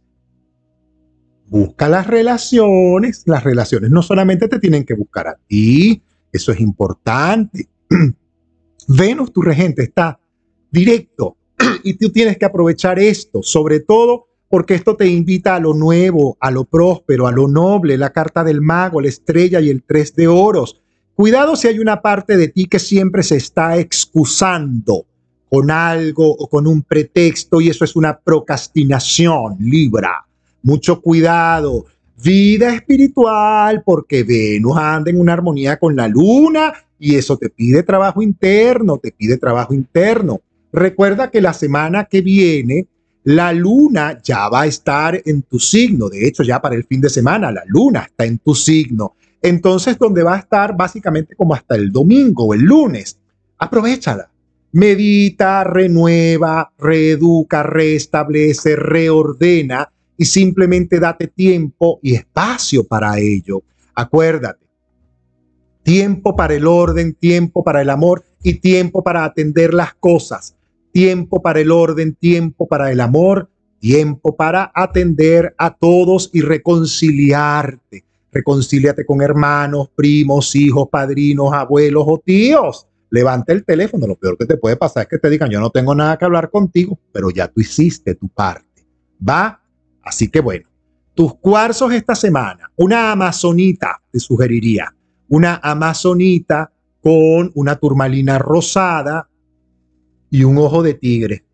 Busca 1.47 1.87
las 1.87 2.07
relaciones. 2.07 3.23
Las 3.25 3.43
relaciones 3.43 3.89
no 3.89 4.01
solamente 4.01 4.47
te 4.47 4.59
tienen 4.59 4.85
que 4.85 4.93
buscar 4.93 5.27
a 5.27 5.37
ti, 5.47 6.01
eso 6.31 6.51
es 6.51 6.59
importante. 6.59 7.67
Venus, 8.87 9.33
tu 9.33 9.41
regente, 9.41 9.83
está 9.83 10.19
directo 10.71 11.35
y 11.83 11.95
tú 11.95 12.09
tienes 12.09 12.37
que 12.37 12.45
aprovechar 12.45 12.99
esto, 12.99 13.43
sobre 13.43 13.81
todo 13.81 14.27
porque 14.49 14.75
esto 14.75 14.95
te 14.95 15.07
invita 15.07 15.55
a 15.55 15.59
lo 15.59 15.73
nuevo, 15.73 16.37
a 16.39 16.51
lo 16.51 16.63
próspero, 16.63 17.27
a 17.27 17.31
lo 17.33 17.49
noble, 17.49 17.97
la 17.97 18.11
carta 18.11 18.45
del 18.45 18.61
mago, 18.61 19.01
la 19.01 19.09
estrella 19.09 19.59
y 19.59 19.69
el 19.69 19.83
tres 19.83 20.15
de 20.15 20.27
oros. 20.27 20.79
Cuidado 21.15 21.55
si 21.57 21.67
hay 21.67 21.79
una 21.79 22.01
parte 22.01 22.37
de 22.37 22.47
ti 22.47 22.65
que 22.65 22.79
siempre 22.79 23.23
se 23.23 23.35
está 23.35 23.77
excusando 23.77 25.05
con 25.49 25.69
algo 25.69 26.29
o 26.29 26.47
con 26.47 26.65
un 26.65 26.83
pretexto 26.83 27.59
y 27.59 27.69
eso 27.69 27.83
es 27.83 27.95
una 27.95 28.17
procrastinación, 28.17 29.57
Libra. 29.59 30.25
Mucho 30.61 31.01
cuidado. 31.01 31.85
Vida 32.23 32.73
espiritual, 32.73 33.83
porque 33.85 34.23
Venus 34.23 34.77
anda 34.77 35.11
en 35.11 35.19
una 35.19 35.33
armonía 35.33 35.77
con 35.77 35.95
la 35.95 36.07
luna 36.07 36.73
y 36.99 37.15
eso 37.15 37.37
te 37.37 37.49
pide 37.49 37.83
trabajo 37.83 38.21
interno, 38.21 38.97
te 38.97 39.11
pide 39.11 39.37
trabajo 39.37 39.73
interno. 39.73 40.41
Recuerda 40.71 41.29
que 41.29 41.41
la 41.41 41.53
semana 41.53 42.05
que 42.05 42.21
viene 42.21 42.87
la 43.23 43.51
luna 43.51 44.21
ya 44.23 44.47
va 44.47 44.61
a 44.61 44.67
estar 44.67 45.21
en 45.25 45.41
tu 45.41 45.59
signo. 45.59 46.07
De 46.07 46.25
hecho, 46.25 46.43
ya 46.43 46.61
para 46.61 46.75
el 46.75 46.85
fin 46.85 47.01
de 47.01 47.09
semana 47.09 47.51
la 47.51 47.63
luna 47.67 48.03
está 48.03 48.25
en 48.25 48.37
tu 48.39 48.55
signo. 48.55 49.15
Entonces, 49.41 49.97
donde 49.97 50.23
va 50.23 50.35
a 50.35 50.39
estar 50.39 50.75
básicamente 50.77 51.35
como 51.35 51.53
hasta 51.53 51.75
el 51.75 51.91
domingo 51.91 52.45
o 52.45 52.53
el 52.53 52.61
lunes. 52.61 53.19
Aprovechala. 53.57 54.29
Medita, 54.71 55.63
renueva, 55.63 56.71
reeduca, 56.77 57.63
restablece, 57.63 58.75
reordena 58.75 59.89
y 60.17 60.25
simplemente 60.25 60.99
date 60.99 61.27
tiempo 61.27 61.99
y 62.01 62.15
espacio 62.15 62.85
para 62.85 63.19
ello. 63.19 63.61
Acuérdate, 63.93 64.66
tiempo 65.87 66.35
para 66.35 66.53
el 66.53 66.67
orden, 66.67 67.13
tiempo 67.13 67.63
para 67.63 67.81
el 67.81 67.89
amor 67.89 68.25
y 68.43 68.55
tiempo 68.55 69.05
para 69.05 69.23
atender 69.23 69.73
las 69.73 69.93
cosas. 69.93 70.53
Tiempo 70.91 71.41
para 71.41 71.61
el 71.61 71.71
orden, 71.71 72.13
tiempo 72.13 72.67
para 72.67 72.91
el 72.91 72.99
amor, 72.99 73.49
tiempo 73.79 74.35
para 74.35 74.69
atender 74.75 75.55
a 75.57 75.73
todos 75.73 76.29
y 76.33 76.41
reconciliarte. 76.41 78.03
Reconcíliate 78.33 79.05
con 79.05 79.21
hermanos, 79.21 79.89
primos, 79.95 80.53
hijos, 80.57 80.89
padrinos, 80.91 81.53
abuelos 81.53 82.03
o 82.05 82.17
tíos. 82.17 82.85
Levanta 83.09 83.53
el 83.53 83.63
teléfono. 83.63 84.07
Lo 84.07 84.15
peor 84.15 84.37
que 84.37 84.45
te 84.45 84.57
puede 84.57 84.75
pasar 84.75 85.03
es 85.03 85.07
que 85.07 85.19
te 85.19 85.29
digan, 85.29 85.49
yo 85.49 85.61
no 85.61 85.69
tengo 85.69 85.95
nada 85.95 86.17
que 86.17 86.25
hablar 86.25 86.49
contigo, 86.49 86.99
pero 87.13 87.29
ya 87.29 87.47
tú 87.47 87.61
hiciste 87.61 88.13
tu 88.13 88.27
parte. 88.27 88.85
¿Va? 89.25 89.61
Así 90.03 90.27
que 90.27 90.41
bueno, 90.41 90.67
tus 91.13 91.33
cuarzos 91.35 91.93
esta 91.93 92.13
semana, 92.13 92.69
una 92.75 93.13
amazonita 93.13 94.01
te 94.11 94.19
sugeriría 94.19 94.93
una 95.29 95.59
amazonita 95.63 96.71
con 97.01 97.51
una 97.55 97.75
turmalina 97.75 98.37
rosada 98.39 99.29
y 100.29 100.43
un 100.43 100.57
ojo 100.57 100.83
de 100.83 100.93
tigre. 100.93 101.45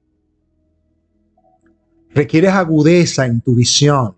Requieres 2.09 2.51
agudeza 2.51 3.25
en 3.25 3.41
tu 3.41 3.55
visión. 3.55 4.15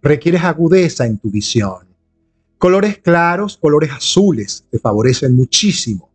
Requieres 0.00 0.42
agudeza 0.42 1.06
en 1.06 1.18
tu 1.18 1.30
visión. 1.30 1.86
Colores 2.58 2.98
claros, 2.98 3.56
colores 3.56 3.90
azules 3.90 4.66
te 4.70 4.78
favorecen 4.78 5.34
muchísimo. 5.34 6.10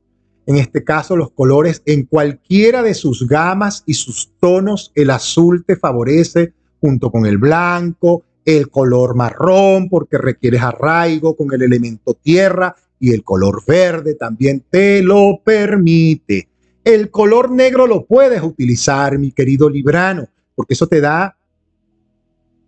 En 0.45 0.55
este 0.55 0.83
caso, 0.83 1.17
los 1.17 1.31
colores 1.31 1.81
en 1.85 2.05
cualquiera 2.05 2.81
de 2.81 2.93
sus 2.93 3.27
gamas 3.27 3.83
y 3.85 3.93
sus 3.93 4.31
tonos, 4.39 4.91
el 4.95 5.09
azul 5.09 5.65
te 5.65 5.75
favorece 5.75 6.53
junto 6.79 7.11
con 7.11 7.25
el 7.25 7.37
blanco, 7.37 8.23
el 8.47 8.69
color 8.69 9.13
marrón 9.13 9.89
porque 9.89 10.17
requieres 10.17 10.61
arraigo 10.61 11.35
con 11.35 11.53
el 11.53 11.63
elemento 11.63 12.13
tierra 12.13 12.73
y 12.97 13.11
el 13.11 13.21
color 13.21 13.61
verde 13.67 14.15
también 14.15 14.63
te 14.69 15.03
lo 15.03 15.41
permite. 15.43 16.47
El 16.81 17.11
color 17.11 17.51
negro 17.51 17.85
lo 17.85 18.05
puedes 18.05 18.41
utilizar, 18.41 19.19
mi 19.19 19.33
querido 19.33 19.69
Librano, 19.69 20.29
porque 20.55 20.75
eso 20.75 20.87
te 20.87 21.01
da 21.01 21.35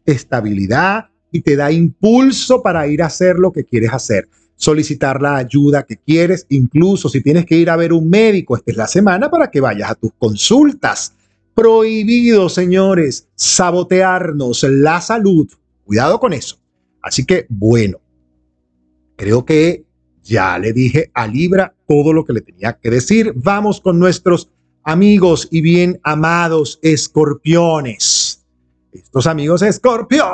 estabilidad 0.06 1.06
y 1.32 1.40
te 1.40 1.56
da 1.56 1.72
impulso 1.72 2.62
para 2.62 2.86
ir 2.86 3.02
a 3.02 3.06
hacer 3.06 3.40
lo 3.40 3.54
que 3.54 3.64
quieres 3.64 3.94
hacer, 3.94 4.28
solicitar 4.58 5.22
la 5.22 5.38
ayuda 5.38 5.84
que 5.84 5.96
quieres, 5.96 6.46
incluso 6.50 7.08
si 7.08 7.22
tienes 7.22 7.46
que 7.46 7.56
ir 7.56 7.70
a 7.70 7.78
ver 7.78 7.94
un 7.94 8.10
médico, 8.10 8.58
esta 8.58 8.72
es 8.72 8.78
la 8.78 8.88
semana 8.88 9.32
para 9.32 9.50
que 9.50 9.62
vayas 9.62 9.92
a 9.92 9.96
tus 9.96 10.12
consultas. 10.20 11.14
Prohibido, 11.54 12.50
señores, 12.50 13.30
sabotearnos 13.36 14.64
la 14.64 15.00
salud. 15.00 15.48
Cuidado 15.90 16.20
con 16.20 16.34
eso. 16.34 16.60
Así 17.02 17.26
que, 17.26 17.48
bueno, 17.50 18.00
creo 19.16 19.44
que 19.44 19.86
ya 20.22 20.60
le 20.60 20.72
dije 20.72 21.10
a 21.16 21.26
Libra 21.26 21.74
todo 21.88 22.14
lo 22.14 22.26
que 22.26 22.34
le 22.34 22.42
tenía 22.42 22.74
que 22.74 22.92
decir. 22.92 23.34
Vamos 23.36 23.82
con 23.82 23.98
nuestros 23.98 24.52
amigos 24.84 25.48
y 25.50 25.62
bien 25.62 26.00
amados 26.04 26.78
escorpiones. 26.84 28.46
Estos 28.92 29.26
amigos 29.26 29.64
escorpiones. 29.64 30.30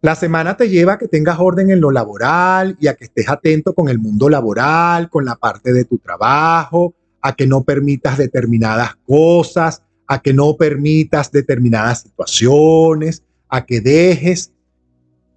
La 0.00 0.14
semana 0.14 0.56
te 0.56 0.70
lleva 0.70 0.94
a 0.94 0.98
que 0.98 1.08
tengas 1.08 1.38
orden 1.38 1.70
en 1.70 1.82
lo 1.82 1.90
laboral 1.90 2.74
y 2.80 2.86
a 2.86 2.94
que 2.94 3.04
estés 3.04 3.28
atento 3.28 3.74
con 3.74 3.90
el 3.90 3.98
mundo 3.98 4.30
laboral, 4.30 5.10
con 5.10 5.26
la 5.26 5.36
parte 5.36 5.74
de 5.74 5.84
tu 5.84 5.98
trabajo, 5.98 6.94
a 7.20 7.34
que 7.34 7.46
no 7.46 7.64
permitas 7.64 8.16
determinadas 8.16 8.96
cosas, 9.04 9.82
a 10.08 10.20
que 10.20 10.32
no 10.32 10.56
permitas 10.56 11.30
determinadas 11.30 12.00
situaciones, 12.00 13.22
a 13.48 13.64
que 13.64 13.80
dejes 13.80 14.52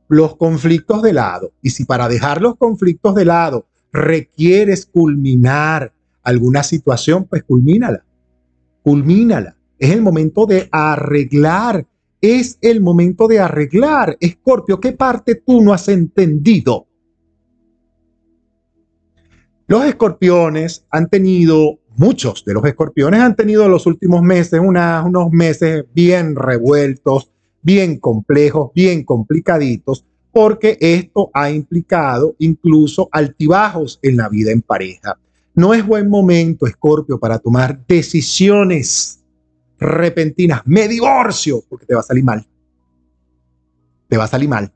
los 0.07 0.35
conflictos 0.37 1.01
de 1.01 1.13
lado. 1.13 1.53
Y 1.61 1.69
si 1.69 1.85
para 1.85 2.07
dejar 2.07 2.41
los 2.41 2.55
conflictos 2.55 3.13
de 3.15 3.25
lado 3.25 3.67
requieres 3.91 4.85
culminar 4.85 5.93
alguna 6.23 6.63
situación, 6.63 7.25
pues 7.25 7.43
culmínala. 7.43 8.03
Culmínala. 8.83 9.55
Es 9.77 9.91
el 9.91 10.01
momento 10.01 10.45
de 10.45 10.69
arreglar. 10.71 11.85
Es 12.21 12.57
el 12.61 12.81
momento 12.81 13.27
de 13.27 13.39
arreglar. 13.39 14.17
Escorpio, 14.19 14.79
¿qué 14.79 14.93
parte 14.93 15.35
tú 15.35 15.61
no 15.61 15.73
has 15.73 15.87
entendido? 15.87 16.87
Los 19.67 19.85
escorpiones 19.85 20.85
han 20.89 21.09
tenido, 21.09 21.79
muchos 22.01 22.43
de 22.43 22.55
los 22.55 22.65
escorpiones 22.65 23.21
han 23.21 23.35
tenido 23.35 23.69
los 23.69 23.85
últimos 23.85 24.23
meses 24.23 24.59
unos 24.59 25.31
meses 25.31 25.85
bien 25.93 26.35
revueltos, 26.35 27.29
bien 27.61 27.99
complejos, 27.99 28.71
bien 28.73 29.03
complicaditos, 29.03 30.03
porque 30.31 30.79
esto 30.81 31.29
ha 31.31 31.51
implicado 31.51 32.35
incluso 32.39 33.07
altibajos 33.11 33.99
en 34.01 34.17
la 34.17 34.29
vida 34.29 34.51
en 34.51 34.63
pareja. 34.63 35.19
No 35.53 35.75
es 35.75 35.85
buen 35.85 36.09
momento, 36.09 36.65
Escorpio, 36.65 37.19
para 37.19 37.37
tomar 37.37 37.85
decisiones 37.85 39.19
repentinas. 39.79 40.61
Me 40.65 40.87
divorcio, 40.87 41.63
porque 41.69 41.85
te 41.85 41.93
va 41.93 41.99
a 41.99 42.03
salir 42.03 42.23
mal. 42.23 42.43
Te 44.09 44.17
va 44.17 44.23
a 44.23 44.27
salir 44.27 44.49
mal. 44.49 44.73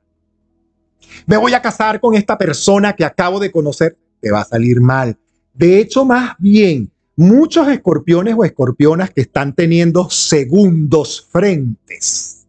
Me 1.26 1.38
voy 1.38 1.56
a 1.56 1.62
casar 1.62 2.00
con 2.00 2.14
esta 2.14 2.38
persona 2.38 2.94
que 2.94 3.04
acabo 3.04 3.40
de 3.40 3.52
conocer. 3.52 3.98
Te 4.22 4.30
va 4.30 4.42
a 4.42 4.46
salir 4.46 4.80
mal. 4.80 5.18
De 5.56 5.80
hecho, 5.80 6.06
más 6.06 6.36
bien, 6.38 6.92
muchos 7.16 7.68
escorpiones 7.68 8.36
o 8.38 8.44
escorpionas 8.44 9.12
que 9.12 9.22
están 9.22 9.54
teniendo 9.56 10.10
segundos 10.10 11.28
frentes, 11.32 12.46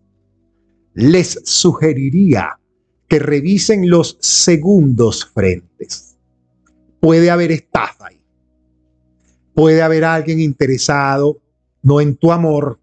les 0.94 1.40
sugeriría 1.44 2.58
que 3.08 3.18
revisen 3.18 3.88
los 3.88 4.18
segundos 4.20 5.24
frentes. 5.26 6.16
Puede 7.00 7.30
haber 7.30 7.52
estafa 7.52 8.08
ahí. 8.08 8.20
Puede 9.54 9.82
haber 9.82 10.04
alguien 10.04 10.40
interesado, 10.40 11.40
no 11.82 12.00
en 12.00 12.16
tu 12.16 12.32
amor, 12.32 12.80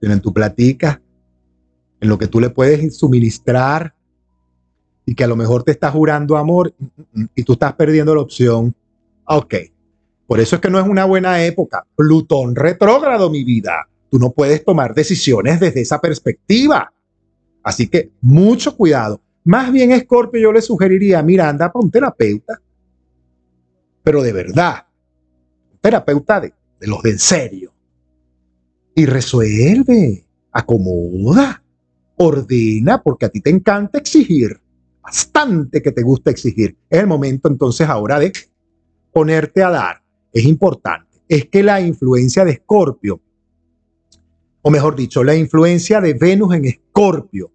sino 0.00 0.12
en 0.12 0.20
tu 0.20 0.32
platica, 0.32 1.00
en 2.00 2.08
lo 2.08 2.18
que 2.18 2.26
tú 2.26 2.40
le 2.40 2.50
puedes 2.50 2.96
suministrar 2.96 3.94
y 5.06 5.14
que 5.14 5.24
a 5.24 5.28
lo 5.28 5.36
mejor 5.36 5.62
te 5.62 5.72
está 5.72 5.90
jurando 5.90 6.36
amor 6.36 6.74
y 7.34 7.44
tú 7.44 7.52
estás 7.52 7.74
perdiendo 7.74 8.14
la 8.14 8.22
opción. 8.22 8.74
Ok. 9.26 9.54
Por 10.30 10.38
eso 10.38 10.54
es 10.54 10.62
que 10.62 10.70
no 10.70 10.78
es 10.78 10.86
una 10.86 11.06
buena 11.06 11.44
época. 11.44 11.84
Plutón 11.96 12.54
retrógrado, 12.54 13.30
mi 13.30 13.42
vida. 13.42 13.88
Tú 14.08 14.20
no 14.20 14.30
puedes 14.30 14.64
tomar 14.64 14.94
decisiones 14.94 15.58
desde 15.58 15.80
esa 15.80 16.00
perspectiva. 16.00 16.92
Así 17.64 17.88
que 17.88 18.12
mucho 18.20 18.76
cuidado. 18.76 19.20
Más 19.42 19.72
bien, 19.72 19.90
Scorpio, 19.98 20.40
yo 20.40 20.52
le 20.52 20.62
sugeriría, 20.62 21.20
mira, 21.24 21.48
anda 21.48 21.72
para 21.72 21.84
un 21.84 21.90
terapeuta, 21.90 22.60
pero 24.04 24.22
de 24.22 24.32
verdad, 24.32 24.86
un 25.72 25.78
terapeuta 25.80 26.40
de, 26.40 26.54
de 26.78 26.86
los 26.86 27.02
de 27.02 27.10
en 27.10 27.18
serio. 27.18 27.72
Y 28.94 29.06
resuelve, 29.06 30.24
acomoda, 30.52 31.60
ordena, 32.18 33.02
porque 33.02 33.26
a 33.26 33.30
ti 33.30 33.40
te 33.40 33.50
encanta 33.50 33.98
exigir, 33.98 34.60
bastante 35.02 35.82
que 35.82 35.90
te 35.90 36.02
gusta 36.02 36.30
exigir. 36.30 36.76
Es 36.88 37.00
el 37.00 37.08
momento 37.08 37.48
entonces 37.48 37.88
ahora 37.88 38.20
de 38.20 38.32
ponerte 39.12 39.64
a 39.64 39.70
dar. 39.70 40.00
Es 40.32 40.44
importante. 40.44 41.22
Es 41.28 41.46
que 41.46 41.62
la 41.62 41.80
influencia 41.80 42.44
de 42.44 42.52
Escorpio, 42.52 43.20
o 44.62 44.70
mejor 44.70 44.96
dicho, 44.96 45.24
la 45.24 45.36
influencia 45.36 46.00
de 46.00 46.14
Venus 46.14 46.54
en 46.54 46.64
Escorpio, 46.64 47.50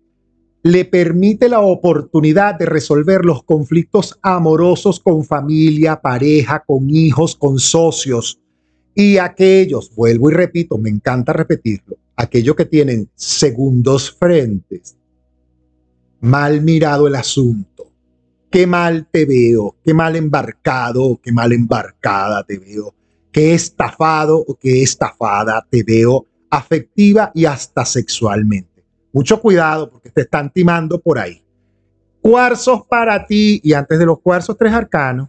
le 0.65 0.83
permite 0.83 1.47
la 1.47 1.59
oportunidad 1.59 2.55
de 2.55 2.65
resolver 2.65 3.23
los 3.23 3.43
conflictos 3.43 4.17
amorosos 4.23 4.99
con 4.99 5.23
familia, 5.23 6.01
pareja, 6.01 6.63
con 6.65 6.89
hijos, 6.89 7.35
con 7.35 7.59
socios. 7.59 8.39
Y 8.95 9.17
aquellos, 9.17 9.93
vuelvo 9.93 10.31
y 10.31 10.33
repito, 10.33 10.79
me 10.79 10.89
encanta 10.89 11.33
repetirlo, 11.33 11.97
aquellos 12.15 12.55
que 12.55 12.65
tienen 12.65 13.07
segundos 13.13 14.09
frentes, 14.17 14.97
mal 16.21 16.63
mirado 16.63 17.07
el 17.07 17.13
asunto, 17.13 17.84
qué 18.55 18.65
mal 18.65 19.05
te 19.11 19.25
veo, 19.25 19.75
qué 19.83 19.93
mal 19.93 20.15
embarcado, 20.15 21.19
qué 21.21 21.29
mal 21.33 21.51
embarcada 21.51 22.41
te 22.45 22.57
veo, 22.57 22.95
qué 23.29 23.53
estafado 23.53 24.37
o 24.37 24.55
qué 24.55 24.81
estafada 24.81 25.67
te 25.69 25.83
veo 25.83 26.25
afectiva 26.49 27.33
y 27.33 27.43
hasta 27.43 27.83
sexualmente. 27.83 28.85
Mucho 29.11 29.41
cuidado 29.41 29.89
porque 29.89 30.09
te 30.09 30.21
están 30.21 30.49
timando 30.49 31.01
por 31.01 31.19
ahí. 31.19 31.43
Cuarzos 32.21 32.85
para 32.87 33.27
ti 33.27 33.59
y 33.61 33.73
antes 33.73 33.99
de 33.99 34.05
los 34.05 34.21
cuarzos 34.21 34.57
tres 34.57 34.71
arcanos. 34.71 35.27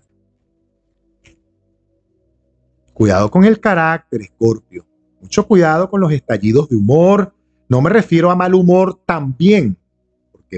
Cuidado 2.94 3.28
con 3.28 3.42
el 3.42 3.58
carácter, 3.58 4.20
Escorpio. 4.20 4.86
Mucho 5.20 5.44
cuidado 5.48 5.90
con 5.90 6.00
los 6.00 6.12
estallidos 6.12 6.68
de 6.68 6.76
humor. 6.76 7.34
No 7.68 7.82
me 7.82 7.90
refiero 7.90 8.30
a 8.30 8.36
mal 8.36 8.54
humor 8.54 9.00
también, 9.04 9.76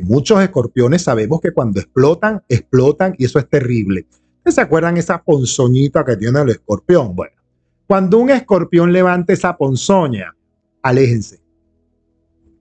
muchos 0.03 0.43
escorpiones 0.43 1.03
sabemos 1.03 1.41
que 1.41 1.53
cuando 1.53 1.81
explotan, 1.81 2.43
explotan 2.49 3.15
y 3.19 3.25
eso 3.25 3.39
es 3.39 3.49
terrible. 3.49 4.07
¿Se 4.47 4.61
acuerdan 4.61 4.97
esa 4.97 5.23
ponzoñita 5.23 6.05
que 6.05 6.17
tiene 6.17 6.41
el 6.41 6.51
escorpión? 6.51 7.15
Bueno, 7.15 7.35
cuando 7.87 8.19
un 8.19 8.31
escorpión 8.31 8.93
levante 8.93 9.35
esa 9.35 9.57
ponzoña, 9.57 10.35
aléjense 10.83 11.41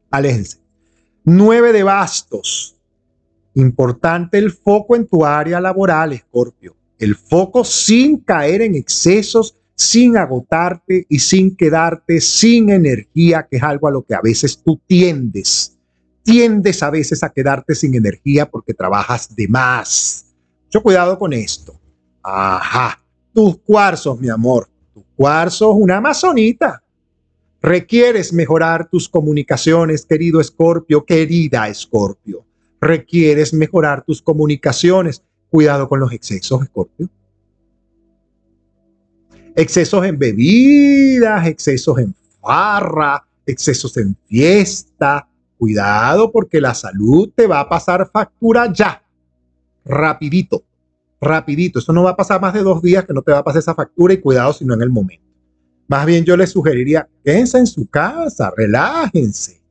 aléjense. 0.09 0.57
Nueve 1.23 1.73
de 1.73 1.83
bastos. 1.83 2.75
Importante 3.55 4.37
el 4.37 4.51
foco 4.51 4.95
en 4.95 5.07
tu 5.07 5.25
área 5.25 5.59
laboral, 5.59 6.13
Escorpio. 6.13 6.75
El 6.99 7.15
foco 7.15 7.63
sin 7.63 8.17
caer 8.19 8.61
en 8.61 8.75
excesos, 8.75 9.55
sin 9.75 10.17
agotarte 10.17 11.05
y 11.09 11.19
sin 11.19 11.55
quedarte 11.55 12.21
sin 12.21 12.69
energía, 12.69 13.47
que 13.49 13.57
es 13.57 13.63
algo 13.63 13.87
a 13.87 13.91
lo 13.91 14.03
que 14.03 14.15
a 14.15 14.21
veces 14.21 14.61
tú 14.63 14.79
tiendes. 14.87 15.76
Tiendes 16.27 16.83
a 16.83 16.89
veces 16.89 17.23
a 17.23 17.29
quedarte 17.29 17.73
sin 17.73 17.95
energía 17.95 18.49
porque 18.49 18.73
trabajas 18.73 19.33
de 19.33 19.47
más. 19.47 20.25
Mucho 20.65 20.83
cuidado 20.83 21.17
con 21.17 21.31
esto. 21.31 21.79
Ajá. 22.21 22.99
Tus 23.33 23.57
cuarzos, 23.59 24.19
mi 24.19 24.27
amor. 24.27 24.67
Tus 24.93 25.05
cuarzos, 25.15 25.73
una 25.73 25.97
amazonita 25.97 26.83
Requieres 27.61 28.33
mejorar 28.33 28.89
tus 28.89 29.09
comunicaciones, 29.09 30.05
querido 30.05 30.39
Escorpio, 30.39 31.05
querida 31.05 31.67
Escorpio. 31.67 32.45
requieres 32.79 33.53
mejorar 33.53 34.03
tus 34.05 34.21
comunicaciones. 34.21 35.23
Cuidado 35.49 35.89
con 35.89 35.99
los 35.99 36.11
excesos, 36.11 36.61
Escorpio. 36.61 37.09
Excesos 39.55 40.05
en 40.05 40.19
bebidas, 40.19 41.47
excesos 41.47 41.97
en 41.97 42.13
farra, 42.41 43.25
excesos 43.45 43.97
en 43.97 44.15
fiesta. 44.27 45.27
Cuidado 45.57 46.31
porque 46.31 46.61
la 46.61 46.73
salud 46.73 47.29
te 47.35 47.47
va 47.47 47.59
a 47.59 47.69
pasar 47.69 48.09
factura 48.11 48.71
ya. 48.71 49.01
Rapidito, 49.83 50.63
rapidito. 51.19 51.79
Eso 51.79 51.93
no 51.93 52.03
va 52.03 52.11
a 52.11 52.15
pasar 52.15 52.39
más 52.39 52.53
de 52.53 52.61
dos 52.61 52.81
días 52.81 53.05
que 53.05 53.13
no 53.13 53.21
te 53.21 53.31
va 53.31 53.39
a 53.39 53.43
pasar 53.43 53.59
esa 53.59 53.75
factura 53.75 54.13
y 54.13 54.21
cuidado 54.21 54.53
si 54.53 54.65
no 54.65 54.73
en 54.73 54.81
el 54.81 54.89
momento. 54.89 55.25
Más 55.87 56.05
bien 56.05 56.25
yo 56.25 56.35
les 56.35 56.51
sugeriría, 56.51 57.07
quédense 57.23 57.57
en 57.57 57.67
su 57.67 57.87
casa, 57.87 58.51
relájense. 58.55 59.61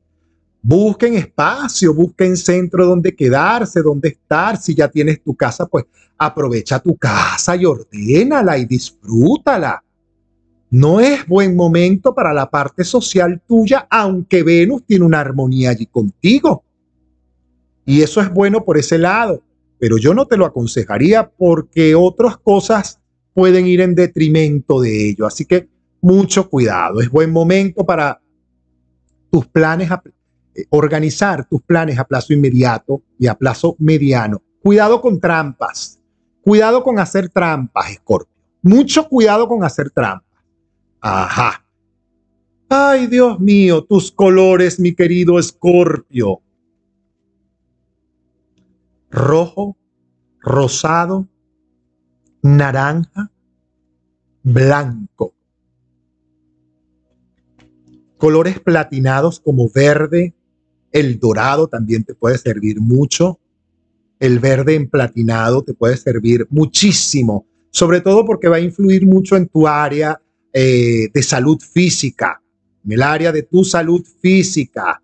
Busquen 0.61 1.13
espacio, 1.13 1.93
busquen 1.93 2.35
centro 2.35 2.85
donde 2.85 3.15
quedarse, 3.15 3.81
donde 3.81 4.09
estar. 4.09 4.57
Si 4.57 4.75
ya 4.75 4.89
tienes 4.89 5.23
tu 5.23 5.35
casa, 5.35 5.65
pues 5.67 5.85
aprovecha 6.17 6.79
tu 6.79 6.97
casa 6.97 7.55
y 7.55 7.65
ordénala 7.65 8.57
y 8.57 8.65
disfrútala. 8.65 9.81
No 10.69 10.99
es 10.99 11.25
buen 11.25 11.55
momento 11.55 12.13
para 12.13 12.33
la 12.33 12.49
parte 12.49 12.83
social 12.83 13.41
tuya, 13.47 13.87
aunque 13.89 14.43
Venus 14.43 14.83
tiene 14.85 15.05
una 15.05 15.21
armonía 15.21 15.69
allí 15.69 15.85
contigo. 15.85 16.63
Y 17.85 18.01
eso 18.01 18.19
es 18.19 18.29
bueno 18.29 18.65
por 18.65 18.77
ese 18.77 18.97
lado, 18.97 19.41
pero 19.79 19.97
yo 19.97 20.13
no 20.13 20.25
te 20.25 20.35
lo 20.35 20.45
aconsejaría 20.45 21.29
porque 21.29 21.95
otras 21.95 22.37
cosas 22.37 22.99
pueden 23.33 23.65
ir 23.65 23.79
en 23.79 23.95
detrimento 23.95 24.81
de 24.81 25.09
ello. 25.09 25.25
Así 25.25 25.45
que 25.45 25.69
mucho 26.01 26.49
cuidado. 26.49 26.99
Es 26.99 27.09
buen 27.09 27.31
momento 27.31 27.85
para 27.85 28.21
tus 29.31 29.47
planes, 29.47 29.89
eh, 30.55 30.65
organizar 30.69 31.47
tus 31.47 31.61
planes 31.61 31.97
a 31.97 32.03
plazo 32.03 32.33
inmediato 32.33 33.01
y 33.17 33.27
a 33.27 33.35
plazo 33.35 33.75
mediano. 33.79 34.41
Cuidado 34.61 34.99
con 34.99 35.19
trampas. 35.19 35.99
Cuidado 36.41 36.83
con 36.83 36.99
hacer 36.99 37.29
trampas, 37.29 37.93
Scorpio. 37.93 38.33
Mucho 38.61 39.07
cuidado 39.07 39.47
con 39.47 39.63
hacer 39.63 39.91
trampas. 39.91 40.26
Ajá. 41.09 41.65
Ay, 42.67 43.07
Dios 43.07 43.39
mío, 43.39 43.81
tus 43.85 44.11
colores, 44.11 44.77
mi 44.77 44.93
querido 44.93 45.39
Escorpio. 45.39 46.41
Rojo, 49.09 49.77
rosado, 50.41 51.25
naranja, 52.41 53.31
blanco. 54.43 55.33
Colores 58.17 58.59
platinados 58.59 59.39
como 59.39 59.69
verde, 59.73 60.35
el 60.91 61.19
dorado 61.19 61.69
también 61.69 62.03
te 62.03 62.15
puede 62.15 62.37
servir 62.37 62.81
mucho. 62.81 63.39
El 64.19 64.39
verde 64.39 64.75
en 64.75 64.89
platinado 64.89 65.63
te 65.63 65.73
puede 65.73 65.95
servir 65.95 66.47
muchísimo, 66.49 67.45
sobre 67.71 68.01
todo 68.01 68.25
porque 68.25 68.49
va 68.49 68.57
a 68.57 68.59
influir 68.59 69.05
mucho 69.05 69.37
en 69.37 69.47
tu 69.47 69.65
área 69.65 70.21
eh, 70.59 71.09
de 71.13 71.21
salud 71.21 71.59
física, 71.61 72.41
en 72.83 72.93
el 72.93 73.03
área 73.03 73.31
de 73.31 73.43
tu 73.43 73.63
salud 73.63 74.03
física. 74.19 74.99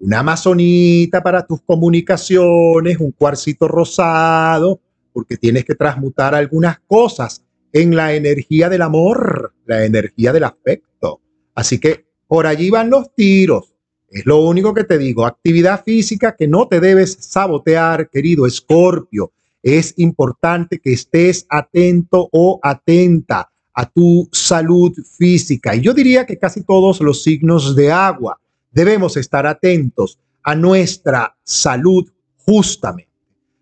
Una 0.00 0.18
amazonita 0.18 1.22
para 1.22 1.46
tus 1.46 1.62
comunicaciones, 1.62 2.98
un 2.98 3.12
cuarcito 3.12 3.68
rosado, 3.68 4.80
porque 5.12 5.36
tienes 5.36 5.64
que 5.64 5.76
transmutar 5.76 6.34
algunas 6.34 6.80
cosas 6.80 7.44
en 7.72 7.94
la 7.94 8.12
energía 8.12 8.68
del 8.68 8.82
amor, 8.82 9.54
la 9.66 9.84
energía 9.84 10.32
del 10.32 10.42
afecto. 10.42 11.20
Así 11.54 11.78
que 11.78 12.06
por 12.26 12.48
allí 12.48 12.68
van 12.68 12.90
los 12.90 13.14
tiros. 13.14 13.72
Es 14.10 14.26
lo 14.26 14.40
único 14.40 14.74
que 14.74 14.82
te 14.82 14.98
digo. 14.98 15.26
Actividad 15.26 15.84
física 15.84 16.34
que 16.34 16.48
no 16.48 16.66
te 16.66 16.80
debes 16.80 17.16
sabotear, 17.20 18.10
querido 18.10 18.48
Escorpio. 18.48 19.30
Es 19.62 19.94
importante 19.96 20.80
que 20.80 20.92
estés 20.92 21.46
atento 21.48 22.28
o 22.32 22.58
atenta 22.64 23.48
a 23.78 23.86
tu 23.86 24.28
salud 24.32 24.92
física. 25.16 25.72
Y 25.76 25.82
yo 25.82 25.94
diría 25.94 26.26
que 26.26 26.36
casi 26.36 26.64
todos 26.64 27.00
los 27.00 27.22
signos 27.22 27.76
de 27.76 27.92
agua 27.92 28.40
debemos 28.72 29.16
estar 29.16 29.46
atentos 29.46 30.18
a 30.42 30.56
nuestra 30.56 31.36
salud 31.44 32.10
justamente. 32.38 33.12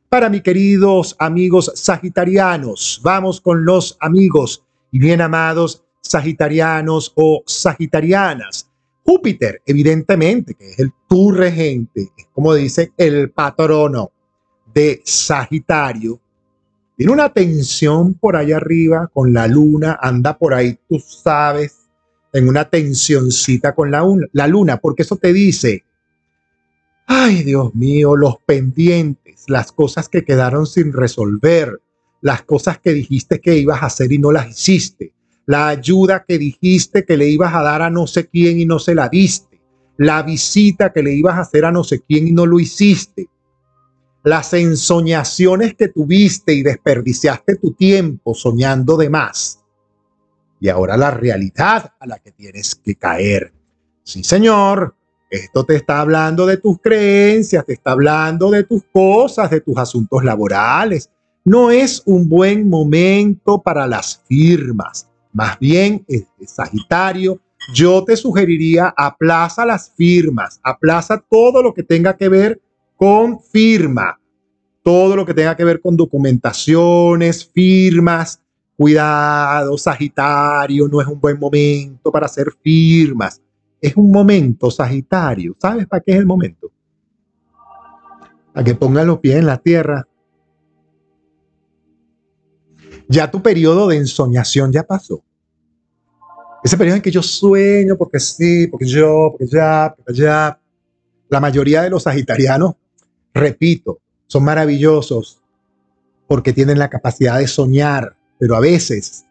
Para 0.08 0.30
mis 0.30 0.40
queridos 0.40 1.14
amigos 1.18 1.70
sagitarianos, 1.74 2.98
vamos 3.04 3.42
con 3.42 3.66
los 3.66 3.98
amigos 4.00 4.64
y 4.90 5.00
bien 5.00 5.20
amados 5.20 5.84
sagitarianos 6.00 7.12
o 7.14 7.42
sagitarianas. 7.44 8.70
Júpiter, 9.02 9.60
evidentemente, 9.66 10.54
que 10.54 10.70
es 10.70 10.78
el 10.78 10.92
tu 11.06 11.30
regente, 11.30 12.10
como 12.32 12.54
dice 12.54 12.90
el 12.96 13.32
patrono 13.32 14.12
de 14.72 15.02
Sagitario, 15.04 16.18
tiene 16.96 17.12
una 17.12 17.28
tensión 17.28 18.14
por 18.14 18.36
allá 18.36 18.56
arriba 18.56 19.10
con 19.12 19.32
la 19.34 19.46
luna, 19.46 19.98
anda 20.00 20.38
por 20.38 20.54
ahí, 20.54 20.78
tú 20.88 20.98
sabes, 20.98 21.86
en 22.32 22.48
una 22.48 22.68
tensioncita 22.68 23.74
con 23.74 23.90
la, 23.90 24.02
la 24.32 24.46
luna, 24.46 24.78
porque 24.78 25.02
eso 25.02 25.16
te 25.16 25.32
dice, 25.32 25.84
ay 27.06 27.42
Dios 27.42 27.74
mío, 27.74 28.16
los 28.16 28.36
pendientes, 28.44 29.44
las 29.46 29.72
cosas 29.72 30.08
que 30.08 30.24
quedaron 30.24 30.66
sin 30.66 30.92
resolver, 30.92 31.80
las 32.22 32.42
cosas 32.42 32.78
que 32.78 32.92
dijiste 32.92 33.40
que 33.40 33.56
ibas 33.56 33.82
a 33.82 33.86
hacer 33.86 34.10
y 34.12 34.18
no 34.18 34.32
las 34.32 34.48
hiciste, 34.48 35.12
la 35.44 35.68
ayuda 35.68 36.24
que 36.26 36.38
dijiste 36.38 37.04
que 37.04 37.16
le 37.16 37.28
ibas 37.28 37.54
a 37.54 37.62
dar 37.62 37.82
a 37.82 37.90
no 37.90 38.06
sé 38.06 38.26
quién 38.26 38.58
y 38.58 38.64
no 38.64 38.78
se 38.78 38.94
la 38.94 39.08
diste, 39.08 39.60
la 39.98 40.22
visita 40.22 40.92
que 40.92 41.02
le 41.02 41.14
ibas 41.14 41.36
a 41.36 41.42
hacer 41.42 41.64
a 41.66 41.72
no 41.72 41.84
sé 41.84 42.00
quién 42.00 42.26
y 42.26 42.32
no 42.32 42.46
lo 42.46 42.58
hiciste, 42.58 43.28
las 44.26 44.52
ensoñaciones 44.54 45.76
que 45.76 45.86
tuviste 45.86 46.52
y 46.52 46.64
desperdiciaste 46.64 47.54
tu 47.58 47.74
tiempo 47.74 48.34
soñando 48.34 48.96
de 48.96 49.08
más. 49.08 49.60
Y 50.58 50.68
ahora 50.68 50.96
la 50.96 51.12
realidad 51.12 51.92
a 52.00 52.06
la 52.08 52.18
que 52.18 52.32
tienes 52.32 52.74
que 52.74 52.96
caer. 52.96 53.52
Sí, 54.02 54.24
señor, 54.24 54.96
esto 55.30 55.62
te 55.62 55.76
está 55.76 56.00
hablando 56.00 56.44
de 56.44 56.56
tus 56.56 56.80
creencias, 56.80 57.64
te 57.64 57.74
está 57.74 57.92
hablando 57.92 58.50
de 58.50 58.64
tus 58.64 58.82
cosas, 58.92 59.48
de 59.48 59.60
tus 59.60 59.78
asuntos 59.78 60.24
laborales. 60.24 61.08
No 61.44 61.70
es 61.70 62.02
un 62.04 62.28
buen 62.28 62.68
momento 62.68 63.62
para 63.62 63.86
las 63.86 64.24
firmas. 64.26 65.08
Más 65.32 65.56
bien, 65.60 66.04
Sagitario, 66.44 67.38
yo 67.72 68.02
te 68.02 68.16
sugeriría 68.16 68.92
aplaza 68.96 69.64
las 69.64 69.92
firmas, 69.96 70.58
aplaza 70.64 71.22
todo 71.30 71.62
lo 71.62 71.72
que 71.72 71.84
tenga 71.84 72.16
que 72.16 72.28
ver 72.28 72.60
confirma 72.96 74.18
todo 74.82 75.16
lo 75.16 75.26
que 75.26 75.34
tenga 75.34 75.56
que 75.56 75.64
ver 75.64 75.80
con 75.80 75.96
documentaciones, 75.96 77.44
firmas, 77.44 78.40
cuidado, 78.76 79.76
Sagitario, 79.76 80.88
no 80.88 81.00
es 81.00 81.06
un 81.06 81.20
buen 81.20 81.38
momento 81.38 82.10
para 82.10 82.26
hacer 82.26 82.48
firmas. 82.62 83.40
Es 83.80 83.96
un 83.96 84.10
momento, 84.10 84.70
Sagitario. 84.70 85.56
¿Sabes 85.60 85.86
para 85.86 86.02
qué 86.02 86.12
es 86.12 86.18
el 86.18 86.26
momento? 86.26 86.70
Para 88.52 88.64
que 88.64 88.74
pongas 88.74 89.06
los 89.06 89.18
pies 89.18 89.36
en 89.36 89.46
la 89.46 89.58
tierra. 89.58 90.06
Ya 93.08 93.30
tu 93.30 93.42
periodo 93.42 93.88
de 93.88 93.96
ensoñación 93.96 94.72
ya 94.72 94.82
pasó. 94.82 95.22
Ese 96.64 96.76
periodo 96.76 96.96
en 96.96 97.02
que 97.02 97.10
yo 97.10 97.22
sueño 97.22 97.96
porque 97.96 98.18
sí, 98.18 98.66
porque 98.66 98.86
yo, 98.86 99.28
porque 99.32 99.46
ya, 99.46 99.94
porque 99.96 100.14
ya. 100.14 100.60
La 101.28 101.40
mayoría 101.40 101.82
de 101.82 101.90
los 101.90 102.04
sagitarianos 102.04 102.76
repito, 103.36 104.00
son 104.26 104.44
maravillosos 104.44 105.40
porque 106.26 106.52
tienen 106.52 106.78
la 106.78 106.90
capacidad 106.90 107.38
de 107.38 107.46
soñar, 107.46 108.16
pero 108.38 108.56
a 108.56 108.60
veces 108.60 109.24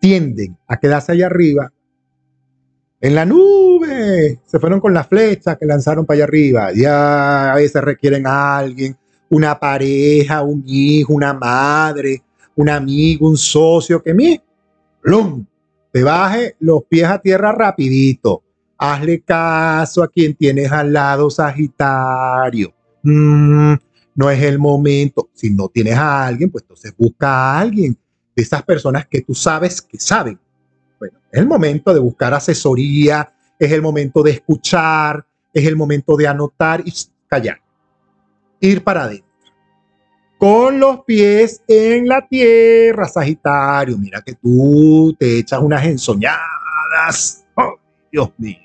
tienden 0.00 0.56
a 0.66 0.78
quedarse 0.78 1.12
allá 1.12 1.26
arriba 1.26 1.72
en 3.00 3.14
la 3.14 3.24
nube. 3.24 4.40
Se 4.44 4.58
fueron 4.58 4.80
con 4.80 4.92
la 4.92 5.04
flecha 5.04 5.56
que 5.56 5.66
lanzaron 5.66 6.04
para 6.04 6.16
allá 6.16 6.24
arriba. 6.24 6.72
Ya 6.74 7.52
a 7.52 7.56
veces 7.56 7.82
requieren 7.82 8.26
a 8.26 8.58
alguien, 8.58 8.96
una 9.28 9.58
pareja, 9.58 10.42
un 10.42 10.64
hijo, 10.66 11.12
una 11.12 11.32
madre, 11.32 12.22
un 12.56 12.68
amigo, 12.68 13.28
un 13.28 13.36
socio 13.36 14.02
que 14.02 14.14
me, 14.14 14.42
¡plum! 15.02 15.44
te 15.92 16.02
baje 16.02 16.56
los 16.60 16.84
pies 16.84 17.08
a 17.08 17.18
tierra 17.18 17.52
rapidito. 17.52 18.42
Hazle 18.78 19.22
caso 19.22 20.02
a 20.02 20.08
quien 20.08 20.34
tienes 20.34 20.70
al 20.70 20.92
lado, 20.92 21.30
Sagitario. 21.30 22.75
Mm, 23.08 23.74
no 24.16 24.30
es 24.30 24.42
el 24.42 24.58
momento. 24.58 25.30
Si 25.32 25.50
no 25.50 25.68
tienes 25.68 25.94
a 25.94 26.26
alguien, 26.26 26.50
pues 26.50 26.62
entonces 26.62 26.92
busca 26.98 27.28
a 27.28 27.60
alguien 27.60 27.96
de 28.34 28.42
esas 28.42 28.64
personas 28.64 29.06
que 29.06 29.20
tú 29.20 29.32
sabes 29.32 29.80
que 29.80 29.96
saben. 30.00 30.40
Bueno, 30.98 31.18
es 31.30 31.40
el 31.40 31.46
momento 31.46 31.94
de 31.94 32.00
buscar 32.00 32.34
asesoría, 32.34 33.32
es 33.60 33.70
el 33.70 33.80
momento 33.80 34.24
de 34.24 34.32
escuchar, 34.32 35.24
es 35.54 35.64
el 35.64 35.76
momento 35.76 36.16
de 36.16 36.26
anotar 36.26 36.82
y 36.84 36.92
callar. 37.28 37.60
Ir 38.58 38.82
para 38.82 39.04
adentro. 39.04 39.26
Con 40.36 40.80
los 40.80 41.04
pies 41.04 41.62
en 41.68 42.08
la 42.08 42.26
tierra, 42.26 43.06
Sagitario. 43.06 43.96
Mira 43.96 44.20
que 44.20 44.34
tú 44.34 45.14
te 45.16 45.38
echas 45.38 45.60
unas 45.60 45.84
ensoñadas. 45.86 47.44
Oh, 47.54 47.76
Dios 48.10 48.30
mío. 48.36 48.58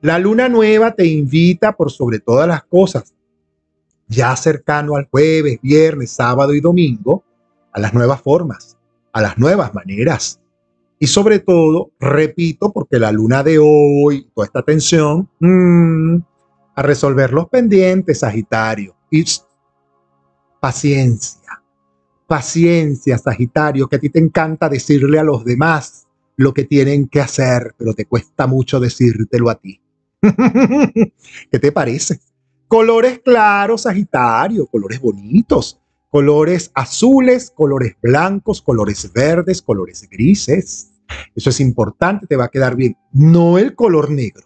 La 0.00 0.18
luna 0.18 0.48
nueva 0.48 0.92
te 0.92 1.04
invita 1.04 1.72
por 1.72 1.90
sobre 1.90 2.18
todas 2.18 2.48
las 2.48 2.64
cosas 2.64 3.12
ya 4.08 4.34
cercano 4.36 4.96
al 4.96 5.08
jueves, 5.10 5.58
viernes, 5.62 6.10
sábado 6.10 6.54
y 6.54 6.60
domingo, 6.60 7.24
a 7.72 7.80
las 7.80 7.94
nuevas 7.94 8.20
formas, 8.22 8.76
a 9.12 9.20
las 9.20 9.38
nuevas 9.38 9.74
maneras. 9.74 10.40
Y 10.98 11.06
sobre 11.06 11.38
todo, 11.38 11.92
repito, 12.00 12.72
porque 12.72 12.98
la 12.98 13.12
luna 13.12 13.42
de 13.42 13.58
hoy, 13.58 14.28
toda 14.34 14.46
esta 14.46 14.62
tensión, 14.62 15.28
mm, 15.38 16.16
a 16.74 16.82
resolver 16.82 17.32
los 17.32 17.48
pendientes, 17.48 18.20
Sagitario. 18.20 18.96
Y 19.10 19.24
paciencia, 20.60 21.62
paciencia, 22.26 23.18
Sagitario, 23.18 23.88
que 23.88 23.96
a 23.96 24.00
ti 24.00 24.10
te 24.10 24.18
encanta 24.18 24.68
decirle 24.68 25.18
a 25.18 25.24
los 25.24 25.44
demás 25.44 26.06
lo 26.36 26.52
que 26.52 26.64
tienen 26.64 27.08
que 27.08 27.20
hacer, 27.20 27.74
pero 27.76 27.94
te 27.94 28.06
cuesta 28.06 28.46
mucho 28.46 28.80
decírtelo 28.80 29.50
a 29.50 29.56
ti. 29.56 29.80
¿Qué 30.22 31.58
te 31.60 31.72
parece? 31.72 32.20
Colores 32.68 33.20
claros, 33.24 33.82
Sagitario, 33.82 34.66
colores 34.66 35.00
bonitos, 35.00 35.80
colores 36.10 36.70
azules, 36.74 37.50
colores 37.50 37.96
blancos, 38.02 38.60
colores 38.60 39.10
verdes, 39.10 39.62
colores 39.62 40.06
grises. 40.10 40.90
Eso 41.34 41.48
es 41.48 41.60
importante, 41.60 42.26
te 42.26 42.36
va 42.36 42.44
a 42.44 42.50
quedar 42.50 42.76
bien. 42.76 42.94
No 43.10 43.56
el 43.56 43.74
color 43.74 44.10
negro. 44.10 44.44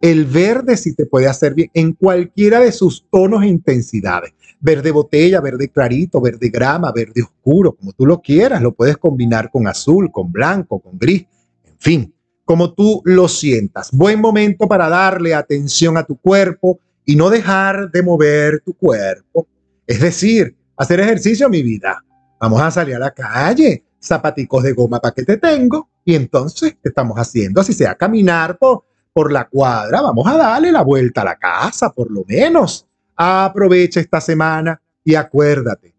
El 0.00 0.24
verde 0.24 0.78
sí 0.78 0.94
te 0.94 1.04
puede 1.04 1.28
hacer 1.28 1.54
bien 1.54 1.70
en 1.74 1.92
cualquiera 1.92 2.60
de 2.60 2.72
sus 2.72 3.06
tonos 3.10 3.42
e 3.42 3.48
intensidades. 3.48 4.32
Verde 4.60 4.92
botella, 4.92 5.42
verde 5.42 5.68
clarito, 5.68 6.22
verde 6.22 6.48
grama, 6.48 6.90
verde 6.90 7.22
oscuro, 7.22 7.72
como 7.72 7.92
tú 7.92 8.06
lo 8.06 8.22
quieras. 8.22 8.62
Lo 8.62 8.72
puedes 8.72 8.96
combinar 8.96 9.50
con 9.50 9.68
azul, 9.68 10.10
con 10.10 10.32
blanco, 10.32 10.78
con 10.78 10.98
gris, 10.98 11.26
en 11.66 11.78
fin 11.78 12.13
como 12.44 12.74
tú 12.74 13.00
lo 13.04 13.28
sientas. 13.28 13.90
Buen 13.92 14.20
momento 14.20 14.68
para 14.68 14.88
darle 14.88 15.34
atención 15.34 15.96
a 15.96 16.04
tu 16.04 16.16
cuerpo 16.16 16.78
y 17.04 17.16
no 17.16 17.30
dejar 17.30 17.90
de 17.90 18.02
mover 18.02 18.60
tu 18.64 18.74
cuerpo. 18.74 19.46
Es 19.86 20.00
decir, 20.00 20.56
hacer 20.76 21.00
ejercicio, 21.00 21.48
mi 21.48 21.62
vida. 21.62 22.02
Vamos 22.40 22.60
a 22.60 22.70
salir 22.70 22.96
a 22.96 22.98
la 22.98 23.10
calle, 23.10 23.84
zapaticos 24.02 24.62
de 24.62 24.72
goma 24.72 25.00
para 25.00 25.14
que 25.14 25.22
te 25.22 25.36
tengo 25.38 25.88
y 26.04 26.14
entonces 26.14 26.76
¿qué 26.82 26.90
estamos 26.90 27.16
haciendo? 27.16 27.60
Así 27.60 27.72
sea 27.72 27.94
caminar 27.94 28.58
por, 28.58 28.84
por 29.12 29.32
la 29.32 29.48
cuadra, 29.48 30.02
vamos 30.02 30.26
a 30.26 30.36
darle 30.36 30.70
la 30.70 30.82
vuelta 30.82 31.22
a 31.22 31.24
la 31.24 31.36
casa 31.36 31.90
por 31.90 32.10
lo 32.10 32.24
menos. 32.26 32.86
Aprovecha 33.16 34.00
esta 34.00 34.20
semana 34.20 34.80
y 35.02 35.14
acuérdate, 35.14 35.93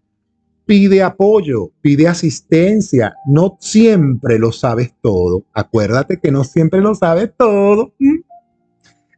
pide 0.65 1.03
apoyo, 1.03 1.71
pide 1.81 2.07
asistencia. 2.07 3.15
No 3.25 3.57
siempre 3.59 4.39
lo 4.39 4.51
sabes 4.51 4.93
todo. 5.01 5.45
Acuérdate 5.53 6.19
que 6.19 6.31
no 6.31 6.43
siempre 6.43 6.81
lo 6.81 6.95
sabes 6.95 7.31
todo. 7.37 7.93
¿Mm? 7.99 8.19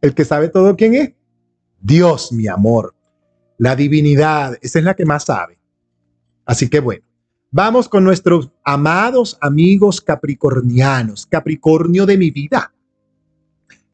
El 0.02 0.14
que 0.14 0.26
sabe 0.26 0.50
todo, 0.50 0.76
¿quién 0.76 0.94
es? 0.94 1.14
Dios, 1.80 2.32
mi 2.32 2.48
amor. 2.48 2.94
La 3.58 3.76
divinidad, 3.76 4.58
esa 4.62 4.80
es 4.80 4.86
la 4.86 4.96
que 4.96 5.06
más 5.06 5.26
sabe. 5.26 5.58
Así 6.46 6.70
que 6.70 6.80
bueno, 6.80 7.06
vamos 7.52 7.90
con 7.90 8.04
nuestros 8.04 8.52
amados 8.64 9.38
amigos 9.42 10.02
capricornianos. 10.02 11.26
Capricornio 11.26 12.06
de 12.06 12.18
mi 12.18 12.30
vida. 12.30 12.74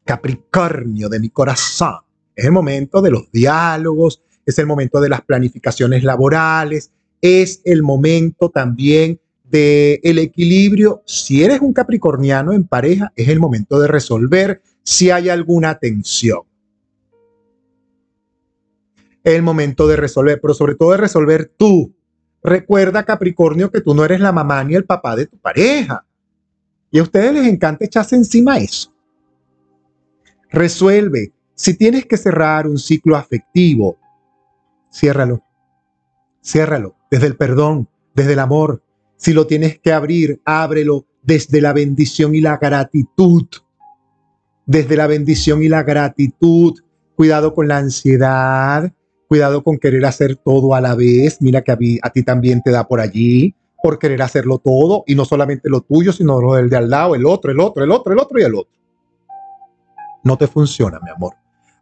Capricornio 0.04 1.08
de 1.08 1.20
mi 1.20 1.30
corazón. 1.30 2.00
Es 2.36 2.44
el 2.44 2.52
momento 2.52 3.00
de 3.00 3.12
los 3.12 3.30
diálogos, 3.30 4.22
es 4.44 4.58
el 4.58 4.66
momento 4.66 5.00
de 5.00 5.08
las 5.08 5.22
planificaciones 5.22 6.04
laborales, 6.04 6.92
es 7.24 7.62
el 7.64 7.82
momento 7.82 8.50
también 8.50 9.18
del 9.44 9.98
el 10.02 10.18
equilibrio. 10.18 11.02
Si 11.06 11.42
eres 11.42 11.62
un 11.62 11.72
capricorniano 11.72 12.52
en 12.52 12.64
pareja, 12.64 13.14
es 13.16 13.30
el 13.30 13.40
momento 13.40 13.80
de 13.80 13.88
resolver 13.88 14.60
si 14.82 15.10
hay 15.10 15.30
alguna 15.30 15.78
tensión. 15.78 16.42
Es 19.22 19.32
el 19.32 19.42
momento 19.42 19.88
de 19.88 19.96
resolver, 19.96 20.38
pero 20.38 20.52
sobre 20.52 20.74
todo 20.74 20.90
de 20.90 20.98
resolver 20.98 21.50
tú. 21.56 21.94
Recuerda, 22.42 23.06
Capricornio, 23.06 23.70
que 23.70 23.80
tú 23.80 23.94
no 23.94 24.04
eres 24.04 24.20
la 24.20 24.30
mamá 24.30 24.62
ni 24.62 24.74
el 24.74 24.84
papá 24.84 25.16
de 25.16 25.26
tu 25.26 25.38
pareja. 25.38 26.04
Y 26.90 26.98
a 26.98 27.04
ustedes 27.04 27.32
les 27.32 27.46
encanta 27.46 27.86
echarse 27.86 28.16
encima 28.16 28.58
eso. 28.58 28.92
Resuelve. 30.50 31.32
Si 31.54 31.72
tienes 31.72 32.04
que 32.04 32.18
cerrar 32.18 32.66
un 32.66 32.76
ciclo 32.76 33.16
afectivo, 33.16 33.96
ciérralo. 34.92 35.42
Ciérralo 36.42 36.96
desde 37.14 37.28
el 37.28 37.36
perdón, 37.36 37.88
desde 38.12 38.32
el 38.32 38.40
amor. 38.40 38.82
Si 39.16 39.32
lo 39.32 39.46
tienes 39.46 39.78
que 39.78 39.92
abrir, 39.92 40.40
ábrelo 40.44 41.06
desde 41.22 41.60
la 41.60 41.72
bendición 41.72 42.34
y 42.34 42.40
la 42.40 42.56
gratitud. 42.56 43.46
Desde 44.66 44.96
la 44.96 45.06
bendición 45.06 45.62
y 45.62 45.68
la 45.68 45.84
gratitud. 45.84 46.74
Cuidado 47.14 47.54
con 47.54 47.68
la 47.68 47.78
ansiedad, 47.78 48.92
cuidado 49.28 49.62
con 49.62 49.78
querer 49.78 50.04
hacer 50.06 50.34
todo 50.34 50.74
a 50.74 50.80
la 50.80 50.96
vez. 50.96 51.40
Mira 51.40 51.62
que 51.62 51.70
a, 52.02 52.10
ti 52.10 52.24
también 52.24 52.60
te 52.62 52.72
da 52.72 52.88
por 52.88 52.98
allí, 52.98 53.54
por 53.80 54.00
querer 54.00 54.20
hacerlo 54.20 54.58
todo 54.58 55.04
y 55.06 55.14
no 55.14 55.24
solamente 55.24 55.70
lo 55.70 55.82
tuyo, 55.82 56.12
sino 56.12 56.40
lo 56.40 56.54
del 56.54 56.68
de 56.68 56.78
al 56.78 56.90
lado, 56.90 57.14
el 57.14 57.26
otro, 57.26 57.52
el 57.52 57.60
otro, 57.60 57.84
el 57.84 57.92
otro, 57.92 58.12
el 58.12 58.18
otro 58.18 58.40
y 58.40 58.42
el 58.42 58.56
otro. 58.56 58.74
No 60.24 60.36
te 60.36 60.48
funciona, 60.48 60.98
mi 61.00 61.10
amor. 61.10 61.34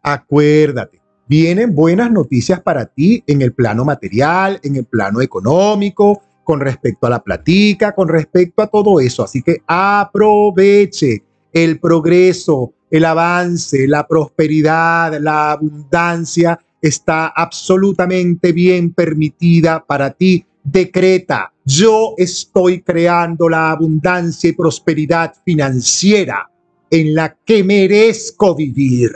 Acuérdate, 0.02 1.00
vienen 1.32 1.74
buenas 1.74 2.12
noticias 2.12 2.60
para 2.60 2.84
ti 2.84 3.24
en 3.26 3.40
el 3.40 3.54
plano 3.54 3.86
material, 3.86 4.60
en 4.62 4.76
el 4.76 4.84
plano 4.84 5.22
económico, 5.22 6.20
con 6.44 6.60
respecto 6.60 7.06
a 7.06 7.10
la 7.10 7.22
platica, 7.22 7.94
con 7.94 8.06
respecto 8.08 8.60
a 8.60 8.66
todo 8.66 9.00
eso. 9.00 9.24
Así 9.24 9.40
que 9.40 9.62
aproveche 9.66 11.22
el 11.50 11.80
progreso, 11.80 12.74
el 12.90 13.06
avance, 13.06 13.88
la 13.88 14.06
prosperidad, 14.06 15.18
la 15.22 15.52
abundancia 15.52 16.60
está 16.82 17.28
absolutamente 17.28 18.52
bien 18.52 18.92
permitida 18.92 19.82
para 19.82 20.10
ti. 20.10 20.44
Decreta, 20.62 21.50
yo 21.64 22.12
estoy 22.18 22.82
creando 22.82 23.48
la 23.48 23.70
abundancia 23.70 24.50
y 24.50 24.52
prosperidad 24.52 25.32
financiera 25.46 26.50
en 26.90 27.14
la 27.14 27.34
que 27.46 27.64
merezco 27.64 28.54
vivir 28.54 29.12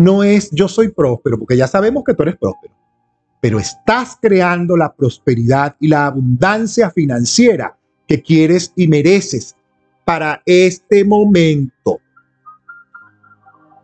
no 0.00 0.24
es 0.24 0.50
yo 0.50 0.66
soy 0.66 0.88
próspero, 0.88 1.38
porque 1.38 1.58
ya 1.58 1.66
sabemos 1.66 2.04
que 2.04 2.14
tú 2.14 2.22
eres 2.22 2.38
próspero, 2.38 2.74
pero 3.38 3.58
estás 3.58 4.16
creando 4.20 4.74
la 4.74 4.90
prosperidad 4.90 5.76
y 5.78 5.88
la 5.88 6.06
abundancia 6.06 6.90
financiera 6.90 7.76
que 8.08 8.22
quieres 8.22 8.72
y 8.74 8.88
mereces 8.88 9.54
para 10.06 10.40
este 10.46 11.04
momento. 11.04 12.00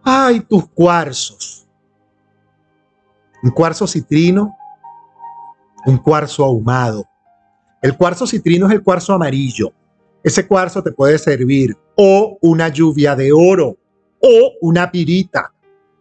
Ay, 0.03 0.41
tus 0.41 0.67
cuarzos. 0.69 1.67
Un 3.43 3.51
cuarzo 3.51 3.87
citrino, 3.87 4.57
un 5.85 5.99
cuarzo 5.99 6.45
ahumado. 6.45 7.05
El 7.83 7.95
cuarzo 7.95 8.27
citrino 8.27 8.67
es 8.69 8.73
el 8.73 8.83
cuarzo 8.83 9.13
amarillo. 9.13 9.71
Ese 10.25 10.47
cuarzo 10.47 10.83
te 10.83 10.93
puede 10.93 11.19
servir 11.19 11.77
o 11.95 12.39
una 12.41 12.69
lluvia 12.69 13.15
de 13.15 13.33
oro 13.33 13.77
o 14.21 14.53
una 14.63 14.91
pirita 14.91 15.53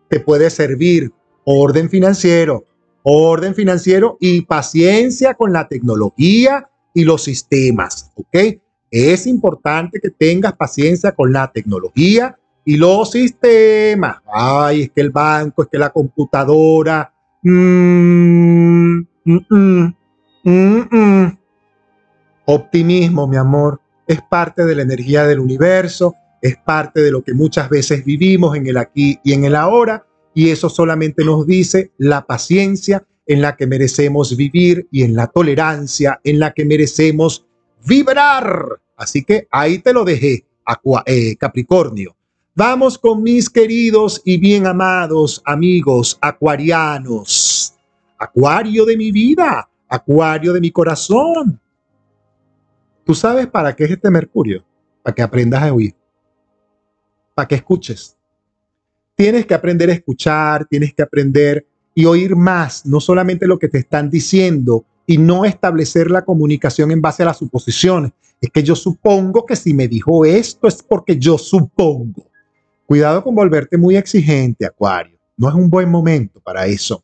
te 0.10 0.20
puede 0.20 0.50
servir 0.50 1.12
orden 1.44 1.90
financiero, 1.90 2.66
orden 3.04 3.56
financiero 3.56 4.18
y 4.20 4.42
paciencia 4.42 5.34
con 5.34 5.54
la 5.54 5.68
tecnología 5.68 6.70
y 6.94 7.04
los 7.04 7.24
sistemas, 7.24 8.12
¿ok? 8.16 8.60
Es 8.90 9.28
importante 9.28 10.00
que 10.00 10.10
tengas 10.10 10.54
paciencia 10.54 11.12
con 11.12 11.32
la 11.34 11.52
tecnología 11.52 12.38
y 12.64 12.78
los 12.78 13.12
sistemas. 13.12 14.18
Ay, 14.34 14.84
es 14.84 14.92
que 14.92 15.02
el 15.02 15.12
banco, 15.12 15.64
es 15.64 15.70
que 15.70 15.78
la 15.78 15.90
computadora. 15.92 17.14
Mm, 17.44 19.00
mm, 19.26 19.94
mm, 20.44 21.38
Optimismo, 22.46 23.28
mi 23.28 23.38
amor, 23.38 23.82
es 24.08 24.22
parte 24.22 24.66
de 24.66 24.76
la 24.76 24.84
energía 24.84 25.26
del 25.26 25.40
universo 25.40 26.16
es 26.46 26.58
parte 26.58 27.02
de 27.02 27.12
lo 27.12 27.24
que 27.24 27.34
muchas 27.34 27.70
veces 27.70 28.06
vivimos 28.06 28.56
en 28.56 28.68
el 28.68 28.78
aquí 28.78 29.20
y 29.24 29.34
en 29.34 29.46
el 29.46 29.56
ahora, 29.56 30.06
y 30.36 30.50
eso 30.50 30.70
solamente 30.70 31.26
nos 31.26 31.48
dice 31.48 31.92
la 31.98 32.28
paciencia 32.28 33.04
en 33.26 33.42
la 33.42 33.56
que 33.56 33.66
merecemos 33.66 34.38
vivir 34.38 34.88
y 34.92 35.02
en 35.02 35.16
la 35.16 35.26
tolerancia 35.26 36.22
en 36.24 36.40
la 36.40 36.54
que 36.54 36.64
merecemos 36.64 37.48
vibrar. 37.88 38.80
Así 38.96 39.24
que 39.24 39.48
ahí 39.50 39.80
te 39.80 39.92
lo 39.92 40.06
dejé, 40.06 40.46
eh, 41.08 41.36
Capricornio. 41.38 42.16
Vamos 42.54 43.00
con 43.00 43.24
mis 43.24 43.50
queridos 43.50 44.22
y 44.24 44.38
bien 44.38 44.68
amados 44.68 45.42
amigos 45.46 46.16
acuarianos. 46.22 47.74
Acuario 48.20 48.86
de 48.86 48.96
mi 48.96 49.12
vida, 49.12 49.68
acuario 49.90 50.54
de 50.54 50.62
mi 50.62 50.70
corazón. 50.70 51.60
¿Tú 53.04 53.16
sabes 53.16 53.48
para 53.48 53.76
qué 53.76 53.86
es 53.86 53.92
este 53.92 54.12
Mercurio? 54.12 54.64
Para 55.02 55.16
que 55.16 55.24
aprendas 55.24 55.64
a 55.64 55.74
oír 55.74 55.96
para 57.36 57.48
que 57.48 57.56
escuches. 57.56 58.18
Tienes 59.16 59.46
que 59.46 59.54
aprender 59.54 59.90
a 59.90 59.94
escuchar, 59.94 60.66
tienes 60.66 60.94
que 60.94 61.04
aprender 61.04 61.68
y 61.94 62.06
oír 62.06 62.36
más, 62.36 62.86
no 62.86 63.00
solamente 63.00 63.46
lo 63.46 63.60
que 63.60 63.70
te 63.70 63.78
están 63.78 64.10
diciendo 64.10 64.86
y 65.06 65.18
no 65.18 65.46
establecer 65.46 66.10
la 66.10 66.26
comunicación 66.26 66.92
en 66.92 67.02
base 67.02 67.24
a 67.24 67.28
las 67.28 67.38
suposiciones. 67.38 68.12
Es 68.42 68.50
que 68.50 68.64
yo 68.64 68.76
supongo 68.76 69.46
que 69.46 69.56
si 69.56 69.74
me 69.74 69.88
dijo 69.88 70.26
esto 70.26 70.68
es 70.68 70.82
porque 70.82 71.18
yo 71.18 71.38
supongo. 71.38 72.26
Cuidado 72.86 73.24
con 73.24 73.36
volverte 73.36 73.78
muy 73.78 73.96
exigente, 73.96 74.66
Acuario. 74.66 75.18
no 75.38 75.50
es 75.50 75.56
un 75.56 75.70
buen 75.70 75.90
momento 75.90 76.40
para 76.40 76.66
eso. 76.66 77.04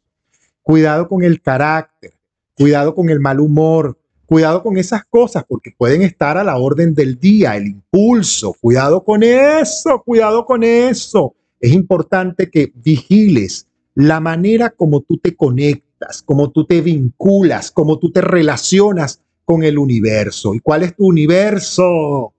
Cuidado 0.62 1.08
con 1.08 1.24
el 1.24 1.42
carácter, 1.42 2.14
cuidado 2.56 2.94
con 2.94 3.10
el 3.10 3.20
mal 3.20 3.40
humor, 3.40 3.98
cuidado 4.32 4.64
con 4.64 4.78
esas 4.78 5.04
cosas 5.04 5.44
porque 5.46 5.76
pueden 5.78 6.04
estar 6.04 6.38
a 6.38 6.44
la 6.46 6.58
orden 6.58 6.96
del 6.96 7.20
día, 7.20 7.58
el 7.58 7.68
impulso, 7.68 8.56
cuidado 8.62 9.04
con 9.04 9.24
eso, 9.24 10.02
cuidado 10.06 10.46
con 10.46 10.64
eso. 10.64 11.36
Es 11.60 11.74
importante 11.74 12.50
que 12.50 12.72
vigiles 12.74 13.68
la 13.94 14.22
manera 14.22 14.70
como 14.70 15.02
tú 15.02 15.18
te 15.18 15.36
conectas, 15.36 16.22
como 16.22 16.50
tú 16.50 16.66
te 16.66 16.80
vinculas, 16.80 17.72
como 17.72 18.00
tú 18.00 18.10
te 18.10 18.22
relacionas 18.22 19.22
con 19.44 19.64
el 19.64 19.78
universo. 19.78 20.56
¿Y 20.56 20.62
cuál 20.62 20.84
es 20.84 20.96
tu 20.96 21.08
universo? 21.08 22.34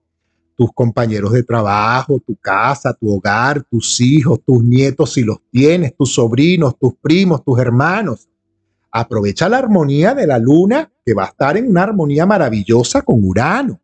Tus 0.55 0.71
compañeros 0.73 1.31
de 1.33 1.43
trabajo, 1.43 2.19
tu 2.25 2.35
casa, 2.37 2.95
tu 2.95 3.13
hogar, 3.13 3.65
tus 3.69 4.01
hijos, 4.01 4.39
tus 4.43 4.63
nietos 4.63 5.13
si 5.13 5.21
los 5.21 5.37
tienes, 5.51 5.95
tus 5.95 6.15
sobrinos, 6.15 6.75
tus 6.79 6.95
primos, 6.95 7.43
tus 7.43 7.59
hermanos. 7.59 8.27
Aprovecha 8.89 9.47
la 9.47 9.59
armonía 9.59 10.15
de 10.15 10.25
la 10.25 10.39
luna 10.39 10.89
que 11.05 11.13
va 11.13 11.23
a 11.23 11.27
estar 11.27 11.57
en 11.57 11.69
una 11.69 11.83
armonía 11.83 12.25
maravillosa 12.25 13.01
con 13.01 13.23
Urano. 13.23 13.79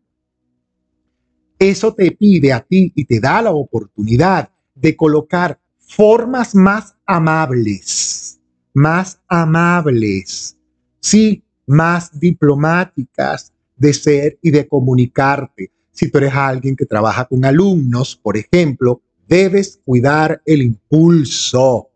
Eso 1.58 1.94
te 1.94 2.12
pide 2.12 2.54
a 2.54 2.62
ti 2.62 2.92
y 2.96 3.06
te 3.06 3.20
da 3.20 3.42
la 3.42 3.52
oportunidad 3.52 4.50
de 4.76 4.96
colocar 4.96 5.60
formas 5.78 6.56
más 6.56 6.96
amables, 7.06 8.40
más 8.74 9.20
amables, 9.28 10.58
sí, 11.02 11.44
más 11.66 12.18
diplomáticas 12.18 13.52
de 13.76 13.94
ser 13.94 14.40
y 14.42 14.52
de 14.52 14.68
comunicarte. 14.68 15.72
Si 15.92 16.10
tú 16.10 16.20
eres 16.20 16.34
alguien 16.34 16.76
que 16.76 16.86
trabaja 16.86 17.26
con 17.26 17.44
alumnos, 17.44 18.16
por 18.16 18.38
ejemplo, 18.38 19.02
debes 19.28 19.82
cuidar 19.84 20.42
el 20.46 20.62
impulso. 20.62 21.90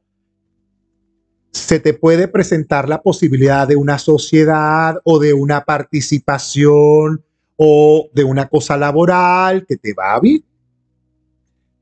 Se 1.54 1.80
te 1.80 1.94
puede 1.94 2.28
presentar 2.28 2.90
la 2.90 3.02
posibilidad 3.02 3.68
de 3.68 3.76
una 3.76 4.00
sociedad 4.00 4.98
o 5.04 5.20
de 5.20 5.34
una 5.34 5.64
participación 5.64 7.24
o 7.56 8.10
de 8.12 8.24
una 8.24 8.50
cosa 8.50 8.76
laboral 8.76 9.66
que 9.68 9.78
te 9.78 9.94
va 9.94 10.16
a 10.16 10.22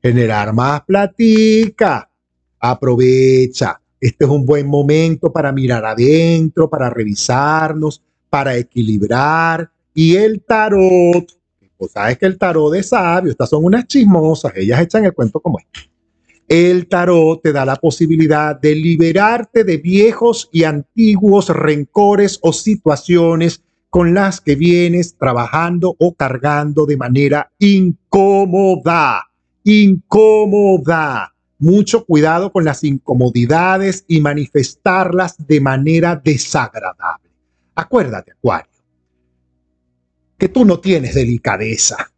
generar 0.02 0.52
más 0.52 0.82
platica. 0.82 2.08
Aprovecha. 2.60 3.80
Este 3.98 4.24
es 4.24 4.30
un 4.30 4.44
buen 4.44 4.66
momento 4.66 5.32
para 5.32 5.52
mirar 5.52 5.84
adentro, 5.86 6.68
para 6.68 6.90
revisarnos, 6.90 8.02
para 8.28 8.56
equilibrar. 8.56 9.70
Y 9.94 10.16
el 10.16 10.42
tarot, 10.42 11.26
pues 11.78 11.92
sabes 11.92 12.18
que 12.18 12.26
el 12.26 12.36
tarot 12.36 12.74
es 12.74 12.88
sabio, 12.88 13.30
estas 13.30 13.48
son 13.48 13.64
unas 13.64 13.86
chismosas, 13.86 14.52
ellas 14.56 14.80
echan 14.80 15.04
el 15.04 15.14
cuento 15.14 15.40
como 15.40 15.58
es. 15.58 15.91
El 16.52 16.86
tarot 16.86 17.40
te 17.42 17.50
da 17.50 17.64
la 17.64 17.76
posibilidad 17.76 18.60
de 18.60 18.74
liberarte 18.74 19.64
de 19.64 19.78
viejos 19.78 20.50
y 20.52 20.64
antiguos 20.64 21.48
rencores 21.48 22.38
o 22.42 22.52
situaciones 22.52 23.62
con 23.88 24.12
las 24.12 24.42
que 24.42 24.54
vienes 24.54 25.16
trabajando 25.16 25.96
o 25.98 26.14
cargando 26.14 26.84
de 26.84 26.98
manera 26.98 27.50
incómoda 27.58 29.32
incómoda. 29.64 31.34
Mucho 31.58 32.04
cuidado 32.04 32.50
con 32.52 32.64
las 32.64 32.82
incomodidades 32.82 34.04
y 34.08 34.20
manifestarlas 34.20 35.36
de 35.46 35.60
manera 35.60 36.16
desagradable. 36.16 37.30
Acuérdate, 37.74 38.32
Acuario, 38.32 38.70
que 40.36 40.48
tú 40.48 40.64
no 40.64 40.80
tienes 40.80 41.14
delicadeza. 41.14 42.12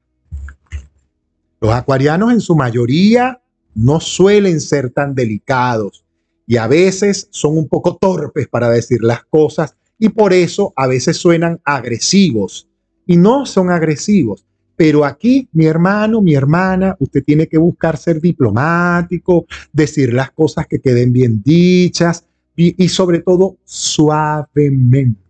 Los 1.61 1.73
acuarianos 1.73 2.33
en 2.33 2.41
su 2.41 2.57
mayoría 2.57 3.41
no 3.75 4.01
suelen 4.01 4.61
ser 4.61 4.91
tan 4.91 5.15
delicados 5.15 6.05
y 6.47 6.57
a 6.57 6.67
veces 6.67 7.29
son 7.31 7.57
un 7.59 7.69
poco 7.69 7.97
torpes 7.97 8.49
para 8.49 8.69
decir 8.71 9.03
las 9.03 9.25
cosas 9.25 9.75
y 9.99 10.09
por 10.11 10.33
eso 10.33 10.73
a 10.77 10.87
veces 10.87 11.17
suenan 11.17 11.61
agresivos. 11.65 12.69
Y 13.07 13.17
no 13.19 13.45
son 13.45 13.71
agresivos, 13.71 14.47
pero 14.77 15.05
aquí, 15.05 15.49
mi 15.53 15.67
hermano, 15.67 16.21
mi 16.21 16.35
hermana, 16.35 16.97
usted 16.99 17.23
tiene 17.23 17.47
que 17.47 17.59
buscar 17.59 17.97
ser 17.97 18.21
diplomático, 18.21 19.47
decir 19.73 20.13
las 20.13 20.31
cosas 20.33 20.67
que 20.67 20.81
queden 20.81 21.13
bien 21.13 21.43
dichas 21.43 22.25
y, 22.57 22.89
sobre 22.89 23.21
todo 23.21 23.57
suavemente, 23.65 25.21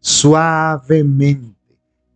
suavemente. 0.00 1.56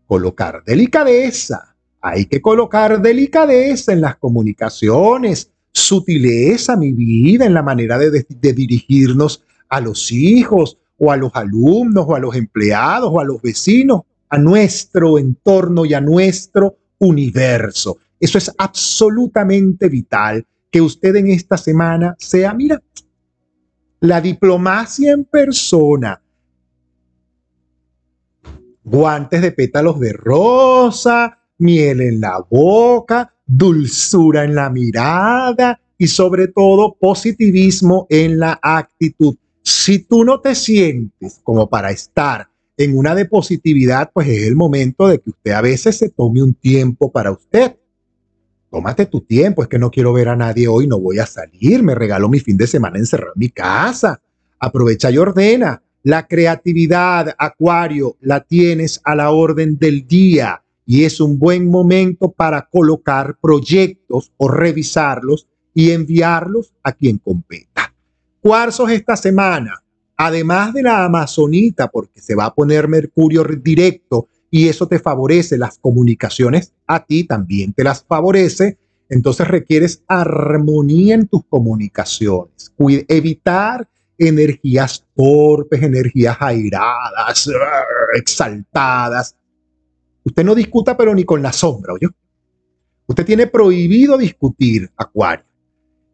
Colocar 0.06 0.62
delicadeza. 0.64 1.73
Hay 2.06 2.26
que 2.26 2.42
colocar 2.42 3.00
delicadeza 3.00 3.94
en 3.94 4.02
las 4.02 4.16
comunicaciones, 4.16 5.50
sutileza, 5.72 6.76
mi 6.76 6.92
vida, 6.92 7.46
en 7.46 7.54
la 7.54 7.62
manera 7.62 7.98
de, 7.98 8.26
de 8.28 8.52
dirigirnos 8.52 9.42
a 9.70 9.80
los 9.80 10.12
hijos 10.12 10.76
o 10.98 11.10
a 11.10 11.16
los 11.16 11.34
alumnos 11.34 12.04
o 12.06 12.14
a 12.14 12.18
los 12.18 12.36
empleados 12.36 13.08
o 13.10 13.20
a 13.20 13.24
los 13.24 13.40
vecinos 13.40 14.02
a 14.28 14.36
nuestro 14.36 15.18
entorno 15.18 15.86
y 15.86 15.94
a 15.94 16.00
nuestro 16.02 16.76
universo. 16.98 17.96
Eso 18.20 18.36
es 18.36 18.52
absolutamente 18.58 19.88
vital, 19.88 20.44
que 20.70 20.82
usted 20.82 21.16
en 21.16 21.28
esta 21.28 21.56
semana 21.56 22.16
sea, 22.18 22.52
mira, 22.52 22.82
la 24.00 24.20
diplomacia 24.20 25.12
en 25.12 25.24
persona, 25.24 26.20
guantes 28.82 29.40
de 29.40 29.52
pétalos 29.52 29.98
de 30.00 30.12
rosa, 30.12 31.38
miel 31.58 32.00
en 32.00 32.20
la 32.20 32.44
boca, 32.48 33.34
dulzura 33.46 34.44
en 34.44 34.54
la 34.54 34.70
mirada 34.70 35.80
y 35.98 36.06
sobre 36.06 36.48
todo 36.48 36.96
positivismo 36.98 38.06
en 38.10 38.38
la 38.38 38.58
actitud. 38.62 39.36
Si 39.62 40.00
tú 40.00 40.24
no 40.24 40.40
te 40.40 40.54
sientes 40.54 41.40
como 41.42 41.68
para 41.68 41.90
estar 41.90 42.48
en 42.76 42.96
una 42.96 43.14
de 43.14 43.24
positividad, 43.24 44.10
pues 44.12 44.28
es 44.28 44.42
el 44.44 44.56
momento 44.56 45.08
de 45.08 45.20
que 45.20 45.30
usted 45.30 45.52
a 45.52 45.60
veces 45.60 45.96
se 45.96 46.10
tome 46.10 46.42
un 46.42 46.54
tiempo 46.54 47.10
para 47.10 47.30
usted. 47.30 47.76
Tómate 48.70 49.06
tu 49.06 49.20
tiempo, 49.20 49.62
es 49.62 49.68
que 49.68 49.78
no 49.78 49.90
quiero 49.90 50.12
ver 50.12 50.28
a 50.28 50.36
nadie 50.36 50.66
hoy, 50.66 50.88
no 50.88 50.98
voy 50.98 51.20
a 51.20 51.26
salir, 51.26 51.82
me 51.84 51.94
regalo 51.94 52.28
mi 52.28 52.40
fin 52.40 52.56
de 52.56 52.66
semana 52.66 52.98
encerrado 52.98 53.32
en 53.36 53.40
mi 53.40 53.50
casa. 53.50 54.20
Aprovecha 54.58 55.10
y 55.10 55.18
ordena. 55.18 55.80
La 56.02 56.26
creatividad, 56.26 57.34
Acuario, 57.38 58.16
la 58.20 58.40
tienes 58.40 59.00
a 59.04 59.14
la 59.14 59.30
orden 59.30 59.78
del 59.78 60.06
día 60.06 60.63
y 60.86 61.04
es 61.04 61.20
un 61.20 61.38
buen 61.38 61.70
momento 61.70 62.30
para 62.30 62.68
colocar 62.70 63.38
proyectos 63.40 64.32
o 64.36 64.48
revisarlos 64.48 65.48
y 65.72 65.90
enviarlos 65.90 66.72
a 66.82 66.92
quien 66.92 67.18
competa. 67.18 67.94
Cuarzos 68.40 68.90
esta 68.90 69.16
semana 69.16 69.84
además 70.16 70.72
de 70.72 70.82
la 70.82 71.04
amazonita, 71.04 71.88
porque 71.88 72.20
se 72.20 72.34
va 72.34 72.46
a 72.46 72.54
poner 72.54 72.88
mercurio 72.88 73.44
directo 73.44 74.28
y 74.50 74.68
eso 74.68 74.86
te 74.86 74.98
favorece 74.98 75.58
las 75.58 75.78
comunicaciones, 75.78 76.72
a 76.86 77.04
ti 77.04 77.24
también 77.24 77.72
te 77.72 77.82
las 77.82 78.04
favorece, 78.04 78.78
entonces 79.08 79.48
requieres 79.48 80.02
armonía 80.06 81.14
en 81.14 81.26
tus 81.26 81.44
comunicaciones, 81.46 82.72
evitar 83.08 83.88
energías 84.16 85.04
torpes, 85.14 85.82
energías 85.82 86.36
airadas, 86.40 87.50
exaltadas. 88.14 89.36
Usted 90.24 90.44
no 90.44 90.54
discuta, 90.54 90.96
pero 90.96 91.14
ni 91.14 91.24
con 91.24 91.42
la 91.42 91.52
sombra, 91.52 91.92
¿oye? 91.92 92.08
Usted 93.06 93.24
tiene 93.24 93.46
prohibido 93.46 94.16
discutir, 94.16 94.90
Acuario. 94.96 95.44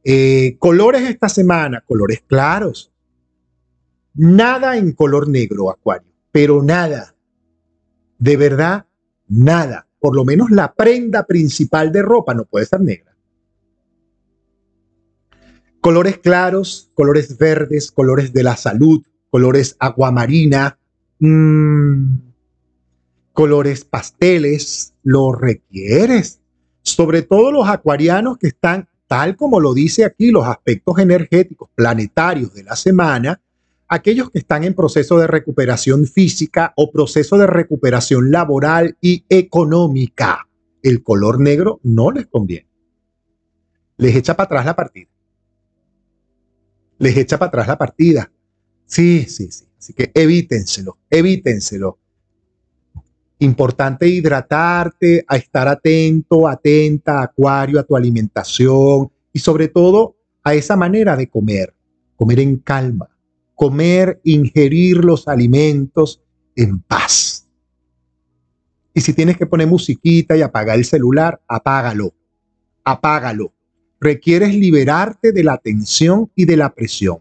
Eh, 0.03 0.57
colores 0.59 1.03
esta 1.03 1.29
semana, 1.29 1.83
colores 1.87 2.23
claros, 2.27 2.91
Nada 4.15 4.77
en 4.77 4.93
color 4.93 5.29
negro, 5.29 5.71
Acuario, 5.71 6.13
pero 6.33 6.63
nada. 6.63 7.15
De 8.19 8.37
verdad, 8.37 8.87
nada. 9.29 9.87
Por 10.01 10.17
lo 10.17 10.25
menos 10.25 10.51
la 10.51 10.75
prenda 10.75 11.27
principal 11.27 11.93
de 11.93 12.03
ropa 12.03 12.35
no 12.35 12.45
puede 12.45 12.67
ser 12.67 12.81
negra. 12.81 13.15
Colores 15.81 16.19
claros, 16.19 16.91
colores 16.95 17.39
verdes, 17.39 17.91
colores 17.91 18.33
de 18.33 18.43
la 18.43 18.57
salud, 18.57 19.03
colores 19.31 19.77
aguamarina, 19.79 20.79
mmm, 21.21 22.17
colores 23.41 23.87
pasteles, 23.87 24.93
lo 25.03 25.33
requieres. 25.33 26.43
Sobre 26.83 27.23
todo 27.23 27.51
los 27.51 27.67
acuarianos 27.71 28.37
que 28.37 28.49
están, 28.49 28.87
tal 29.07 29.35
como 29.35 29.61
lo 29.61 29.73
dice 29.73 30.05
aquí, 30.05 30.31
los 30.31 30.47
aspectos 30.47 30.99
energéticos 30.99 31.71
planetarios 31.75 32.53
de 32.53 32.65
la 32.65 32.77
semana, 32.77 33.41
aquellos 33.89 34.31
que 34.31 34.41
están 34.41 34.65
en 34.65 34.75
proceso 34.75 35.19
de 35.19 35.27
recuperación 35.27 36.07
física 36.07 36.75
o 36.77 36.93
proceso 36.93 37.39
de 37.39 37.47
recuperación 37.47 38.31
laboral 38.31 38.99
y 39.01 39.25
económica. 39.31 40.47
El 40.83 41.03
color 41.03 41.41
negro 41.41 41.81
no 41.83 42.11
les 42.11 42.27
conviene. 42.27 42.69
Les 43.97 44.17
echa 44.17 44.37
para 44.37 44.49
atrás 44.49 44.67
la 44.67 44.77
partida. 44.77 45.09
Les 46.99 47.17
echa 47.17 47.39
para 47.39 47.49
atrás 47.49 47.69
la 47.69 47.79
partida. 47.79 48.31
Sí, 48.85 49.25
sí, 49.31 49.51
sí. 49.51 49.65
Así 49.79 49.95
que 49.95 50.11
evítenselo, 50.13 50.99
evítenselo. 51.09 52.01
Importante 53.41 54.07
hidratarte, 54.07 55.25
a 55.27 55.37
estar 55.37 55.67
atento, 55.67 56.47
atenta, 56.47 57.23
acuario, 57.23 57.81
a 57.81 57.85
tu 57.85 57.97
alimentación 57.97 59.11
y 59.33 59.39
sobre 59.39 59.69
todo 59.69 60.17
a 60.45 60.55
esa 60.55 60.77
manera 60.77 61.17
de 61.17 61.29
comer, 61.29 61.75
comer 62.17 62.41
en 62.41 62.57
calma, 62.57 63.09
comer, 63.55 64.21
ingerir 64.25 65.05
los 65.05 65.27
alimentos 65.27 66.23
en 66.55 66.81
paz. 66.81 67.49
Y 68.93 69.01
si 69.01 69.15
tienes 69.15 69.39
que 69.39 69.47
poner 69.47 69.67
musiquita 69.67 70.37
y 70.37 70.43
apagar 70.43 70.77
el 70.77 70.85
celular, 70.85 71.41
apágalo, 71.49 72.13
apágalo. 72.85 73.55
Requieres 74.01 74.55
liberarte 74.55 75.33
de 75.33 75.45
la 75.45 75.59
tensión 75.59 76.31
y 76.35 76.45
de 76.45 76.57
la 76.57 76.75
presión. 76.75 77.19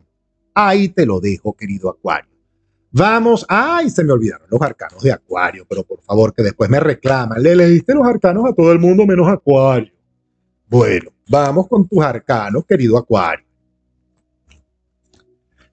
Ahí 0.53 0.89
te 0.89 1.05
lo 1.05 1.19
dejo, 1.19 1.53
querido 1.53 1.89
Acuario. 1.89 2.28
Vamos, 2.91 3.45
ay, 3.47 3.89
se 3.89 4.03
me 4.03 4.13
olvidaron 4.13 4.47
los 4.49 4.61
arcanos 4.61 5.03
de 5.03 5.11
Acuario, 5.11 5.65
pero 5.69 5.83
por 5.83 6.01
favor 6.01 6.33
que 6.33 6.41
después 6.41 6.69
me 6.69 6.79
reclaman. 6.79 7.41
Le 7.41 7.55
leíste 7.55 7.93
los 7.93 8.07
arcanos 8.07 8.45
a 8.49 8.53
todo 8.53 8.71
el 8.71 8.79
mundo 8.79 9.05
menos 9.05 9.27
Acuario. 9.27 9.93
Bueno, 10.67 11.11
vamos 11.27 11.67
con 11.67 11.87
tus 11.87 12.03
arcanos, 12.03 12.65
querido 12.65 12.97
Acuario. 12.97 13.45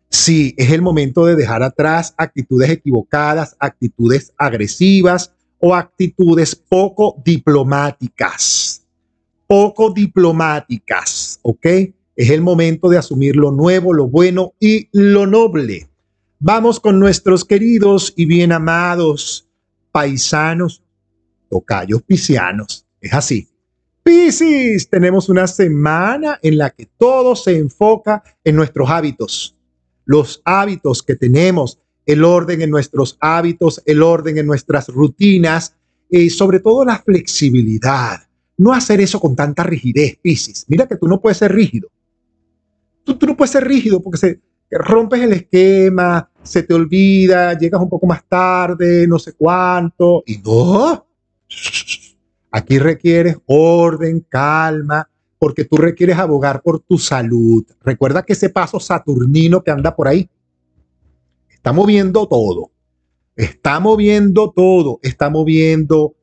Sí, 0.09 0.55
es 0.57 0.71
el 0.71 0.83
momento 0.83 1.27
de 1.27 1.37
dejar 1.37 1.63
atrás 1.63 2.15
actitudes 2.17 2.71
equivocadas, 2.71 3.57
actitudes 3.59 4.33
agresivas 4.37 5.33
o 5.59 5.75
actitudes 5.75 6.55
poco 6.55 7.21
diplomáticas. 7.25 8.87
Poco 9.47 9.91
diplomáticas, 9.91 11.39
¿ok? 11.43 11.67
Es 12.15 12.31
el 12.31 12.41
momento 12.41 12.89
de 12.89 12.99
asumir 12.99 13.37
lo 13.37 13.51
nuevo, 13.51 13.93
lo 13.93 14.09
bueno 14.09 14.55
y 14.59 14.89
lo 14.93 15.27
noble. 15.27 15.89
Vamos 16.39 16.81
con 16.81 17.01
nuestros 17.01 17.47
queridos 17.47 18.13
y 18.15 18.27
bien 18.27 18.53
amados 18.53 19.49
paisanos, 19.91 20.83
tocayos 21.49 22.03
piscianos. 22.03 22.85
Es 23.01 23.15
así. 23.15 23.49
Piscis, 24.03 24.91
tenemos 24.91 25.31
una 25.31 25.47
semana 25.47 26.39
en 26.43 26.59
la 26.59 26.71
que 26.71 26.87
todo 26.99 27.35
se 27.37 27.57
enfoca 27.57 28.23
en 28.45 28.55
nuestros 28.55 28.91
hábitos, 28.91 29.57
los 30.05 30.43
hábitos 30.45 31.03
que 31.03 31.17
tenemos, 31.17 31.81
el 32.05 32.23
orden 32.23 32.61
en 32.61 32.71
nuestros 32.71 33.17
hábitos, 33.19 33.83
el 33.87 34.03
orden 34.03 34.37
en 34.37 34.47
nuestras 34.47 34.89
rutinas 34.89 35.75
y 36.11 36.29
sobre 36.29 36.61
todo 36.61 36.85
la 36.85 36.99
flexibilidad. 36.99 38.29
No 38.59 38.75
hacer 38.75 39.01
eso 39.01 39.19
con 39.19 39.35
tanta 39.35 39.63
rigidez, 39.63 40.19
Piscis. 40.21 40.67
Mira 40.69 40.87
que 40.87 40.97
tú 40.97 41.09
no 41.09 41.19
puedes 41.19 41.39
ser 41.39 41.53
rígido. 41.53 41.89
Tú, 43.05 43.17
tú 43.17 43.27
no 43.27 43.37
puedes 43.37 43.53
ser 43.53 43.67
rígido 43.67 44.03
porque 44.03 44.19
se, 44.19 44.41
rompes 44.71 45.21
el 45.23 45.33
esquema, 45.33 46.31
se 46.43 46.63
te 46.63 46.75
olvida, 46.75 47.57
llegas 47.59 47.81
un 47.81 47.89
poco 47.89 48.07
más 48.07 48.25
tarde, 48.27 49.07
no 49.07 49.19
sé 49.19 49.35
cuánto, 49.35 50.23
y 50.27 50.39
no. 50.39 51.07
Aquí 52.51 52.79
requieres 52.79 53.37
orden, 53.47 54.25
calma, 54.29 55.09
porque 55.39 55.65
tú 55.65 55.77
requieres 55.77 56.19
abogar 56.19 56.63
por 56.63 56.81
tu 56.81 56.99
salud. 56.99 57.65
Recuerda 57.83 58.23
que 58.23 58.33
ese 58.33 58.51
paso 58.51 58.81
saturnino 58.81 59.63
que 59.63 59.71
anda 59.71 59.95
por 59.95 60.09
ahí 60.09 60.29
está 61.49 61.73
moviendo 61.73 62.27
todo. 62.27 62.71
Está 63.35 63.81
moviendo 63.81 64.53
todo. 64.55 64.99
Está 65.03 65.29
moviendo, 65.29 66.15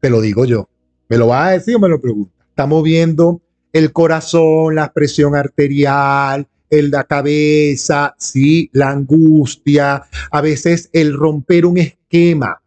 te 0.00 0.10
lo 0.10 0.20
digo 0.20 0.44
yo. 0.44 0.68
¿Me 1.08 1.18
lo 1.18 1.28
vas 1.28 1.48
a 1.48 1.50
decir 1.52 1.76
o 1.76 1.78
me 1.78 1.88
lo 1.88 2.00
preguntas? 2.00 2.46
Está 2.48 2.66
moviendo 2.66 3.42
el 3.72 3.92
corazón, 3.92 4.74
la 4.74 4.92
presión 4.92 5.34
arterial, 5.34 6.48
el 6.72 6.90
la 6.90 7.04
cabeza, 7.04 8.14
sí, 8.18 8.70
la 8.72 8.90
angustia, 8.90 10.04
a 10.30 10.40
veces 10.40 10.88
el 10.94 11.12
romper 11.12 11.66
un 11.66 11.76
esquema. 11.76 12.62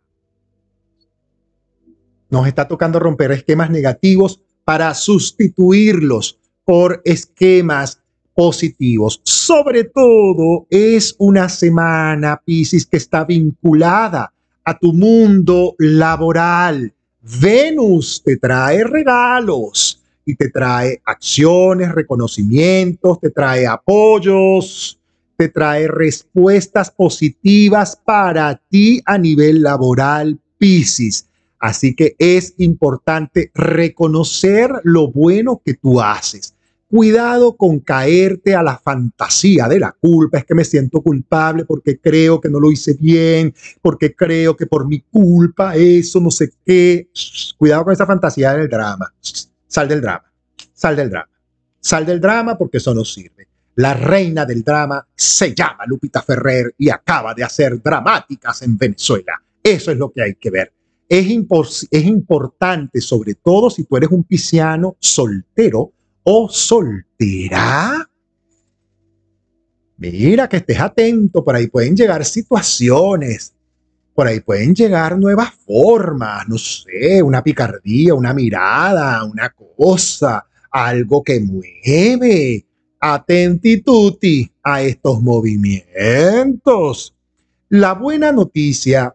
Nos 2.29 2.47
está 2.47 2.67
tocando 2.67 2.99
romper 2.99 3.31
esquemas 3.31 3.71
negativos 3.71 4.41
para 4.63 4.93
sustituirlos 4.93 6.39
por 6.63 7.01
esquemas 7.03 7.99
positivos. 8.35 9.21
Sobre 9.23 9.85
todo 9.85 10.67
es 10.69 11.15
una 11.17 11.49
semana, 11.49 12.39
Piscis, 12.45 12.85
que 12.85 12.97
está 12.97 13.25
vinculada 13.25 14.31
a 14.63 14.77
tu 14.77 14.93
mundo 14.93 15.73
laboral. 15.79 16.93
Venus 17.21 18.21
te 18.23 18.37
trae 18.37 18.83
regalos 18.83 20.04
y 20.25 20.35
te 20.35 20.49
trae 20.49 21.01
acciones, 21.05 21.93
reconocimientos, 21.93 23.19
te 23.21 23.29
trae 23.29 23.67
apoyos, 23.67 24.99
te 25.37 25.49
trae 25.49 25.87
respuestas 25.87 26.91
positivas 26.91 27.95
para 28.03 28.55
ti 28.69 29.01
a 29.05 29.17
nivel 29.17 29.61
laboral, 29.61 30.39
Piscis. 30.57 31.27
Así 31.59 31.95
que 31.95 32.15
es 32.19 32.53
importante 32.57 33.51
reconocer 33.53 34.71
lo 34.83 35.11
bueno 35.11 35.61
que 35.63 35.73
tú 35.73 36.01
haces. 36.01 36.53
Cuidado 36.87 37.57
con 37.57 37.79
caerte 37.79 38.55
a 38.55 38.61
la 38.61 38.77
fantasía 38.77 39.67
de 39.67 39.79
la 39.79 39.91
culpa. 39.91 40.37
Es 40.37 40.45
que 40.45 40.53
me 40.53 40.63
siento 40.63 41.01
culpable 41.01 41.65
porque 41.65 41.97
creo 41.97 42.39
que 42.39 42.49
no 42.49 42.59
lo 42.59 42.71
hice 42.71 42.93
bien, 42.93 43.53
porque 43.81 44.13
creo 44.13 44.55
que 44.55 44.67
por 44.67 44.87
mi 44.87 45.01
culpa 45.01 45.75
eso, 45.75 46.19
no 46.19 46.29
sé 46.29 46.51
qué. 46.65 47.09
Cuidado 47.57 47.85
con 47.85 47.93
esa 47.93 48.05
fantasía 48.05 48.53
del 48.53 48.69
drama. 48.69 49.11
Sal 49.67 49.87
del 49.87 50.01
drama, 50.01 50.31
sal 50.73 50.95
del 50.95 51.09
drama, 51.09 51.29
sal 51.79 52.05
del 52.05 52.21
drama 52.21 52.57
porque 52.57 52.77
eso 52.77 52.93
no 52.93 53.03
sirve. 53.03 53.47
La 53.75 53.93
reina 53.93 54.45
del 54.45 54.63
drama 54.63 55.05
se 55.13 55.53
llama 55.53 55.85
Lupita 55.85 56.21
Ferrer 56.21 56.73
y 56.77 56.89
acaba 56.89 57.33
de 57.33 57.43
hacer 57.43 57.81
dramáticas 57.81 58.61
en 58.61 58.77
Venezuela. 58.77 59.33
Eso 59.61 59.91
es 59.91 59.97
lo 59.97 60.11
que 60.11 60.21
hay 60.21 60.35
que 60.35 60.49
ver. 60.49 60.71
Es, 61.09 61.27
es 61.91 62.05
importante, 62.05 63.01
sobre 63.01 63.35
todo 63.35 63.69
si 63.69 63.83
tú 63.83 63.97
eres 63.97 64.09
un 64.11 64.23
pisciano 64.23 64.95
soltero 64.99 65.91
o 66.23 66.49
soltera. 66.49 68.09
Mira 69.97 70.47
que 70.47 70.57
estés 70.57 70.79
atento, 70.79 71.43
por 71.43 71.55
ahí 71.55 71.67
pueden 71.67 71.95
llegar 71.95 72.23
situaciones 72.25 73.54
por 74.15 74.27
ahí 74.27 74.39
pueden 74.39 74.73
llegar 74.73 75.19
nuevas 75.19 75.51
formas, 75.65 76.47
no 76.47 76.57
sé, 76.57 77.21
una 77.21 77.43
picardía, 77.43 78.13
una 78.13 78.33
mirada, 78.33 79.21
una 79.25 79.49
cosa, 79.49 80.45
algo 80.71 81.21
que 81.21 81.41
mueve. 81.41 82.65
Atentituti 82.97 84.49
a 84.63 84.81
estos 84.81 85.21
movimientos. 85.21 87.13
La 87.67 87.93
buena 87.93 88.31
noticia 88.31 89.13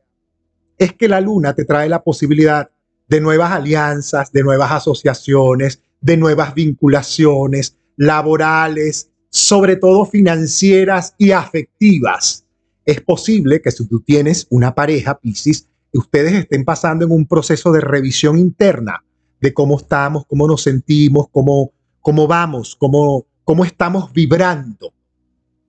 es 0.77 0.93
que 0.93 1.09
la 1.09 1.21
luna 1.23 1.55
te 1.55 1.65
trae 1.65 1.89
la 1.89 2.03
posibilidad 2.03 2.71
de 3.09 3.21
nuevas 3.23 3.53
alianzas, 3.53 4.31
de 4.33 4.43
nuevas 4.43 4.71
asociaciones, 4.71 5.81
de 6.01 6.19
nuevas 6.19 6.55
vinculaciones 6.55 7.75
laborales, 7.97 9.09
sobre 9.31 9.77
todo 9.77 10.05
financieras 10.05 11.15
y 11.17 11.33
afectivas 11.33 12.45
es 12.91 13.01
posible 13.01 13.61
que 13.63 13.71
si 13.71 13.87
tú 13.87 14.01
tienes 14.01 14.47
una 14.51 14.75
pareja, 14.75 15.19
Piscis, 15.19 15.69
ustedes 15.93 16.35
estén 16.35 16.65
pasando 16.65 17.05
en 17.05 17.13
un 17.13 17.27
proceso 17.27 17.71
de 17.73 17.81
revisión 17.81 18.39
interna 18.39 19.05
de 19.41 19.55
cómo 19.55 19.79
estamos, 19.79 20.27
cómo 20.27 20.47
nos 20.49 20.63
sentimos, 20.63 21.27
cómo, 21.31 21.73
cómo 22.01 22.27
vamos, 22.27 22.75
cómo, 22.77 23.27
cómo 23.45 23.65
estamos 23.65 24.13
vibrando. 24.13 24.93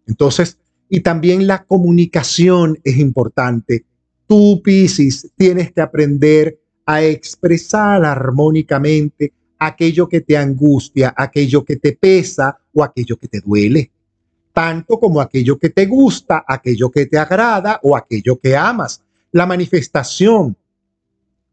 Entonces, 0.07 0.57
y 0.89 1.01
también 1.01 1.45
la 1.45 1.63
comunicación 1.63 2.79
es 2.83 2.97
importante. 2.97 3.85
Tú, 4.27 4.61
Piscis, 4.63 5.31
tienes 5.37 5.71
que 5.71 5.81
aprender 5.81 6.59
a 6.85 7.03
expresar 7.03 8.03
armónicamente 8.03 9.31
aquello 9.59 10.09
que 10.09 10.21
te 10.21 10.37
angustia, 10.37 11.13
aquello 11.15 11.63
que 11.63 11.75
te 11.75 11.93
pesa 11.93 12.57
o 12.73 12.83
aquello 12.83 13.17
que 13.17 13.27
te 13.27 13.41
duele 13.41 13.91
tanto 14.53 14.99
como 14.99 15.21
aquello 15.21 15.57
que 15.57 15.69
te 15.69 15.85
gusta, 15.85 16.43
aquello 16.47 16.91
que 16.91 17.05
te 17.05 17.17
agrada 17.17 17.79
o 17.83 17.95
aquello 17.95 18.39
que 18.39 18.55
amas. 18.55 19.03
La 19.31 19.45
manifestación 19.45 20.57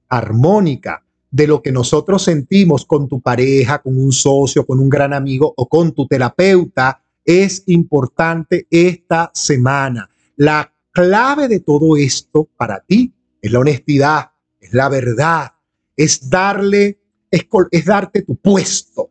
armónica 0.09 1.05
de 1.31 1.47
lo 1.47 1.63
que 1.63 1.73
nosotros 1.73 2.23
sentimos 2.23 2.85
con 2.85 3.09
tu 3.09 3.21
pareja, 3.21 3.81
con 3.81 3.99
un 3.99 4.13
socio, 4.13 4.67
con 4.67 4.81
un 4.81 4.89
gran 4.89 5.13
amigo 5.13 5.53
o 5.57 5.69
con 5.69 5.93
tu 5.93 6.07
terapeuta 6.07 7.03
es 7.25 7.63
importante 7.67 8.67
esta 8.71 9.31
semana. 9.35 10.09
La 10.37 10.73
clave 10.91 11.49
de 11.49 11.61
todo 11.61 11.97
esto 11.97 12.49
para 12.57 12.81
ti 12.81 13.13
es 13.43 13.53
la 13.53 13.59
honestidad, 13.59 14.31
es 14.59 14.73
la 14.73 14.89
verdad, 14.89 15.53
es 15.97 16.31
darle, 16.31 16.99
es, 17.31 17.47
es 17.71 17.85
darte 17.85 18.23
tu 18.23 18.37
puesto 18.37 19.11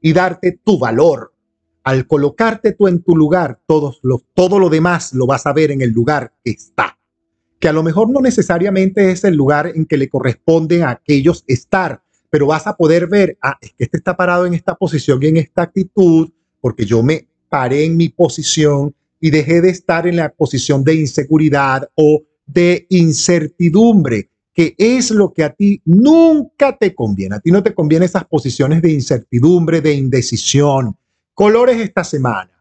y 0.00 0.12
darte 0.12 0.60
tu 0.64 0.78
valor 0.78 1.31
al 1.84 2.06
colocarte 2.06 2.72
tú 2.72 2.88
en 2.88 3.02
tu 3.02 3.16
lugar, 3.16 3.60
todo 3.66 4.58
lo 4.58 4.68
demás 4.68 5.12
lo 5.14 5.26
vas 5.26 5.46
a 5.46 5.52
ver 5.52 5.70
en 5.70 5.82
el 5.82 5.90
lugar 5.90 6.32
que 6.44 6.52
está. 6.52 6.98
Que 7.58 7.68
a 7.68 7.72
lo 7.72 7.82
mejor 7.82 8.10
no 8.10 8.20
necesariamente 8.20 9.10
es 9.10 9.24
el 9.24 9.34
lugar 9.34 9.72
en 9.74 9.86
que 9.86 9.96
le 9.96 10.08
corresponde 10.08 10.82
a 10.82 10.90
aquellos 10.90 11.44
estar, 11.46 12.02
pero 12.30 12.46
vas 12.46 12.66
a 12.66 12.76
poder 12.76 13.08
ver, 13.08 13.36
ah, 13.42 13.58
es 13.60 13.72
que 13.72 13.84
este 13.84 13.98
está 13.98 14.16
parado 14.16 14.46
en 14.46 14.54
esta 14.54 14.74
posición 14.74 15.22
y 15.22 15.26
en 15.26 15.36
esta 15.36 15.62
actitud, 15.62 16.30
porque 16.60 16.86
yo 16.86 17.02
me 17.02 17.28
paré 17.48 17.84
en 17.84 17.96
mi 17.96 18.08
posición 18.08 18.94
y 19.20 19.30
dejé 19.30 19.60
de 19.60 19.70
estar 19.70 20.06
en 20.06 20.16
la 20.16 20.30
posición 20.30 20.82
de 20.82 20.94
inseguridad 20.94 21.88
o 21.94 22.22
de 22.46 22.86
incertidumbre, 22.90 24.30
que 24.54 24.74
es 24.78 25.10
lo 25.10 25.32
que 25.32 25.44
a 25.44 25.52
ti 25.52 25.80
nunca 25.84 26.76
te 26.76 26.94
conviene. 26.94 27.36
A 27.36 27.40
ti 27.40 27.50
no 27.50 27.62
te 27.62 27.74
conviene 27.74 28.06
esas 28.06 28.24
posiciones 28.24 28.82
de 28.82 28.90
incertidumbre, 28.90 29.80
de 29.80 29.94
indecisión, 29.94 30.96
Colores 31.42 31.80
esta 31.80 32.04
semana. 32.04 32.52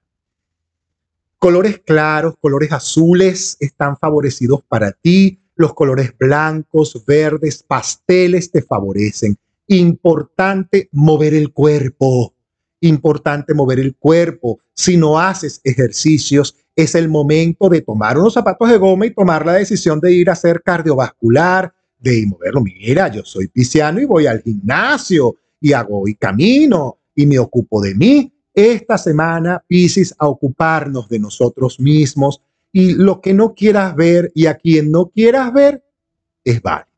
Colores 1.38 1.84
claros, 1.86 2.34
colores 2.42 2.72
azules 2.72 3.56
están 3.60 3.96
favorecidos 3.96 4.64
para 4.68 4.92
ti. 4.92 5.40
Los 5.54 5.76
colores 5.76 6.18
blancos, 6.18 7.06
verdes, 7.06 7.62
pasteles 7.62 8.50
te 8.50 8.64
favorecen. 8.64 9.38
Importante 9.68 10.90
mover 10.94 11.36
el 11.36 11.54
cuerpo. 11.54 12.34
Importante 12.80 13.54
mover 13.54 13.80
el 13.80 13.96
cuerpo. 13.98 14.62
Si 14.74 14.98
no 14.98 15.20
haces 15.20 15.62
ejercicios, 15.64 16.56
es 16.76 16.96
el 16.96 17.08
momento 17.08 17.70
de 17.70 17.82
tomar 17.82 18.18
unos 18.18 18.34
zapatos 18.34 18.68
de 18.68 18.78
goma 18.78 19.06
y 19.06 19.14
tomar 19.14 19.46
la 19.46 19.54
decisión 19.54 20.00
de 20.00 20.12
ir 20.12 20.28
a 20.28 20.34
hacer 20.34 20.64
cardiovascular, 20.64 21.72
de 22.00 22.26
moverlo. 22.26 22.62
Mira, 22.62 23.10
yo 23.10 23.24
soy 23.24 23.48
pisciano 23.48 24.02
y 24.02 24.06
voy 24.06 24.26
al 24.26 24.42
gimnasio 24.42 25.36
y 25.60 25.72
hago 25.72 26.08
y 26.08 26.16
camino 26.16 26.98
y 27.14 27.28
me 27.28 27.38
ocupo 27.38 27.80
de 27.80 27.94
mí. 27.94 28.31
Esta 28.54 28.98
semana, 28.98 29.64
Piscis, 29.66 30.14
a 30.18 30.28
ocuparnos 30.28 31.08
de 31.08 31.20
nosotros 31.20 31.80
mismos 31.80 32.42
y 32.72 32.94
lo 32.94 33.22
que 33.22 33.34
no 33.34 33.54
quieras 33.54 33.96
ver 33.96 34.32
y 34.36 34.46
a 34.46 34.56
quien 34.56 34.92
no 34.92 35.08
quieras 35.08 35.54
ver 35.54 35.84
es 36.44 36.62
válido. 36.62 36.92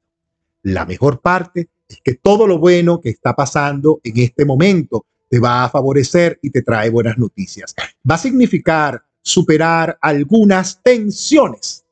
La 0.64 0.86
mejor 0.86 1.22
parte 1.22 1.70
es 1.88 2.00
que 2.04 2.16
todo 2.16 2.48
lo 2.48 2.58
bueno 2.58 3.02
que 3.02 3.10
está 3.10 3.36
pasando 3.36 4.00
en 4.04 4.18
este 4.18 4.46
momento 4.46 5.06
te 5.30 5.40
va 5.40 5.64
a 5.64 5.70
favorecer 5.70 6.40
y 6.42 6.50
te 6.50 6.62
trae 6.62 6.90
buenas 6.90 7.18
noticias. 7.18 7.76
Va 8.10 8.16
a 8.16 8.20
significar 8.20 9.04
superar 9.22 9.98
algunas 10.02 10.82
tensiones. 10.82 11.86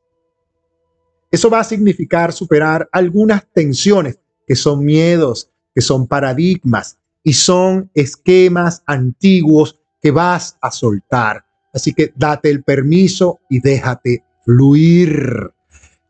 Eso 1.30 1.50
va 1.50 1.60
a 1.62 1.64
significar 1.64 2.34
superar 2.34 2.90
algunas 2.92 3.46
tensiones 3.52 4.20
que 4.48 4.56
son 4.56 4.84
miedos, 4.84 5.50
que 5.74 5.82
son 5.82 6.08
paradigmas 6.08 6.98
y 7.23 7.34
son 7.34 7.89
esquemas 7.93 8.84
antiguos 8.85 9.80
que 10.02 10.11
vas 10.11 10.57
a 10.61 10.72
soltar. 10.72 11.45
Así 11.73 11.93
que 11.93 12.11
date 12.15 12.49
el 12.49 12.64
permiso 12.64 13.39
y 13.49 13.60
déjate 13.60 14.23
fluir. 14.43 15.53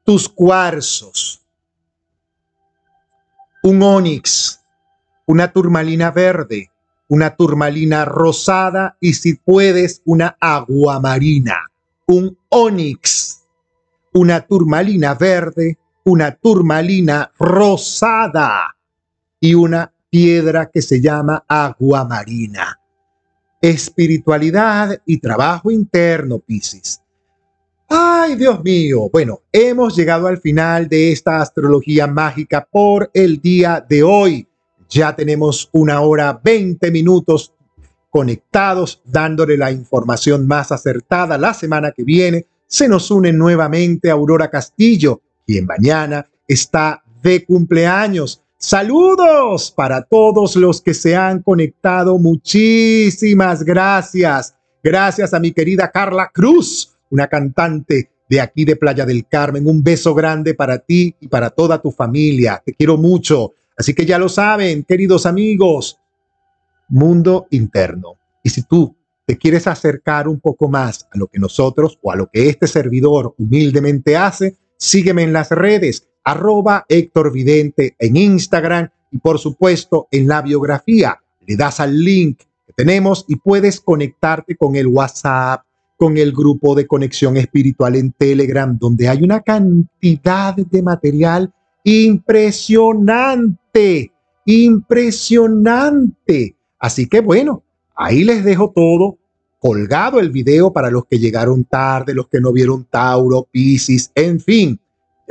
Tus 0.04 0.28
cuarzos, 0.28 1.42
un 3.64 3.84
onix, 3.84 4.62
una 5.28 5.52
turmalina 5.52 6.10
verde, 6.10 6.72
una 7.08 7.36
turmalina 7.36 8.06
rosada 8.06 8.98
y 9.00 9.14
si 9.14 9.36
puedes 9.36 10.02
una 10.06 10.38
aguamarina, 10.40 11.58
un 12.08 12.38
onix, 12.50 13.44
una 14.14 14.42
turmalina 14.42 15.14
verde, 15.14 15.78
una 16.04 16.36
turmalina 16.36 17.32
rosada 17.38 18.76
y 19.40 19.54
una 19.54 19.94
piedra 20.12 20.70
que 20.70 20.82
se 20.82 21.02
llama 21.02 21.44
aguamarina. 21.48 22.80
Espiritualidad 23.62 25.02
y 25.06 25.20
trabajo 25.20 25.72
interno, 25.72 26.40
Piscis. 26.40 27.02
Ay, 27.88 28.36
Dios 28.36 28.64
mío. 28.64 29.10
Bueno, 29.12 29.42
hemos 29.52 29.96
llegado 29.96 30.28
al 30.28 30.40
final 30.40 30.88
de 30.88 31.12
esta 31.12 31.42
astrología 31.42 32.08
mágica 32.08 32.68
por 32.70 33.10
el 33.14 33.42
día 33.42 33.86
de 33.88 34.04
hoy. 34.04 34.48
Ya 34.90 35.16
tenemos 35.16 35.70
una 35.72 36.02
hora 36.02 36.40
20 36.44 36.92
minutos 36.92 37.54
conectados, 38.10 39.02
dándole 39.06 39.58
la 39.58 39.72
información 39.72 40.46
más 40.46 40.72
acertada. 40.72 41.38
La 41.38 41.54
semana 41.54 41.92
que 41.92 42.04
viene 42.04 42.48
se 42.68 42.90
nos 42.90 43.12
une 43.12 43.32
nuevamente 43.32 44.10
Aurora 44.10 44.50
Castillo, 44.50 45.22
quien 45.46 45.66
mañana 45.66 46.30
está 46.48 47.04
de 47.22 47.46
cumpleaños. 47.46 48.44
Saludos 48.64 49.72
para 49.72 50.04
todos 50.04 50.56
los 50.56 50.82
que 50.82 50.94
se 50.94 51.16
han 51.16 51.42
conectado. 51.42 52.20
Muchísimas 52.20 53.64
gracias. 53.64 54.56
Gracias 54.84 55.34
a 55.34 55.40
mi 55.40 55.52
querida 55.52 55.90
Carla 55.90 56.30
Cruz, 56.32 56.96
una 57.10 57.26
cantante 57.26 58.12
de 58.30 58.40
aquí 58.40 58.64
de 58.64 58.76
Playa 58.76 59.04
del 59.04 59.26
Carmen. 59.28 59.66
Un 59.66 59.82
beso 59.82 60.14
grande 60.14 60.54
para 60.54 60.78
ti 60.78 61.16
y 61.20 61.28
para 61.28 61.50
toda 61.50 61.82
tu 61.82 61.90
familia. 61.90 62.62
Te 62.64 62.76
quiero 62.76 62.98
mucho. 62.98 63.54
Así 63.76 63.96
que 63.96 64.06
ya 64.06 64.20
lo 64.20 64.30
saben, 64.30 64.84
queridos 64.84 65.26
amigos, 65.26 65.98
mundo 66.88 67.48
interno. 67.50 68.20
Y 68.44 68.52
si 68.52 68.62
tú 68.62 68.96
te 69.26 69.40
quieres 69.40 69.66
acercar 69.66 70.28
un 70.28 70.40
poco 70.40 70.68
más 70.70 71.08
a 71.12 71.18
lo 71.18 71.26
que 71.26 71.40
nosotros 71.40 71.98
o 72.04 72.12
a 72.12 72.16
lo 72.16 72.28
que 72.28 72.48
este 72.48 72.68
servidor 72.68 73.34
humildemente 73.40 74.16
hace, 74.16 74.56
sígueme 74.78 75.24
en 75.24 75.34
las 75.34 75.50
redes, 75.50 76.08
arroba 76.24 76.86
Héctor 76.88 77.32
Vidente 77.32 77.96
en 78.00 78.16
Instagram 78.16 78.90
y 79.12 79.18
por 79.18 79.40
supuesto 79.40 80.08
en 80.12 80.28
la 80.28 80.42
biografía. 80.42 81.20
Le 81.46 81.56
das 81.56 81.80
al 81.80 82.00
link 82.00 82.40
que 82.66 82.74
tenemos 82.74 83.26
y 83.28 83.36
puedes 83.38 83.80
conectarte 83.82 84.56
con 84.56 84.76
el 84.76 84.88
WhatsApp, 84.88 85.64
con 85.98 86.18
el 86.18 86.32
grupo 86.32 86.74
de 86.76 86.88
conexión 86.88 87.38
espiritual 87.38 87.96
en 87.96 88.12
Telegram, 88.12 88.78
donde 88.78 89.08
hay 89.08 89.24
una 89.24 89.42
cantidad 89.42 90.56
de 90.56 90.82
material 90.82 91.54
impresionante, 91.84 94.12
impresionante. 94.46 96.56
Así 96.80 97.08
que 97.08 97.22
bueno, 97.22 97.64
ahí 97.96 98.24
les 98.24 98.44
dejo 98.44 98.72
todo 98.76 99.18
colgado 99.62 100.20
el 100.20 100.32
video 100.32 100.74
para 100.74 100.90
los 100.90 101.06
que 101.06 101.20
llegaron 101.20 101.66
tarde, 101.66 102.16
los 102.16 102.28
que 102.28 102.42
no 102.42 102.52
vieron 102.52 102.86
Tauro, 102.86 103.48
Piscis, 103.52 104.12
en 104.16 104.40
fin. 104.40 104.80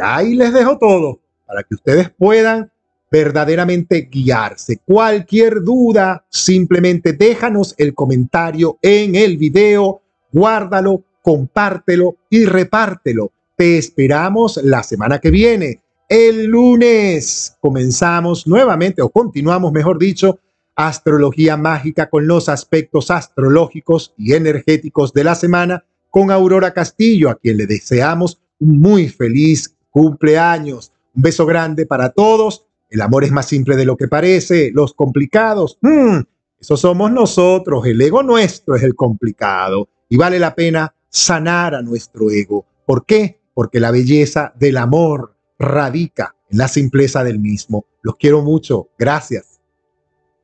Ahí 0.02 0.34
les 0.34 0.52
dejo 0.52 0.78
todo 0.78 1.20
para 1.46 1.62
que 1.62 1.74
ustedes 1.74 2.10
puedan 2.10 2.70
verdaderamente 3.10 4.08
guiarse. 4.10 4.78
Cualquier 4.84 5.62
duda, 5.62 6.24
simplemente 6.28 7.12
déjanos 7.12 7.74
el 7.76 7.94
comentario 7.94 8.78
en 8.82 9.16
el 9.16 9.36
video, 9.36 10.00
guárdalo, 10.32 11.02
compártelo 11.22 12.16
y 12.30 12.44
repártelo. 12.44 13.32
Te 13.56 13.78
esperamos 13.78 14.60
la 14.62 14.82
semana 14.82 15.18
que 15.18 15.30
viene 15.30 15.80
el 16.10 16.46
lunes 16.46 17.56
comenzamos 17.60 18.44
nuevamente, 18.44 19.00
o 19.00 19.10
continuamos, 19.10 19.70
mejor 19.70 19.96
dicho, 19.96 20.40
astrología 20.74 21.56
mágica 21.56 22.10
con 22.10 22.26
los 22.26 22.48
aspectos 22.48 23.12
astrológicos 23.12 24.12
y 24.18 24.32
energéticos 24.32 25.12
de 25.12 25.22
la 25.22 25.36
semana 25.36 25.84
con 26.10 26.32
Aurora 26.32 26.74
Castillo, 26.74 27.30
a 27.30 27.36
quien 27.36 27.58
le 27.58 27.66
deseamos 27.66 28.40
un 28.58 28.80
muy 28.80 29.08
feliz 29.08 29.76
cumpleaños. 29.90 30.92
Un 31.14 31.22
beso 31.22 31.46
grande 31.46 31.86
para 31.86 32.10
todos. 32.10 32.66
El 32.88 33.00
amor 33.02 33.24
es 33.24 33.32
más 33.32 33.46
simple 33.46 33.76
de 33.76 33.84
lo 33.84 33.96
que 33.96 34.08
parece. 34.08 34.70
Los 34.72 34.94
complicados, 34.94 35.78
hmm, 35.80 36.20
eso 36.60 36.76
somos 36.76 37.12
nosotros. 37.12 37.86
El 37.86 38.00
ego 38.00 38.22
nuestro 38.22 38.76
es 38.76 38.82
el 38.82 38.94
complicado. 38.94 39.88
Y 40.08 40.16
vale 40.16 40.38
la 40.38 40.54
pena 40.54 40.94
sanar 41.08 41.74
a 41.74 41.82
nuestro 41.82 42.30
ego. 42.30 42.66
¿Por 42.86 43.04
qué? 43.06 43.40
Porque 43.54 43.80
la 43.80 43.90
belleza 43.90 44.52
del 44.58 44.76
amor 44.76 45.34
radica 45.58 46.34
en 46.50 46.58
la 46.58 46.68
simpleza 46.68 47.22
del 47.22 47.38
mismo. 47.38 47.86
Los 48.02 48.16
quiero 48.16 48.42
mucho. 48.42 48.88
Gracias. 48.98 49.49